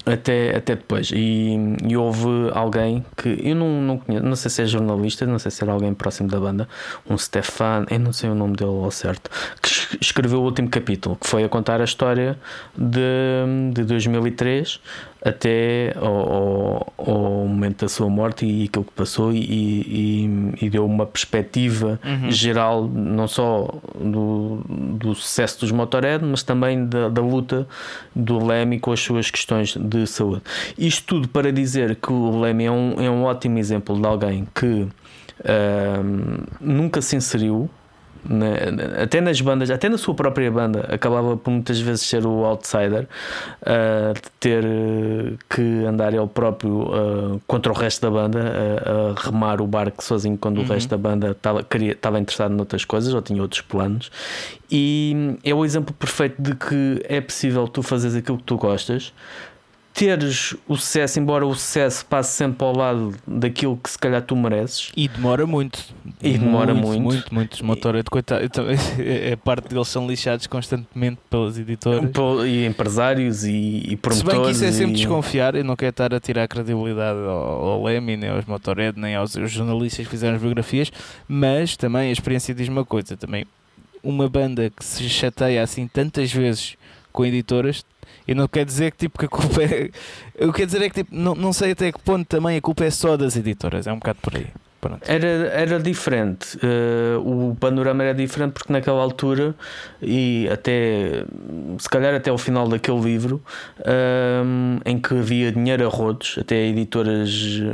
até, 0.06 0.56
até 0.56 0.76
depois. 0.76 1.12
E, 1.14 1.56
e 1.88 1.96
houve 1.96 2.28
alguém 2.54 3.06
que 3.16 3.40
eu 3.44 3.56
não, 3.56 3.82
não 3.82 3.98
conheço, 3.98 4.26
não 4.26 4.36
sei 4.36 4.50
se 4.52 4.62
é 4.64 4.66
jornalista, 4.66 5.26
não 5.26 5.40
sei 5.40 5.52
se 5.52 5.64
era 5.64 5.72
alguém 5.72 5.94
próximo 5.94 6.28
da 6.30 6.40
banda, 6.40 6.68
um 7.10 7.18
Stefan, 7.18 7.86
eu 7.90 8.00
não 8.00 8.12
sei 8.14 8.30
o 8.30 8.36
nome 8.36 8.56
dele 8.56 8.72
ao 8.72 8.92
certo, 8.92 9.30
que 9.62 9.70
es- 9.70 9.98
escreveu 10.02 10.40
o 10.42 10.44
último 10.44 10.70
capítulo, 10.70 11.16
que 11.16 11.28
foi 11.28 11.44
a 11.44 11.50
contar 11.50 11.82
a 11.82 11.84
história 11.84 12.38
de, 12.78 13.72
de 13.74 13.84
2003 13.84 14.80
até 15.24 15.94
ao, 15.98 16.08
ao, 16.34 16.94
ao 16.98 17.48
momento 17.48 17.82
da 17.86 17.90
sua 17.90 18.10
morte 18.10 18.46
e 18.46 18.66
aquilo 18.66 18.86
que 18.86 18.92
passou, 18.94 19.32
e, 19.32 19.38
e, 19.40 20.66
e 20.66 20.70
deu 20.70 20.86
uma 20.86 21.06
perspectiva 21.06 22.00
Uhum. 22.04 22.32
geral, 22.32 22.88
não 22.88 23.28
só 23.28 23.68
do, 24.00 24.62
do 24.68 25.14
sucesso 25.16 25.60
dos 25.62 25.72
Motorhead, 25.72 26.24
mas 26.26 26.42
também 26.44 26.86
da, 26.86 27.10
da 27.10 27.22
luta 27.22 27.68
do 28.16 28.44
Lemmy 28.44 28.80
com 28.80 28.92
as 28.92 29.00
suas 29.00 29.30
questões 29.30 29.76
de 29.78 30.08
saúde. 30.08 30.42
Isto 30.78 31.06
tudo 31.06 31.28
para 31.28 31.52
dizer 31.52 31.96
que 31.96 32.12
o 32.12 32.40
Lemmy 32.40 32.66
é 32.66 32.72
um, 32.72 32.94
é 33.00 33.10
um 33.10 33.24
ótimo 33.24 33.58
exemplo 33.60 34.00
de 34.00 34.06
alguém 34.08 34.48
que 34.56 34.88
ahm, 35.46 36.44
nunca 36.60 37.02
se 37.02 37.16
inseriu. 37.16 37.70
Na- 38.24 39.04
até 39.04 39.20
nas 39.22 39.40
bandas, 39.42 39.70
até 39.72 39.90
na 39.90 39.98
sua 39.98 40.14
própria 40.14 40.50
banda, 40.52 40.86
acabava 40.92 41.36
por 41.38 41.52
muitas 41.52 41.80
vezes 41.80 42.02
ser 42.02 42.26
o 42.26 42.44
outsider, 42.46 43.08
de 44.14 44.22
ter 44.40 44.64
eh, 44.64 45.34
que 45.50 45.86
andar 45.86 46.14
ele 46.14 46.28
próprio 46.28 46.88
ah, 46.94 47.38
contra 47.48 47.72
o 47.72 47.76
resto 47.76 48.02
da 48.02 48.12
banda, 48.12 48.40
a, 49.18 49.22
remar 49.30 49.62
o 49.62 49.68
barco 49.68 50.04
sozinho 50.04 50.38
quando 50.38 50.58
o 50.60 50.62
Uhum. 50.62 50.68
resto 50.68 50.90
da 50.90 50.98
banda 50.98 51.32
estava, 51.32 52.20
interessado 52.20 52.52
noutras 52.52 52.86
coisas 52.86 53.14
ou 53.14 53.22
tinha 53.22 53.42
outros 53.42 53.62
planos. 53.62 54.12
E 54.72 55.38
é 55.44 55.54
o 55.54 55.66
exemplo 55.66 55.94
perfeito 55.94 56.42
de 56.42 56.56
que 56.56 57.02
é 57.10 57.20
possível 57.20 57.68
tu 57.68 57.84
fazeres 57.84 58.16
aquilo 58.16 58.38
que 58.38 58.44
tu 58.44 58.58
gostas, 58.58 59.14
teres 59.94 60.56
o 60.68 60.76
sucesso, 60.78 61.20
embora 61.20 61.46
o 61.46 61.54
sucesso 61.54 62.06
passe 62.06 62.32
sempre 62.38 62.66
ao 62.66 62.76
lado 62.76 63.16
daquilo 63.28 63.78
que 63.78 63.90
se 63.90 63.98
calhar 64.00 64.22
tu 64.22 64.36
mereces. 64.36 64.92
E 64.96 65.08
demora 65.08 65.46
muito. 65.46 65.84
E 66.22 66.38
demora 66.38 66.74
muito. 66.74 67.02
Muito, 67.02 67.34
muito. 67.34 67.54
Os 67.54 67.62
Motorhead, 67.62 68.10
coitado, 68.10 68.48
também- 68.50 68.78
é 69.00 69.36
parte 69.36 69.68
deles 69.68 69.88
são 69.88 70.08
lixados 70.08 70.48
constantemente 70.48 71.20
pelas 71.30 71.58
editoras. 71.58 72.10
E 72.48 72.66
empresários 72.66 73.44
e, 73.44 73.52
e 73.86 73.90
Se 73.92 73.96
promotores. 73.98 74.34
bem 74.38 74.46
que 74.46 74.52
isso 74.52 74.66
é 74.66 74.72
sempre 74.72 74.94
e- 74.94 74.96
desconfiar, 74.98 75.56
eu 75.56 75.64
não 75.64 75.76
quero 75.76 75.90
estar 75.92 76.14
a 76.14 76.20
tirar 76.20 76.44
a 76.44 76.48
credibilidade 76.48 77.20
ao, 77.20 77.68
ao 77.70 77.84
Lemmy, 77.84 78.18
nem 78.18 78.30
aos 78.30 78.46
Motorhead, 78.46 79.00
nem 79.00 79.16
aos, 79.16 79.36
aos 79.38 79.52
jornalistas 79.52 80.06
que 80.06 80.12
fizeram 80.12 80.36
as 80.36 80.42
biografias, 80.42 80.92
mas 81.28 81.76
também 81.78 82.10
a 82.10 82.12
experiência 82.12 82.54
diz 82.56 82.68
uma 82.68 82.86
coisa: 82.86 83.16
também 83.18 83.46
uma 84.04 84.28
banda 84.28 84.70
que 84.70 84.84
se 84.84 85.08
chateia 85.10 85.62
assim 85.62 85.88
tantas 85.88 86.32
vezes 86.32 86.76
com 87.12 87.24
editoras, 87.26 87.84
eu 88.28 88.36
não 88.36 88.48
quero 88.48 88.66
dizer 88.66 88.92
que 88.92 88.98
tipo 88.98 89.18
que 89.20 89.26
a 89.26 89.30
culpa 89.30 89.64
é. 89.64 89.90
Eu 90.36 90.52
quero 90.52 90.66
dizer 90.66 90.82
é 90.82 90.90
que 90.90 91.04
tipo, 91.04 91.16
não, 91.16 91.36
não 91.36 91.54
sei 91.54 91.72
até 91.72 91.92
que 91.92 92.00
ponto 92.00 92.26
também 92.26 92.58
a 92.58 92.62
culpa 92.62 92.84
é 92.86 92.90
só 92.92 93.16
das 93.18 93.36
editoras, 93.36 93.88
é 93.88 93.92
um 93.92 93.98
bocado 93.98 94.20
por 94.22 94.36
aí. 94.36 94.48
Pronto. 94.82 95.02
Era, 95.08 95.28
era 95.28 95.80
diferente, 95.80 96.58
eh, 96.64 97.16
o 97.24 97.56
panorama 97.60 98.04
era 98.04 98.16
diferente 98.16 98.54
porque 98.54 98.74
naquela 98.74 99.00
altura 99.00 99.54
e 100.02 100.50
até 100.52 101.24
se 101.78 101.88
calhar 101.88 102.16
até 102.16 102.32
o 102.32 102.38
final 102.38 102.68
daquele 102.68 103.00
livro 103.00 103.40
ehm, 103.86 104.80
em 104.84 104.98
que 105.00 105.14
havia 105.14 105.52
dinheiro 105.52 105.86
a 105.86 105.88
rodos, 105.88 106.36
até 106.42 106.66
editoras 106.66 107.30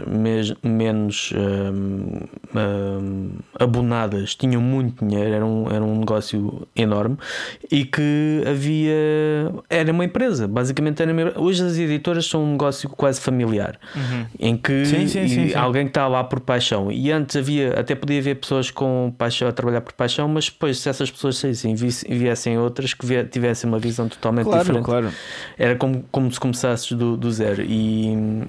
mes- 0.05 0.53
menos 0.61 1.31
ehm, 1.33 2.25
ehm, 2.53 3.29
abonadas 3.57 4.35
tinham 4.35 4.61
muito 4.61 5.05
dinheiro, 5.05 5.33
era 5.33 5.45
um, 5.45 5.71
era 5.71 5.83
um 5.85 5.99
negócio 5.99 6.67
enorme 6.75 7.17
e 7.71 7.85
que 7.85 8.43
havia 8.45 8.93
era 9.69 9.93
uma 9.93 10.03
empresa, 10.03 10.45
basicamente 10.45 11.01
era 11.01 11.13
uma, 11.13 11.39
hoje 11.39 11.63
as 11.63 11.77
editoras 11.77 12.25
são 12.25 12.43
um 12.43 12.51
negócio 12.51 12.89
quase 12.89 13.21
familiar 13.21 13.79
em 14.37 14.57
que 14.57 14.85
Sim, 14.85 15.07
sim, 15.07 15.27
sim. 15.27 15.53
alguém 15.55 15.83
que 15.85 15.91
está 15.91 16.05
lá 16.07 16.21
por 16.23 16.41
paixão 16.41 16.91
e 16.97 17.11
antes 17.11 17.35
havia, 17.35 17.79
até 17.79 17.93
podia 17.93 18.17
haver 18.17 18.37
pessoas 18.37 18.71
com 18.71 19.13
paixão 19.15 19.47
a 19.47 19.51
trabalhar 19.51 19.81
por 19.81 19.93
paixão, 19.93 20.27
mas 20.27 20.45
depois, 20.49 20.79
se 20.79 20.89
essas 20.89 21.11
pessoas 21.11 21.37
saíssem 21.37 21.73
e 21.73 22.15
viessem 22.17 22.57
outras 22.57 22.95
que 22.95 23.23
tivessem 23.25 23.69
uma 23.69 23.77
visão 23.77 24.09
totalmente 24.09 24.45
claro, 24.45 24.63
diferente, 24.63 24.83
claro. 24.83 25.11
era 25.59 25.75
como, 25.75 26.03
como 26.11 26.31
se 26.31 26.39
começasses 26.39 26.91
do, 26.93 27.15
do 27.15 27.31
zero. 27.31 27.61
E, 27.61 28.07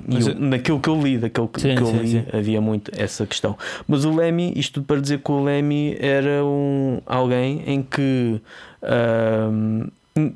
e 0.08 0.20
eu, 0.20 0.34
naquilo 0.34 0.80
que 0.80 0.88
eu 0.88 0.98
li, 0.98 1.18
daquilo 1.18 1.46
que, 1.46 1.60
Sim, 1.60 1.74
que 1.74 1.82
eu 1.82 1.86
sim, 1.88 1.98
li, 1.98 2.08
sim. 2.08 2.24
havia 2.32 2.58
muito 2.58 2.90
essa 2.96 3.26
questão. 3.26 3.54
Mas 3.86 4.06
o 4.06 4.16
Lemmy, 4.16 4.54
isto 4.56 4.74
tudo 4.74 4.86
para 4.86 5.00
dizer 5.00 5.18
que 5.18 5.30
o 5.30 5.44
Lemmy 5.44 5.94
era 6.00 6.42
um, 6.42 7.02
alguém 7.04 7.62
em 7.66 7.82
que. 7.82 8.40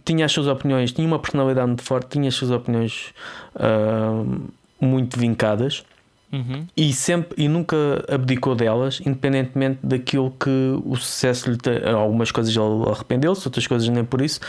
tinha 0.05 0.27
as 0.27 0.33
suas 0.33 0.49
opiniões, 0.49 0.93
tinha 0.93 1.07
uma 1.07 1.19
personalidade 1.19 1.67
muito 1.67 1.83
forte, 1.83 2.11
tinha 2.11 2.29
as 2.29 2.35
suas 2.35 2.51
opiniões 2.51 3.15
muito 4.79 5.19
vincadas 5.19 5.83
Uhum. 6.33 6.67
e 6.75 6.95
sempre 6.95 7.35
e 7.37 7.47
nunca 7.47 7.77
abdicou 8.09 8.55
delas, 8.55 9.03
independentemente 9.05 9.81
daquilo 9.83 10.31
que 10.31 10.81
o 10.83 10.97
sucesso 10.97 11.51
lhe 11.51 11.59
te... 11.59 11.71
algumas 11.87 12.31
coisas 12.31 12.57
ele 12.57 12.91
arrependeu-se, 12.91 13.47
outras 13.47 13.67
coisas 13.67 13.87
nem 13.89 14.03
por 14.03 14.23
isso, 14.23 14.41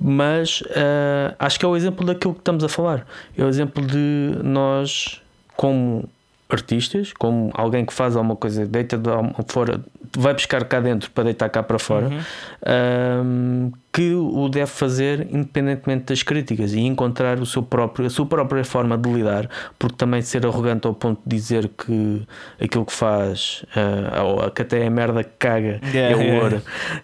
mas 0.00 0.64
ah, 0.74 1.36
acho 1.38 1.58
que 1.58 1.64
é 1.64 1.68
o 1.68 1.76
exemplo 1.76 2.04
daquilo 2.04 2.34
que 2.34 2.40
estamos 2.40 2.64
a 2.64 2.68
falar. 2.68 3.06
É 3.36 3.44
o 3.44 3.48
exemplo 3.48 3.86
de 3.86 4.32
nós, 4.42 5.22
como 5.56 6.08
artistas, 6.50 7.12
como 7.12 7.50
alguém 7.54 7.84
que 7.84 7.92
faz 7.92 8.16
alguma 8.16 8.34
coisa, 8.36 8.64
deita 8.66 8.96
de 8.96 9.08
fora, 9.48 9.80
vai 10.16 10.32
buscar 10.32 10.64
cá 10.64 10.80
dentro 10.80 11.10
para 11.10 11.24
deitar 11.24 11.48
cá 11.50 11.62
para 11.62 11.78
fora, 11.78 12.06
Uhum. 12.08 12.20
ahm, 12.66 13.70
que 13.92 14.14
o 14.14 14.48
deve 14.48 14.66
fazer 14.70 15.26
independentemente 15.30 16.04
das 16.04 16.22
críticas 16.22 16.72
e 16.72 16.80
encontrar 16.80 17.40
o 17.40 17.46
seu 17.46 17.62
próprio, 17.62 18.06
a 18.06 18.10
sua 18.10 18.24
própria 18.26 18.64
forma 18.64 18.96
de 18.96 19.10
lidar, 19.12 19.48
porque 19.78 19.96
também 19.96 20.22
ser 20.22 20.46
arrogante 20.46 20.86
ao 20.86 20.94
ponto 20.94 21.20
de 21.26 21.36
dizer 21.36 21.68
que 21.68 22.22
aquilo 22.62 22.86
que 22.86 22.92
faz, 22.92 23.64
ah, 23.76 24.22
ou 24.22 24.50
que 24.50 24.62
até 24.62 24.84
é 24.84 24.90
merda 24.90 25.24
que 25.24 25.30
caga, 25.38 25.80
Yeah, 25.92 26.12
é 26.12 26.16
o 26.16 26.22
yeah. 26.22 26.42
ouro, 26.44 26.62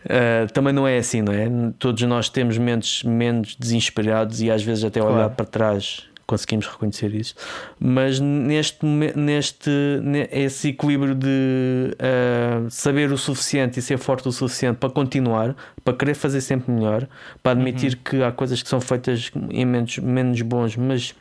ah, 0.08 0.46
também 0.52 0.72
não 0.72 0.86
é 0.86 0.98
assim, 0.98 1.20
não 1.20 1.32
é? 1.32 1.48
Todos 1.78 2.02
nós 2.04 2.28
temos 2.28 2.56
mentes 2.58 3.02
menos 3.02 3.56
desinspirados 3.56 4.40
e 4.40 4.50
às 4.50 4.62
vezes 4.62 4.84
até 4.84 5.02
olhar 5.02 5.14
Claro. 5.14 5.30
para 5.30 5.46
trás 5.46 6.04
conseguimos 6.26 6.66
reconhecer 6.66 7.14
isso, 7.14 7.34
mas 7.78 8.18
neste, 8.20 8.84
neste 8.86 9.70
ne- 10.02 10.28
esse 10.32 10.68
equilíbrio 10.68 11.14
de 11.14 11.94
ah, 11.98 12.66
saber 12.70 13.12
o 13.12 13.18
suficiente 13.18 13.78
e 13.78 13.82
ser 13.82 13.98
forte 13.98 14.28
o 14.28 14.32
suficiente 14.32 14.76
para 14.76 14.90
continuar, 14.90 15.54
para 15.84 15.94
querer 15.94 16.14
fazer 16.14 16.40
sempre 16.40 16.72
melhor, 16.72 17.06
para 17.42 17.52
admitir 17.52 17.96
que 17.96 18.22
há 18.22 18.32
coisas 18.32 18.62
que 18.62 18.68
são 18.68 18.80
feitas 18.80 19.30
em 19.50 19.64
menos, 19.64 19.98
menos 19.98 20.40
bons, 20.42 20.76
mas 20.76 21.14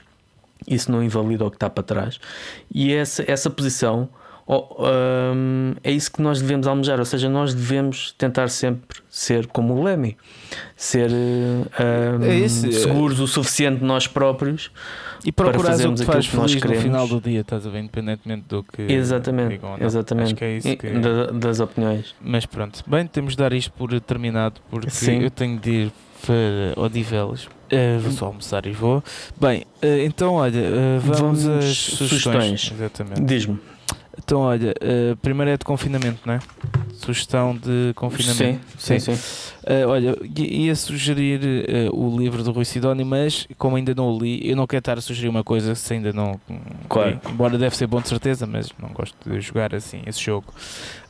isso 0.68 0.92
não 0.92 1.04
invalida 1.04 1.46
o 1.46 1.50
que 1.52 1.58
está 1.58 1.70
para 1.70 1.84
trás. 1.84 2.20
E 2.74 2.94
essa, 2.94 3.24
essa 3.30 3.50
posição 3.50 4.08
oh, 4.46 4.76
hum, 5.34 5.74
é 5.84 5.92
isso 5.92 6.12
que 6.12 6.22
nós 6.22 6.42
devemos 6.42 6.68
almejar, 6.68 7.00
ou 7.00 7.06
seja, 7.06 7.30
nós 7.30 7.54
devemos 7.54 8.14
tentar 8.18 8.50
sempre 8.50 9.00
ser 9.10 9.48
como 9.48 9.74
o 9.74 9.84
Lemmy, 9.84 10.18
ser 10.76 11.10
hum, 11.12 11.64
É 12.22 12.44
é- 12.44 12.48
seguros 12.48 13.20
o 13.20 13.28
suficiente 13.28 13.80
de 13.80 13.86
nós 13.86 14.08
próprios. 14.08 14.72
E 15.26 15.32
Para 15.32 15.52
procurares 15.52 15.86
o 15.86 15.94
que 15.94 16.04
faz 16.04 16.28
que 16.28 16.36
nós 16.36 16.52
feliz 16.52 16.56
no 16.56 16.62
queremos. 16.62 16.84
final 16.84 17.08
do 17.08 17.22
dia, 17.22 17.40
estás 17.42 17.66
a 17.66 17.70
ver? 17.70 17.80
Independentemente 17.80 18.44
do 18.50 18.62
que 18.62 18.82
exatamente, 18.82 19.52
digam 19.52 19.78
exatamente. 19.80 20.26
Acho 20.26 20.36
que 20.36 20.44
é 20.44 20.58
isso 20.58 20.76
que... 20.76 20.90
da- 21.00 21.28
das 21.32 21.60
opiniões. 21.62 22.14
Mas 22.20 22.46
pronto, 22.46 22.84
bem, 22.86 23.08
temos 23.08 23.32
de 23.32 23.38
dar 23.38 23.54
isto 23.54 23.72
por 23.72 23.98
terminado 24.02 24.60
porque 24.70 24.90
Sim. 24.90 25.22
eu 25.22 25.32
tenho 25.32 25.58
de 25.58 25.70
ir 25.72 25.92
para 26.26 26.82
Odivelas. 26.84 27.48
Eh, 27.70 27.98
vou 28.02 28.12
só 28.12 28.26
almoçar 28.26 28.66
e 28.66 28.72
vou. 28.72 29.02
Bem, 29.40 29.64
eh, 29.82 30.04
então 30.06 30.34
olha, 30.34 30.58
eh, 30.60 31.00
vamos, 31.02 31.44
Vamos 31.44 31.48
às 31.48 31.66
sugestões. 31.78 31.98
sugestões. 32.60 32.72
Exatamente. 32.76 33.22
Diz-me. 33.24 33.60
Então 34.18 34.42
olha, 34.42 34.74
eh, 34.80 35.16
primeiro 35.22 35.52
é 35.52 35.58
de 35.58 35.66
confinamento, 35.66 36.20
não 36.26 36.36
é? 36.36 36.40
Sugestão 36.94 37.56
de 37.56 37.94
confinamento. 37.96 38.62
Sim, 38.78 39.00
sim, 39.00 39.16
sim. 39.16 39.54
Eh, 39.66 39.86
olha, 39.86 40.16
ia 40.38 40.76
sugerir 40.76 41.66
eh, 41.68 41.90
o 41.92 42.18
livro 42.18 42.44
do 42.44 42.52
Rui 42.52 42.66
Sidónio, 42.66 43.06
mas 43.06 43.48
como 43.58 43.76
ainda 43.76 43.94
não 43.96 44.10
o 44.10 44.20
li, 44.20 44.48
eu 44.48 44.56
não 44.56 44.68
quero 44.68 44.80
estar 44.80 44.98
a 44.98 45.02
sugerir 45.02 45.30
uma 45.30 45.44
coisa 45.44 45.74
se 45.74 45.94
ainda 45.94 46.14
não. 46.14 46.40
Claro. 46.88 47.20
li. 47.26 47.32
Embora 47.32 47.58
deve 47.58 47.76
ser 47.76 47.88
bom 47.88 48.02
de 48.02 48.08
certeza, 48.08 48.46
mas 48.46 48.70
não 48.80 48.90
gosto 48.90 49.16
de 49.28 49.42
jogar 49.42 49.74
assim 49.74 50.02
esse 50.06 50.22
jogo. 50.22 50.54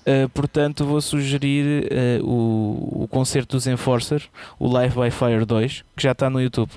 Eh, 0.05 0.27
portanto, 0.33 0.85
vou 0.85 1.01
sugerir 1.01 1.89
o, 2.23 3.03
o 3.03 3.07
concerto 3.09 3.57
dos 3.57 3.67
Enforcer, 3.67 4.23
o 4.57 4.67
Live 4.71 4.95
by 4.99 5.11
Fire 5.11 5.45
2, 5.45 5.83
que 5.95 6.03
já 6.03 6.13
está 6.13 6.29
no 6.29 6.41
YouTube. 6.41 6.71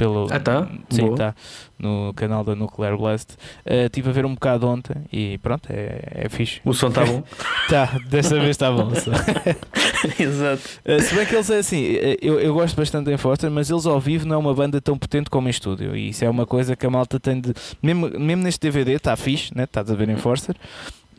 Pelo, 0.00 0.28
Ah, 0.30 0.40
tá? 0.40 0.66
Sim, 0.88 1.02
Boa. 1.02 1.12
está 1.12 1.34
no 1.78 2.12
canal 2.14 2.42
da 2.42 2.54
Nuclear 2.54 2.96
Blast. 2.96 3.34
Eh, 3.66 3.84
Estive 3.84 4.08
a 4.08 4.12
ver 4.12 4.24
um 4.24 4.32
bocado 4.32 4.66
ontem 4.66 4.94
e 5.12 5.36
pronto, 5.38 5.68
é, 5.70 6.24
é 6.24 6.28
fixe. 6.30 6.58
O 6.64 6.72
som 6.72 6.88
está 6.88 7.04
bom. 7.04 7.22
Tá, 7.68 8.00
desta 8.08 8.34
vez 8.36 8.50
está 8.50 8.72
bom. 8.72 8.90
Exato. 10.18 10.62
Uh, 10.84 11.00
se 11.00 11.14
bem 11.14 11.26
que 11.26 11.34
eles 11.34 11.50
é 11.50 11.58
assim, 11.58 11.94
uh, 11.94 12.16
eu, 12.20 12.40
eu 12.40 12.54
gosto 12.54 12.74
bastante 12.76 13.04
da 13.06 13.12
Enforcer, 13.12 13.50
mas 13.50 13.70
eles 13.70 13.86
ao 13.86 14.00
vivo 14.00 14.26
não 14.26 14.36
é 14.36 14.38
uma 14.38 14.54
banda 14.54 14.80
tão 14.80 14.96
potente 14.98 15.28
como 15.30 15.46
em 15.46 15.50
estúdio. 15.50 15.94
E 15.96 16.08
isso 16.08 16.24
é 16.24 16.30
uma 16.30 16.46
coisa 16.46 16.74
que 16.74 16.86
a 16.86 16.90
malta 16.90 17.20
tem 17.20 17.40
de. 17.40 17.52
Mesmo, 17.82 18.10
mesmo 18.18 18.42
neste 18.42 18.60
DVD 18.60 18.92
está 18.92 19.14
fixe, 19.16 19.54
né? 19.54 19.64
estás 19.64 19.90
a 19.90 19.94
ver 19.94 20.08
Enforcer, 20.08 20.56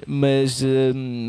mas, 0.07 0.61
uh, 0.61 0.65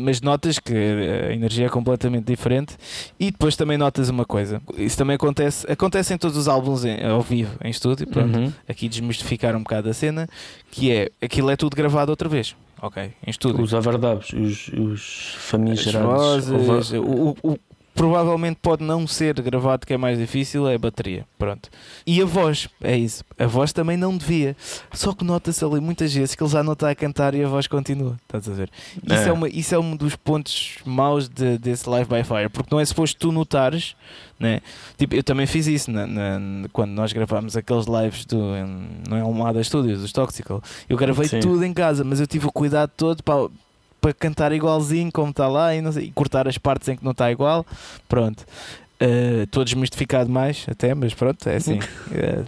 mas 0.03 0.21
notas 0.21 0.59
que 0.59 0.73
a 0.73 1.33
energia 1.33 1.65
é 1.65 1.69
completamente 1.69 2.25
diferente. 2.25 2.75
E 3.19 3.31
depois 3.31 3.55
também 3.55 3.77
notas 3.77 4.09
uma 4.09 4.25
coisa: 4.25 4.61
isso 4.77 4.97
também 4.97 5.15
acontece, 5.15 5.69
acontece 5.71 6.13
em 6.13 6.17
todos 6.17 6.37
os 6.37 6.47
álbuns 6.47 6.85
em- 6.85 7.03
ao 7.05 7.21
vivo, 7.21 7.55
em 7.63 7.69
estúdio. 7.69 8.07
Pronto, 8.07 8.37
Uhum. 8.37 8.51
aqui 8.67 8.87
desmistificar 8.89 9.55
um 9.55 9.59
bocado 9.63 9.89
a 9.89 9.93
cena, 9.93 10.27
que 10.71 10.91
é 10.91 11.09
aquilo 11.21 11.49
é 11.49 11.55
tudo 11.55 11.75
gravado 11.75 12.11
outra 12.11 12.27
vez. 12.29 12.55
Ok, 12.81 13.01
em 13.25 13.29
estúdio. 13.29 13.61
Os 13.63 13.71
overdubs, 13.71 14.33
os, 14.33 14.67
os 14.69 15.35
famigerados. 15.37 16.47
vozes, 16.49 16.91
o- 16.91 17.35
o- 17.41 17.59
provavelmente 17.93 18.57
pode 18.61 18.83
não 18.83 19.05
ser 19.07 19.39
gravado, 19.41 19.85
que 19.85 19.93
é 19.93 19.97
mais 19.97 20.17
difícil, 20.17 20.67
é 20.67 20.75
a 20.75 20.79
bateria. 20.79 21.25
Pronto. 21.37 21.69
E 22.05 22.21
a 22.21 22.25
voz, 22.25 22.67
é 22.81 22.97
isso. 22.97 23.23
A 23.37 23.45
voz 23.45 23.71
também 23.71 23.95
não 23.97 24.15
devia. 24.17 24.55
Só 24.91 25.13
que 25.13 25.23
nota-se 25.23 25.63
ali 25.63 25.79
muitas 25.79 26.13
vezes 26.13 26.35
que 26.35 26.43
ele 26.43 26.49
já 26.49 26.63
não 26.63 26.73
está 26.73 26.89
a 26.89 26.95
cantar 26.95 27.35
e 27.35 27.43
a 27.43 27.47
voz 27.47 27.67
continua. 27.67 28.17
Estás 28.23 28.49
a 28.49 28.53
ver? 28.53 28.69
Isso 29.03 29.13
é, 29.13 29.27
É. 29.27 29.31
uma, 29.31 29.47
isso 29.49 29.75
é 29.75 29.79
um 29.79 29.95
dos 29.95 30.15
pontos 30.15 30.77
maus 30.85 31.27
de- 31.29 31.57
desse 31.57 31.87
Live 31.89 32.09
by 32.09 32.23
Fire, 32.23 32.49
porque 32.49 32.69
não 32.73 32.79
é 32.79 32.85
suposto 32.85 33.17
tu 33.19 33.31
notares. 33.31 33.95
Né? 34.39 34.61
Tipo, 34.97 35.15
eu 35.15 35.23
também 35.23 35.45
fiz 35.45 35.67
isso 35.67 35.89
na- 35.91 36.07
na- 36.07 36.67
quando 36.73 36.91
nós 36.91 37.13
gravámos 37.13 37.55
aqueles 37.55 37.85
lives 37.85 38.25
do 38.25 38.37
não 39.07 39.15
é 39.17 39.21
Almada 39.21 39.63
Studios, 39.63 40.01
dos 40.01 40.11
Toxical. 40.11 40.61
Eu 40.89 40.97
gravei 40.97 41.27
Sim. 41.27 41.39
tudo 41.39 41.63
em 41.63 41.73
casa, 41.73 42.03
mas 42.03 42.19
eu 42.19 42.27
tive 42.27 42.47
o 42.47 42.51
cuidado 42.51 42.91
todo 42.97 43.23
para, 43.23 43.47
para 44.03 44.13
cantar 44.13 44.51
igualzinho 44.51 45.09
como 45.13 45.29
está 45.29 45.47
lá 45.47 45.73
e, 45.73 45.81
não 45.81 45.93
sei, 45.93 46.07
e 46.07 46.11
cortar 46.11 46.45
as 46.45 46.57
partes 46.57 46.89
em 46.89 46.97
que 46.97 47.03
não 47.05 47.11
está 47.13 47.31
igual. 47.31 47.65
Pronto. 48.09 48.45
Estou 49.43 49.63
desmistificado 49.63 50.29
mais, 50.29 50.65
até, 50.69 50.93
mas 50.93 51.13
pronto, 51.13 51.47
é 51.47 51.55
assim. 51.55 51.79
Eh, 52.13 52.43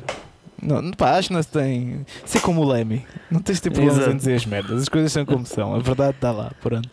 não, 0.61 0.91
pá, 0.91 1.17
acho 1.17 1.27
que 1.29 1.33
não 1.33 1.41
se 1.43 1.49
tem. 1.49 2.05
Ser 2.25 2.39
como 2.41 2.61
o 2.61 2.67
Lemmy, 2.71 3.05
não 3.31 3.39
tens 3.41 3.55
de 3.55 3.63
ter 3.63 3.71
problemas 3.71 3.97
Exato. 3.99 4.11
em 4.13 4.17
dizer 4.17 4.35
as 4.35 4.45
merdas, 4.45 4.81
as 4.81 4.89
coisas 4.89 5.11
são 5.11 5.25
como 5.25 5.45
são, 5.45 5.75
a 5.75 5.79
verdade 5.79 6.15
está 6.15 6.31
lá. 6.31 6.51
Pronto. 6.61 6.89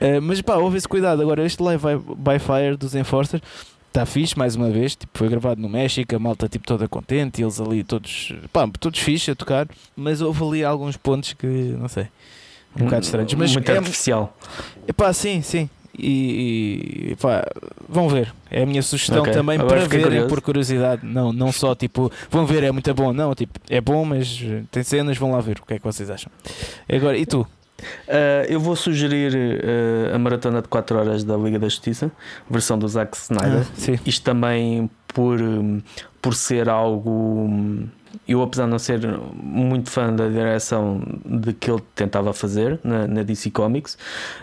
Eh, 0.00 0.20
mas 0.20 0.40
pá, 0.42 0.56
houve 0.56 0.76
esse 0.76 0.86
cuidado. 0.88 1.22
Agora, 1.22 1.44
este 1.44 1.62
Live 1.62 1.82
by- 1.84 2.14
by 2.16 2.38
Fire 2.38 2.76
dos 2.76 2.94
Enforcers 2.94 3.42
está 3.88 4.04
fixe, 4.04 4.36
mais 4.38 4.54
uma 4.56 4.70
vez. 4.70 4.94
Tipo, 4.96 5.16
foi 5.18 5.28
gravado 5.28 5.60
no 5.60 5.68
México, 5.68 6.14
a 6.14 6.18
malta 6.18 6.48
tipo, 6.48 6.66
toda 6.66 6.86
contente, 6.88 7.40
e 7.40 7.44
eles 7.44 7.60
ali 7.60 7.82
todos, 7.84 8.34
pá, 8.52 8.68
todos 8.78 8.98
fixe 8.98 9.30
a 9.30 9.34
tocar. 9.34 9.66
Mas 9.96 10.20
houve 10.20 10.42
ali 10.44 10.64
alguns 10.64 10.96
pontos 10.96 11.32
que, 11.32 11.46
não 11.46 11.88
sei, 11.88 12.08
um 12.80 12.84
bocado 12.84 13.04
estranhos. 13.04 13.34
Mas 13.34 13.52
Muito 13.52 13.70
é, 13.70 13.76
artificial. 13.76 14.36
Epá, 14.86 15.12
sim, 15.12 15.42
sim. 15.42 15.68
E, 15.98 17.08
e 17.12 17.16
pá, 17.16 17.44
vão 17.88 18.08
ver. 18.08 18.32
É 18.50 18.62
a 18.62 18.66
minha 18.66 18.82
sugestão 18.82 19.20
Ok, 19.20 19.32
também 19.32 19.58
agora 19.58 19.80
para 19.80 19.88
verem 19.88 20.04
curioso. 20.04 20.28
por 20.28 20.40
curiosidade. 20.42 21.06
Não, 21.06 21.32
não 21.32 21.50
só 21.50 21.74
tipo, 21.74 22.12
vão 22.30 22.44
ver, 22.44 22.62
é 22.64 22.70
muito 22.70 22.92
bom. 22.94 23.12
Não, 23.12 23.34
tipo, 23.34 23.58
é 23.70 23.80
bom, 23.80 24.04
mas 24.04 24.42
tem 24.70 24.82
cenas, 24.82 25.16
vão 25.16 25.32
lá 25.32 25.40
ver. 25.40 25.58
O 25.62 25.66
que 25.66 25.74
é 25.74 25.78
que 25.78 25.84
vocês 25.84 26.10
acham? 26.10 26.30
Agora, 26.88 27.16
e 27.16 27.24
tu? 27.24 27.46
Uh, 28.08 28.44
eu 28.48 28.58
vou 28.58 28.74
sugerir 28.74 29.34
uh, 29.34 30.14
a 30.14 30.18
maratona 30.18 30.62
de 30.62 30.68
4 30.68 30.98
horas 30.98 31.24
da 31.24 31.36
Liga 31.36 31.58
da 31.58 31.68
Justiça, 31.68 32.10
versão 32.48 32.78
do 32.78 32.88
Zack 32.88 33.16
Snyder. 33.16 33.60
Ah, 33.60 33.74
sim. 33.74 33.98
Isto 34.06 34.22
também 34.22 34.90
por, 35.08 35.38
por 36.20 36.34
ser 36.34 36.68
algo. 36.68 37.48
Eu, 38.26 38.42
apesar 38.42 38.64
de 38.64 38.70
não 38.70 38.78
ser 38.78 39.00
muito 39.34 39.90
fã 39.90 40.12
da 40.12 40.28
direção 40.28 41.00
de 41.24 41.52
que 41.52 41.70
ele 41.70 41.82
tentava 41.94 42.32
fazer 42.32 42.78
na, 42.82 43.06
na 43.06 43.22
DC 43.22 43.50
Comics, 43.50 43.96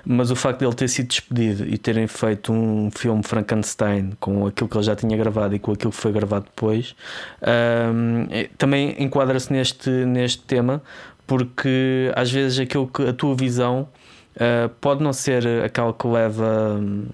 mas 0.05 0.31
o 0.31 0.35
facto 0.35 0.59
de 0.59 0.65
ele 0.65 0.73
ter 0.75 0.87
sido 0.87 1.07
despedido 1.07 1.65
e 1.65 1.77
terem 1.77 2.07
feito 2.07 2.51
um 2.51 2.89
filme 2.91 3.23
Frankenstein 3.23 4.11
com 4.19 4.47
aquilo 4.47 4.69
que 4.69 4.77
ele 4.77 4.83
já 4.83 4.95
tinha 4.95 5.15
gravado 5.17 5.55
e 5.55 5.59
com 5.59 5.71
aquilo 5.71 5.91
que 5.91 5.97
foi 5.97 6.11
gravado 6.11 6.45
depois, 6.45 6.95
um, 7.41 8.25
é- 8.29 8.49
também 8.57 8.95
enquadra-se 9.01 9.51
neste, 9.51 9.89
neste 9.89 10.41
tema, 10.43 10.81
porque 11.25 12.11
às 12.15 12.31
vezes 12.31 12.59
aquilo 12.59 12.87
que 12.87 13.07
a 13.07 13.13
tua 13.13 13.35
visão 13.35 13.87
uh, 14.35 14.69
pode 14.81 15.03
não 15.03 15.13
ser 15.13 15.45
aquela 15.63 15.93
que 15.93 16.07
leva. 16.07 16.77
hum, 16.79 17.05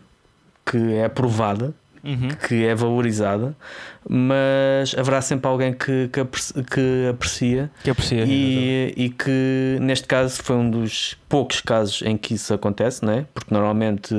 que 0.69 0.93
é 0.93 1.05
aprovada, 1.05 1.73
Uhum. 2.03 2.29
que 2.47 2.65
é 2.65 2.73
valorizada, 2.75 3.55
mas 4.07 4.95
haverá 4.97 5.21
sempre 5.21 5.47
alguém 5.49 5.73
que, 5.73 6.07
que, 6.11 6.19
apreci- 6.19 6.53
que 6.63 7.07
aprecia 7.09 7.69
Que 7.83 7.89
aprecia. 7.89 8.25
e, 8.25 8.93
e 8.95 9.09
que 9.09 9.77
neste 9.81 10.07
caso 10.07 10.41
foi 10.41 10.55
um 10.55 10.69
dos 10.69 11.17
poucos 11.27 11.61
casos 11.61 12.01
em 12.03 12.17
que 12.17 12.33
isso 12.33 12.53
acontece, 12.53 13.03
não 13.05 13.13
é? 13.13 13.25
Porque 13.33 13.53
normalmente 13.53 14.15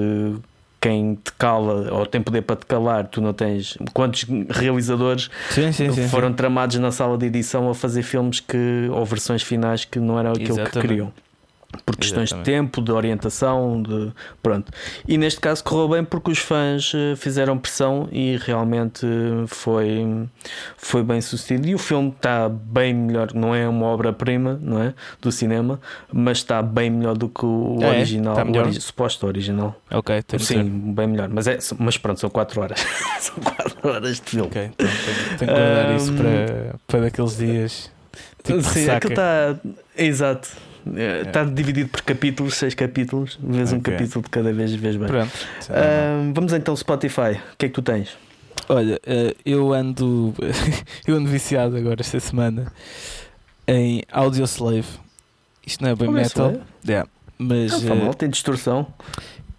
quem 0.80 1.14
te 1.16 1.32
cala 1.32 1.92
ou 1.92 2.06
tem 2.06 2.22
poder 2.22 2.42
para 2.42 2.56
te 2.56 2.64
calar, 2.66 3.06
tu 3.08 3.20
não 3.20 3.32
tens. 3.34 3.76
Quantos 3.92 4.24
realizadores 4.48 5.28
Sim, 5.50 5.72
sim, 5.72 5.92
sim. 5.92 6.08
foram 6.08 6.32
tramados 6.32 6.76
na 6.78 6.90
sala 6.90 7.18
de 7.18 7.26
edição 7.26 7.68
a 7.68 7.74
fazer 7.74 8.02
filmes 8.02 8.40
que 8.40 8.88
ou 8.90 9.04
versões 9.04 9.42
finais 9.42 9.84
que 9.84 9.98
não 9.98 10.18
eram 10.18 10.30
aquilo 10.32 10.54
que 10.54 10.60
Exatamente. 10.62 10.88
queriam. 10.88 11.12
Por 11.86 11.94
questões 11.96 12.30
Exatamente. 12.30 12.46
de 12.46 12.52
tempo, 12.52 12.82
de 12.82 12.90
orientação, 12.90 13.80
de 13.80 14.10
pronto. 14.42 14.72
E 15.06 15.16
neste 15.16 15.40
caso 15.40 15.62
correu 15.62 15.88
bem 15.88 16.04
porque 16.04 16.30
os 16.32 16.38
fãs 16.38 16.92
eh, 16.94 17.14
fizeram 17.14 17.56
pressão 17.56 18.08
e 18.10 18.36
realmente 18.38 19.06
foi, 19.46 20.28
foi 20.76 21.02
bem 21.04 21.20
sucedido. 21.20 21.68
E 21.68 21.74
o 21.74 21.78
filme 21.78 22.10
está 22.10 22.48
bem 22.48 22.92
melhor, 22.92 23.32
não 23.34 23.54
é 23.54 23.68
uma 23.68 23.86
obra-prima, 23.86 24.58
não 24.60 24.82
é? 24.82 24.92
Do 25.20 25.30
cinema, 25.30 25.80
mas 26.12 26.38
está 26.38 26.60
bem 26.60 26.90
melhor 26.90 27.16
do 27.16 27.28
que 27.28 27.44
o 27.46 27.78
É? 27.82 27.88
original, 27.90 28.36
Está 28.38 28.50
o 28.50 28.56
ori- 28.62 28.80
suposto 28.80 29.26
original. 29.28 29.80
Ok, 29.92 30.22
tem 30.24 30.40
Sim, 30.40 30.64
bem 30.92 31.06
melhor. 31.06 31.28
Mas, 31.28 31.46
é, 31.46 31.56
mas 31.78 31.96
pronto, 31.96 32.18
são 32.18 32.28
4 32.30 32.60
horas. 32.60 32.80
são 33.20 33.36
4 33.36 33.88
horas 33.88 34.16
de 34.20 34.22
filme. 34.30 34.48
Ok, 34.48 34.64
então 34.64 34.88
tenho, 35.04 35.38
tenho 35.38 35.38
que 35.38 35.46
guardar 35.46 35.96
isso 35.96 36.10
Ahm, 36.10 36.16
para, 36.16 36.74
para 36.88 37.00
daqueles 37.02 37.36
dias. 37.36 37.90
Tipo 38.42 38.60
Sim, 38.62 38.90
aquilo 38.90 39.12
está. 39.12 39.56
Exato. 39.96 40.48
Está 41.26 41.44
dividido 41.44 41.88
por 41.90 42.02
capítulos, 42.02 42.54
seis 42.54 42.74
capítulos, 42.74 43.38
vês 43.42 43.72
um 43.72 43.78
Ok. 43.78 43.92
capítulo 43.92 44.24
de 44.24 44.30
cada 44.30 44.52
vez, 44.52 44.72
vês 44.74 44.96
bem. 44.96 45.06
Pronto. 45.08 45.30
é. 45.68 46.08
Ahm, 46.20 46.32
vamos 46.34 46.52
então 46.52 46.74
Spotify. 46.76 47.38
O 47.52 47.56
que 47.58 47.66
é 47.66 47.68
que 47.68 47.74
tu 47.74 47.82
tens? 47.82 48.16
Olha, 48.68 49.00
eh, 49.06 49.34
eu 49.44 49.72
ando 49.72 50.34
eu 51.06 51.16
ando 51.16 51.28
viciado 51.28 51.76
agora 51.76 52.00
esta 52.00 52.18
semana 52.20 52.72
em 53.66 54.02
Audioslave. 54.10 54.86
Isto 55.66 55.82
não 55.84 55.90
é 55.90 55.94
bem 55.94 56.08
Audioslave? 56.08 56.52
metal, 56.54 56.66
yeah, 56.86 57.08
mas 57.38 57.72
Não, 57.72 57.78
eh, 57.78 57.88
faz 57.88 58.00
mal, 58.00 58.14
tem 58.14 58.28
distorção. 58.30 58.86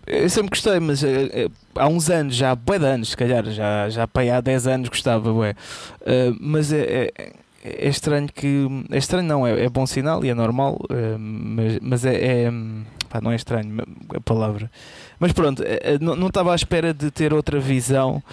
eu 0.07 0.29
sempre 0.29 0.49
gostei, 0.49 0.79
mas 0.79 1.03
eh, 1.03 1.29
eh, 1.31 1.47
há 1.75 1.87
uns 1.87 2.09
anos, 2.09 2.35
já 2.35 2.51
há 2.51 2.55
bué 2.55 2.79
de 2.79 2.85
anos, 2.85 3.09
se 3.11 3.17
calhar, 3.17 3.45
já, 3.51 3.89
já 3.89 4.07
para 4.07 4.23
aí 4.23 4.29
há 4.29 4.41
10 4.41 4.67
anos 4.67 4.89
gostava. 4.89 5.29
Eh, 6.05 6.33
mas 6.39 6.71
é, 6.73 7.11
é, 7.17 7.33
é 7.63 7.87
estranho 7.89 8.27
que. 8.33 8.67
É 8.91 8.97
estranho, 8.97 9.27
não, 9.27 9.45
é, 9.45 9.65
é 9.65 9.69
bom 9.69 9.85
sinal 9.85 10.23
e 10.25 10.29
é 10.29 10.33
normal, 10.33 10.79
eh, 10.89 11.15
mas, 11.17 11.79
mas 11.81 12.05
é. 12.05 12.43
é 12.45 12.51
pá, 13.09 13.19
não 13.21 13.31
é 13.31 13.35
estranho 13.35 13.77
a 14.15 14.21
palavra. 14.21 14.69
Mas 15.19 15.31
pronto, 15.31 15.61
eh, 15.65 15.97
não 16.01 16.15
não 16.15 16.27
estava 16.27 16.51
à 16.51 16.55
espera 16.55 16.93
de 16.93 17.11
ter 17.11 17.33
outra 17.33 17.59
visão 17.59 18.23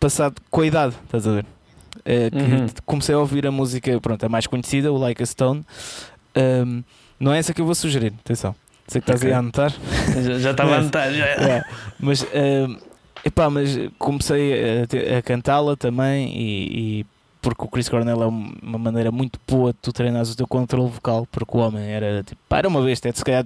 passado 0.00 0.36
com 0.50 0.60
a 0.62 0.66
idade, 0.66 0.94
estás 1.04 1.26
a 1.26 1.32
ver? 1.32 1.46
Que 2.04 2.36
Uhum. 2.36 2.66
comecei 2.84 3.14
a 3.14 3.18
ouvir 3.18 3.46
a 3.46 3.50
música, 3.50 3.98
pronto, 4.00 4.24
a 4.24 4.28
mais 4.28 4.46
conhecida, 4.46 4.92
o 4.92 4.98
Like 4.98 5.22
a 5.22 5.26
Stone. 5.26 5.64
Não 7.18 7.32
é 7.32 7.38
essa 7.38 7.54
que 7.54 7.60
eu 7.60 7.64
vou 7.66 7.74
sugerir, 7.74 8.12
atenção. 8.24 8.54
Sei 8.86 9.00
que 9.00 9.10
estás 9.10 9.20
Ok. 9.20 9.30
aí 9.30 9.34
a 9.34 9.38
anotar. 9.38 9.72
Já- 10.22 10.38
Já 10.38 10.50
estava 10.50 10.74
a 10.74 10.78
anotar. 10.80 11.10
Já. 11.12 11.24
É, 11.26 11.64
mas, 11.98 12.22
ahm, 12.34 12.76
epá, 13.24 13.48
mas 13.48 13.78
comecei 13.98 14.52
a, 14.82 15.18
a 15.18 15.22
cantá-la 15.22 15.74
também 15.76 16.28
e, 16.36 17.00
e 17.00 17.06
porque 17.44 17.64
o 17.64 17.68
Chris 17.68 17.88
Cornell 17.88 18.22
é 18.22 18.26
um- 18.26 18.52
uma 18.62 18.78
maneira 18.78 19.12
muito 19.12 19.38
boa 19.46 19.72
de 19.72 19.78
tu 19.80 19.92
treinares 19.92 20.30
o 20.32 20.36
teu 20.36 20.46
controle 20.46 20.90
vocal, 20.90 21.28
porque 21.30 21.56
o 21.56 21.60
homem 21.60 21.84
era 21.84 22.22
tipo, 22.24 22.40
pá, 22.48 22.58
era 22.58 22.68
uma 22.68 22.82
besta, 22.82 23.08
é 23.08 23.12
se 23.12 23.24
calhar 23.24 23.44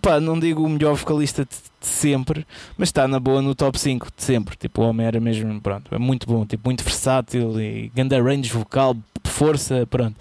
pá, 0.00 0.20
não 0.20 0.38
digo 0.38 0.62
o 0.64 0.68
melhor 0.68 0.94
vocalista 0.94 1.44
de, 1.44 1.50
de 1.80 1.86
sempre, 1.86 2.46
mas 2.76 2.88
está 2.88 3.08
na 3.08 3.18
boa 3.18 3.40
no 3.42 3.54
top 3.54 3.78
5 3.78 4.08
de 4.16 4.22
sempre. 4.22 4.56
Tipo, 4.56 4.82
o 4.82 4.88
homem 4.88 5.06
era 5.06 5.18
mesmo, 5.20 5.60
pronto, 5.60 5.94
é 5.94 5.98
muito 5.98 6.26
bom, 6.26 6.44
tipo, 6.46 6.68
muito 6.68 6.82
versátil 6.84 7.60
e 7.60 7.90
grande 7.94 8.20
range 8.20 8.50
vocal, 8.52 8.96
força, 9.24 9.86
pronto. 9.86 10.16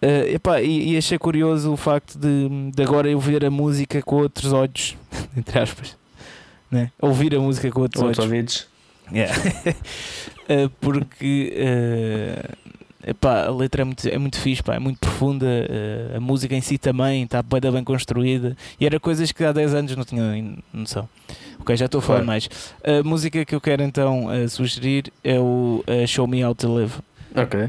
Eh, 0.00 0.34
epá, 0.34 0.60
e, 0.60 0.92
e 0.92 0.96
achei 0.96 1.18
curioso 1.18 1.72
o 1.72 1.76
facto 1.76 2.18
de, 2.18 2.48
de 2.74 2.82
agora 2.82 3.08
eu 3.08 3.18
ver 3.18 3.44
a 3.44 3.50
música 3.50 4.02
com 4.02 4.16
outros 4.16 4.52
olhos, 4.52 4.96
entre 5.36 5.58
aspas, 5.58 5.96
né? 6.70 6.90
ouvir 7.00 7.34
a 7.34 7.40
música 7.40 7.70
com 7.70 7.80
outros 7.80 8.02
Outros 8.02 8.18
olhos. 8.20 8.30
ouvidos. 8.32 8.66
Yeah. 9.12 9.34
Eh, 10.48 10.68
porque 10.80 11.52
eh, 11.56 12.50
epá, 13.04 13.46
a 13.46 13.50
letra 13.50 13.82
é 13.82 13.84
muito, 13.84 14.06
é 14.08 14.16
muito 14.16 14.38
fixe, 14.38 14.62
pá, 14.62 14.76
é 14.76 14.78
muito 14.78 15.00
profunda, 15.00 15.44
eh, 15.44 16.14
a 16.16 16.20
música 16.20 16.54
em 16.54 16.60
si 16.60 16.78
também 16.78 17.24
está 17.24 17.42
bem, 17.42 17.60
bem 17.60 17.82
construída 17.82 18.56
e 18.78 18.86
era 18.86 19.00
coisas 19.00 19.32
que 19.32 19.42
há 19.42 19.50
10 19.50 19.74
anos 19.74 19.96
não 19.96 20.04
tinha 20.04 20.36
in- 20.36 20.58
noção. 20.72 21.08
Ok, 21.58 21.76
já 21.76 21.86
estou 21.86 21.98
a 21.98 22.02
falar 22.02 22.18
Claro. 22.18 22.26
mais. 22.28 22.48
A 22.84 23.02
música 23.02 23.44
que 23.44 23.56
eu 23.56 23.60
quero 23.60 23.82
então 23.82 24.32
eh, 24.32 24.46
sugerir 24.46 25.12
é 25.24 25.36
o 25.40 25.82
Show 26.06 26.28
Me 26.28 26.44
How 26.44 26.54
to 26.54 26.72
Live. 26.76 26.92
Ok. 27.34 27.68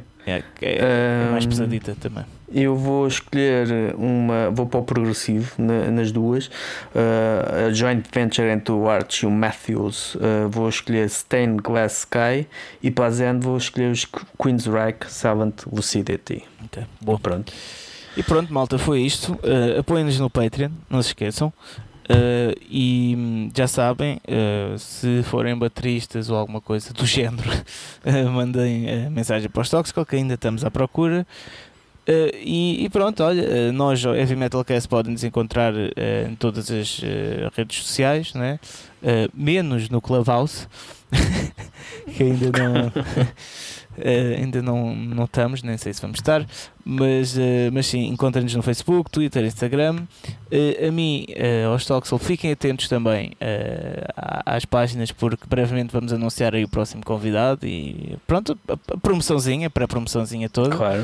Que 0.56 0.66
é, 0.66 0.78
é 0.82 1.30
mais 1.32 1.48
pesadita 1.48 1.96
também. 2.00 2.26
Eu 2.50 2.76
vou 2.76 3.08
escolher 3.08 3.94
uma. 3.98 4.50
Vou 4.52 4.66
para 4.66 4.80
o 4.80 4.84
progressivo 4.84 5.52
na- 5.58 5.92
nas 5.92 6.12
duas. 6.12 6.48
Uh, 6.48 7.68
a 7.68 7.74
joint 7.74 8.06
venture 8.14 8.48
entre 8.50 8.72
o 8.72 8.90
Arch 8.90 9.24
e 9.24 9.26
o 9.26 9.32
Matthews. 9.32 10.16
Uh, 10.16 10.48
vou 10.50 10.70
escolher 10.70 11.10
Stained 11.10 11.62
Glass 11.62 12.00
Sky. 12.00 12.48
E 12.82 12.90
para 12.90 13.06
a 13.08 13.10
Zen 13.12 13.40
vou 13.40 13.58
escolher 13.58 13.92
os 13.92 14.06
Queensryche 14.42 15.10
Silent 15.10 15.64
Lucidity. 15.72 16.44
Ok, 16.64 16.84
boa. 17.02 17.20
Pronto. 17.20 17.52
E 18.16 18.24
pronto, 18.24 18.52
malta, 18.54 18.78
foi 18.78 19.02
isto. 19.02 19.34
Uh, 19.34 19.80
Apoiem-nos 19.80 20.20
no 20.20 20.30
Patreon, 20.30 20.72
não 20.90 21.02
se 21.02 21.10
esqueçam. 21.10 21.54
Uh, 22.10 22.56
e 22.70 23.14
hum, 23.18 23.52
já 23.54 23.68
sabem, 23.68 24.22
uh, 24.30 24.80
se 24.80 25.22
forem 25.24 25.54
bateristas 25.58 26.30
ou 26.30 26.38
alguma 26.38 26.62
coisa 26.62 26.94
do 26.94 27.04
género, 27.06 27.50
uh, 27.52 28.30
mandem 28.32 29.10
mensagem 29.12 29.50
para 29.50 29.62
os 29.62 29.70
Toxical, 29.70 30.06
que 30.06 30.16
ainda 30.16 30.36
estamos 30.36 30.64
à 30.64 30.72
procura. 30.72 31.28
Uh, 32.08 32.32
e, 32.42 32.86
e 32.86 32.90
pronto, 32.90 33.22
olha, 33.22 33.44
uh, 33.44 33.74
nós, 33.74 34.02
Heavy 34.06 34.38
Metal 34.38 34.64
Cast, 34.64 34.88
podem 34.88 35.12
nos 35.12 35.26
encontrar 35.26 35.74
uh, 35.74 35.92
em 36.30 36.36
todas 36.36 36.72
as 36.72 37.00
uh, 37.00 37.52
redes 37.54 37.84
sociais, 37.84 38.34
né? 38.34 38.60
Menos 39.34 39.90
no 39.90 40.02
Clubhouse, 40.02 40.68
que 42.16 42.24
ainda 42.24 42.52
não. 42.58 42.92
Ainda 44.38 44.62
não, 44.62 44.96
não 44.96 45.24
estamos, 45.24 45.64
nem 45.64 45.76
sei 45.76 45.92
se 45.92 46.00
vamos 46.00 46.20
estar, 46.20 46.46
mas, 46.86 47.36
mas 47.74 47.88
sim, 47.88 48.06
encontrem-nos 48.10 48.54
no 48.54 48.62
Facebook, 48.62 49.10
Twitter, 49.10 49.44
Instagram. 49.44 50.04
A 50.88 50.92
mim, 50.92 51.26
aos 51.68 51.84
Toxel, 51.84 52.20
fiquem 52.20 52.52
atentos 52.52 52.88
também 52.88 53.32
às 54.46 54.66
páginas, 54.66 55.12
porque 55.12 55.48
brevemente 55.48 55.92
vamos 55.92 56.14
anunciar 56.14 56.54
aí 56.54 56.64
o 56.64 56.70
próximo 56.70 57.04
convidado 57.04 57.66
e 57.66 58.16
pronto, 58.28 58.56
a 58.68 58.98
promoçãozinha, 58.98 59.68
para 59.68 59.86
a 59.86 59.88
promoçãozinha 59.88 60.48
toda. 60.48 60.78
Claro. 60.78 61.04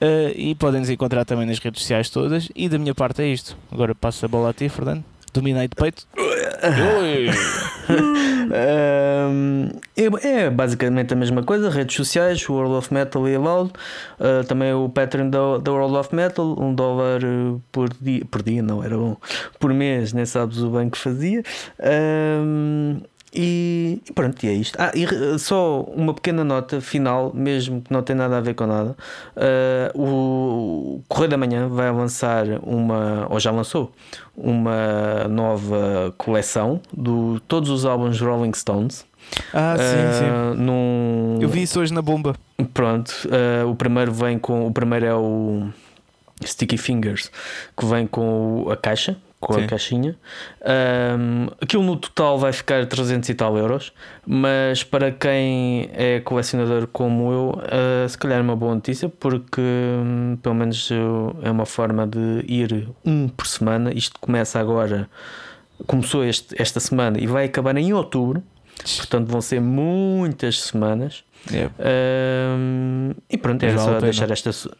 Uh, 0.00 0.30
e 0.36 0.54
podem 0.54 0.80
nos 0.80 0.90
encontrar 0.90 1.24
também 1.24 1.46
nas 1.46 1.58
redes 1.58 1.82
sociais 1.82 2.08
todas. 2.10 2.48
E 2.54 2.68
da 2.68 2.78
minha 2.78 2.94
parte 2.94 3.22
é 3.22 3.26
isto. 3.26 3.56
Agora 3.70 3.94
passo 3.94 4.24
a 4.24 4.28
bola 4.28 4.50
a 4.50 4.52
ti, 4.52 4.68
Fernando. 4.68 5.04
Dominei 5.32 5.68
de 5.68 5.76
peito. 5.76 6.06
Um, 9.30 9.68
é, 9.96 10.44
é 10.44 10.50
basicamente 10.50 11.12
a 11.12 11.16
mesma 11.16 11.42
coisa, 11.42 11.68
redes 11.68 11.94
sociais, 11.96 12.48
World 12.48 12.74
of 12.74 12.92
Metal 12.92 13.28
e 13.28 13.36
Loud, 13.36 13.72
uh, 14.18 14.44
também 14.46 14.72
o 14.72 14.88
Patreon 14.88 15.28
da, 15.28 15.70
World 15.70 15.96
of 15.96 16.14
Metal, 16.14 16.56
um 16.58 16.74
dólar 16.74 17.22
uh, 17.24 17.62
por 17.70 17.88
dia, 18.00 18.24
por 18.24 18.42
dia 18.42 18.62
não, 18.62 18.82
era 18.82 18.98
um 18.98 19.16
por 19.60 19.72
mês, 19.72 20.12
nem 20.12 20.24
sabes 20.24 20.58
o 20.58 20.70
bem 20.70 20.88
que 20.88 20.98
fazia. 20.98 21.42
Um, 21.78 23.00
e, 23.34 24.00
e 24.08 24.12
pronto, 24.12 24.42
e 24.44 24.48
é 24.48 24.52
isto. 24.52 24.76
Ah, 24.80 24.90
e 24.94 25.38
só 25.38 25.82
uma 25.82 26.14
pequena 26.14 26.42
nota 26.44 26.80
final, 26.80 27.32
mesmo 27.34 27.82
que 27.82 27.92
não 27.92 28.02
tem 28.02 28.16
nada 28.16 28.38
a 28.38 28.40
ver 28.40 28.54
com 28.54 28.66
nada. 28.66 28.96
Uh, 29.36 30.00
o 30.00 31.02
Correio 31.08 31.30
da 31.30 31.36
Manhã 31.36 31.68
vai 31.68 31.90
lançar 31.92 32.46
uma, 32.62 33.26
ou 33.28 33.38
já 33.38 33.50
lançou, 33.50 33.92
uma 34.36 35.28
nova 35.28 36.14
coleção 36.16 36.80
de 36.92 37.40
todos 37.46 37.70
os 37.70 37.84
álbuns 37.84 38.20
Rolling 38.20 38.54
Stones. 38.54 39.06
Ah, 39.52 39.76
sim, 39.76 40.18
sim. 40.18 40.24
Uh, 40.24 40.54
num... 40.54 41.38
Eu 41.40 41.48
vi 41.48 41.62
isso 41.62 41.80
hoje 41.80 41.92
na 41.92 42.00
bomba. 42.00 42.34
Pronto, 42.72 43.12
uh, 43.26 43.68
o 43.68 43.74
primeiro 43.74 44.12
vem 44.12 44.38
com. 44.38 44.66
O 44.66 44.72
primeiro 44.72 45.04
é 45.04 45.14
o 45.14 45.68
Sticky 46.44 46.78
Fingers, 46.78 47.30
que 47.76 47.84
vem 47.84 48.06
com 48.06 48.66
a 48.70 48.76
caixa, 48.76 49.16
com 49.40 49.52
Sim. 49.54 49.64
a 49.64 49.66
caixinha. 49.68 50.16
Um, 51.18 51.46
aquilo 51.60 51.82
no 51.84 51.96
total 51.96 52.38
vai 52.38 52.52
ficar 52.52 52.84
300 52.86 53.28
e 53.28 53.34
tal 53.34 53.56
euros, 53.56 53.92
mas 54.26 54.82
para 54.82 55.12
quem 55.12 55.88
é 55.92 56.20
colecionador 56.20 56.88
como 56.88 57.32
eu, 57.32 57.50
uh, 57.50 58.08
se 58.08 58.18
calhar 58.18 58.38
é 58.38 58.42
uma 58.42 58.56
boa 58.56 58.74
notícia, 58.74 59.08
porque 59.08 59.60
hum, 59.60 60.36
pelo 60.42 60.54
menos 60.54 60.90
é 61.42 61.50
uma 61.50 61.66
forma 61.66 62.06
de 62.06 62.44
ir 62.48 62.88
um 63.04 63.28
por 63.28 63.46
semana. 63.46 63.92
Isto 63.92 64.18
começa 64.20 64.58
agora, 64.58 65.08
começou 65.86 66.24
este- 66.24 66.60
esta 66.60 66.80
semana 66.80 67.18
e 67.20 67.26
vai 67.26 67.44
acabar 67.46 67.76
em 67.76 67.92
outubro. 67.92 68.42
Portanto, 68.96 69.26
vão 69.28 69.40
ser 69.40 69.60
muitas 69.60 70.60
semanas. 70.62 71.24
É. 71.52 71.68
Ahm, 71.80 73.12
e 73.28 73.36
pronto, 73.36 73.62
era 73.64 73.74
a 73.74 73.78
só 73.78 73.98
deixar 74.00 74.30
esta 74.30 74.52
su- 74.52 74.70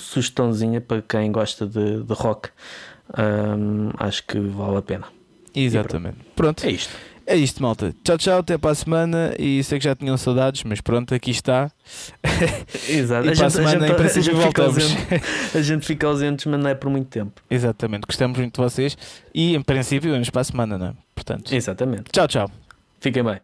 sugestãozinha 0.00 0.80
para 0.80 1.02
quem 1.02 1.30
gosta 1.32 1.66
de, 1.66 2.02
de 2.04 2.14
rock. 2.14 2.50
Ahm, 3.16 3.90
acho 3.98 4.24
que 4.26 4.38
vale 4.38 4.76
a 4.78 4.82
pena. 4.82 5.04
Exatamente. 5.54 6.16
Pronto. 6.34 6.64
É 6.64 6.70
isto. 6.70 6.94
É 7.24 7.36
isto, 7.36 7.62
malta. 7.62 7.94
Tchau, 8.02 8.18
tchau, 8.18 8.38
até 8.40 8.58
para 8.58 8.70
a 8.72 8.74
semana. 8.74 9.32
E 9.38 9.62
sei 9.62 9.78
que 9.78 9.84
já 9.84 9.94
tinham 9.94 10.16
saudades, 10.16 10.64
mas 10.64 10.80
pronto, 10.80 11.14
aqui 11.14 11.30
está. 11.30 11.70
Exato. 12.88 13.28
E 13.28 13.30
A 13.30 13.32
para 13.32 13.32
a 13.32 13.34
gente, 13.34 13.44
a, 13.44 13.50
semana, 13.50 13.80
gente, 13.86 13.92
em 13.92 13.94
princípio, 13.96 14.20
a 14.20 14.34
gente 14.34 14.46
fica 14.48 14.62
voltamos. 14.62 14.82
ausente, 14.82 15.56
a 15.56 15.62
gente 15.62 15.86
fica 15.86 16.06
ausentes, 16.06 16.46
mas 16.46 16.60
não 16.60 16.68
é 16.70 16.74
por 16.74 16.90
muito 16.90 17.08
tempo. 17.08 17.40
Exatamente, 17.48 18.06
gostamos 18.06 18.36
muito 18.38 18.54
de 18.54 18.60
vocês. 18.60 18.98
E 19.32 19.54
em 19.54 19.62
princípio, 19.62 20.10
vamos 20.10 20.30
para 20.30 20.40
a 20.40 20.44
semana, 20.44 20.76
não 20.76 20.86
é? 20.88 20.92
Portanto, 21.14 21.54
Exatamente. 21.54 22.10
tchau, 22.10 22.26
tchau. 22.26 22.50
Fiquem 23.00 23.22
bem. 23.22 23.40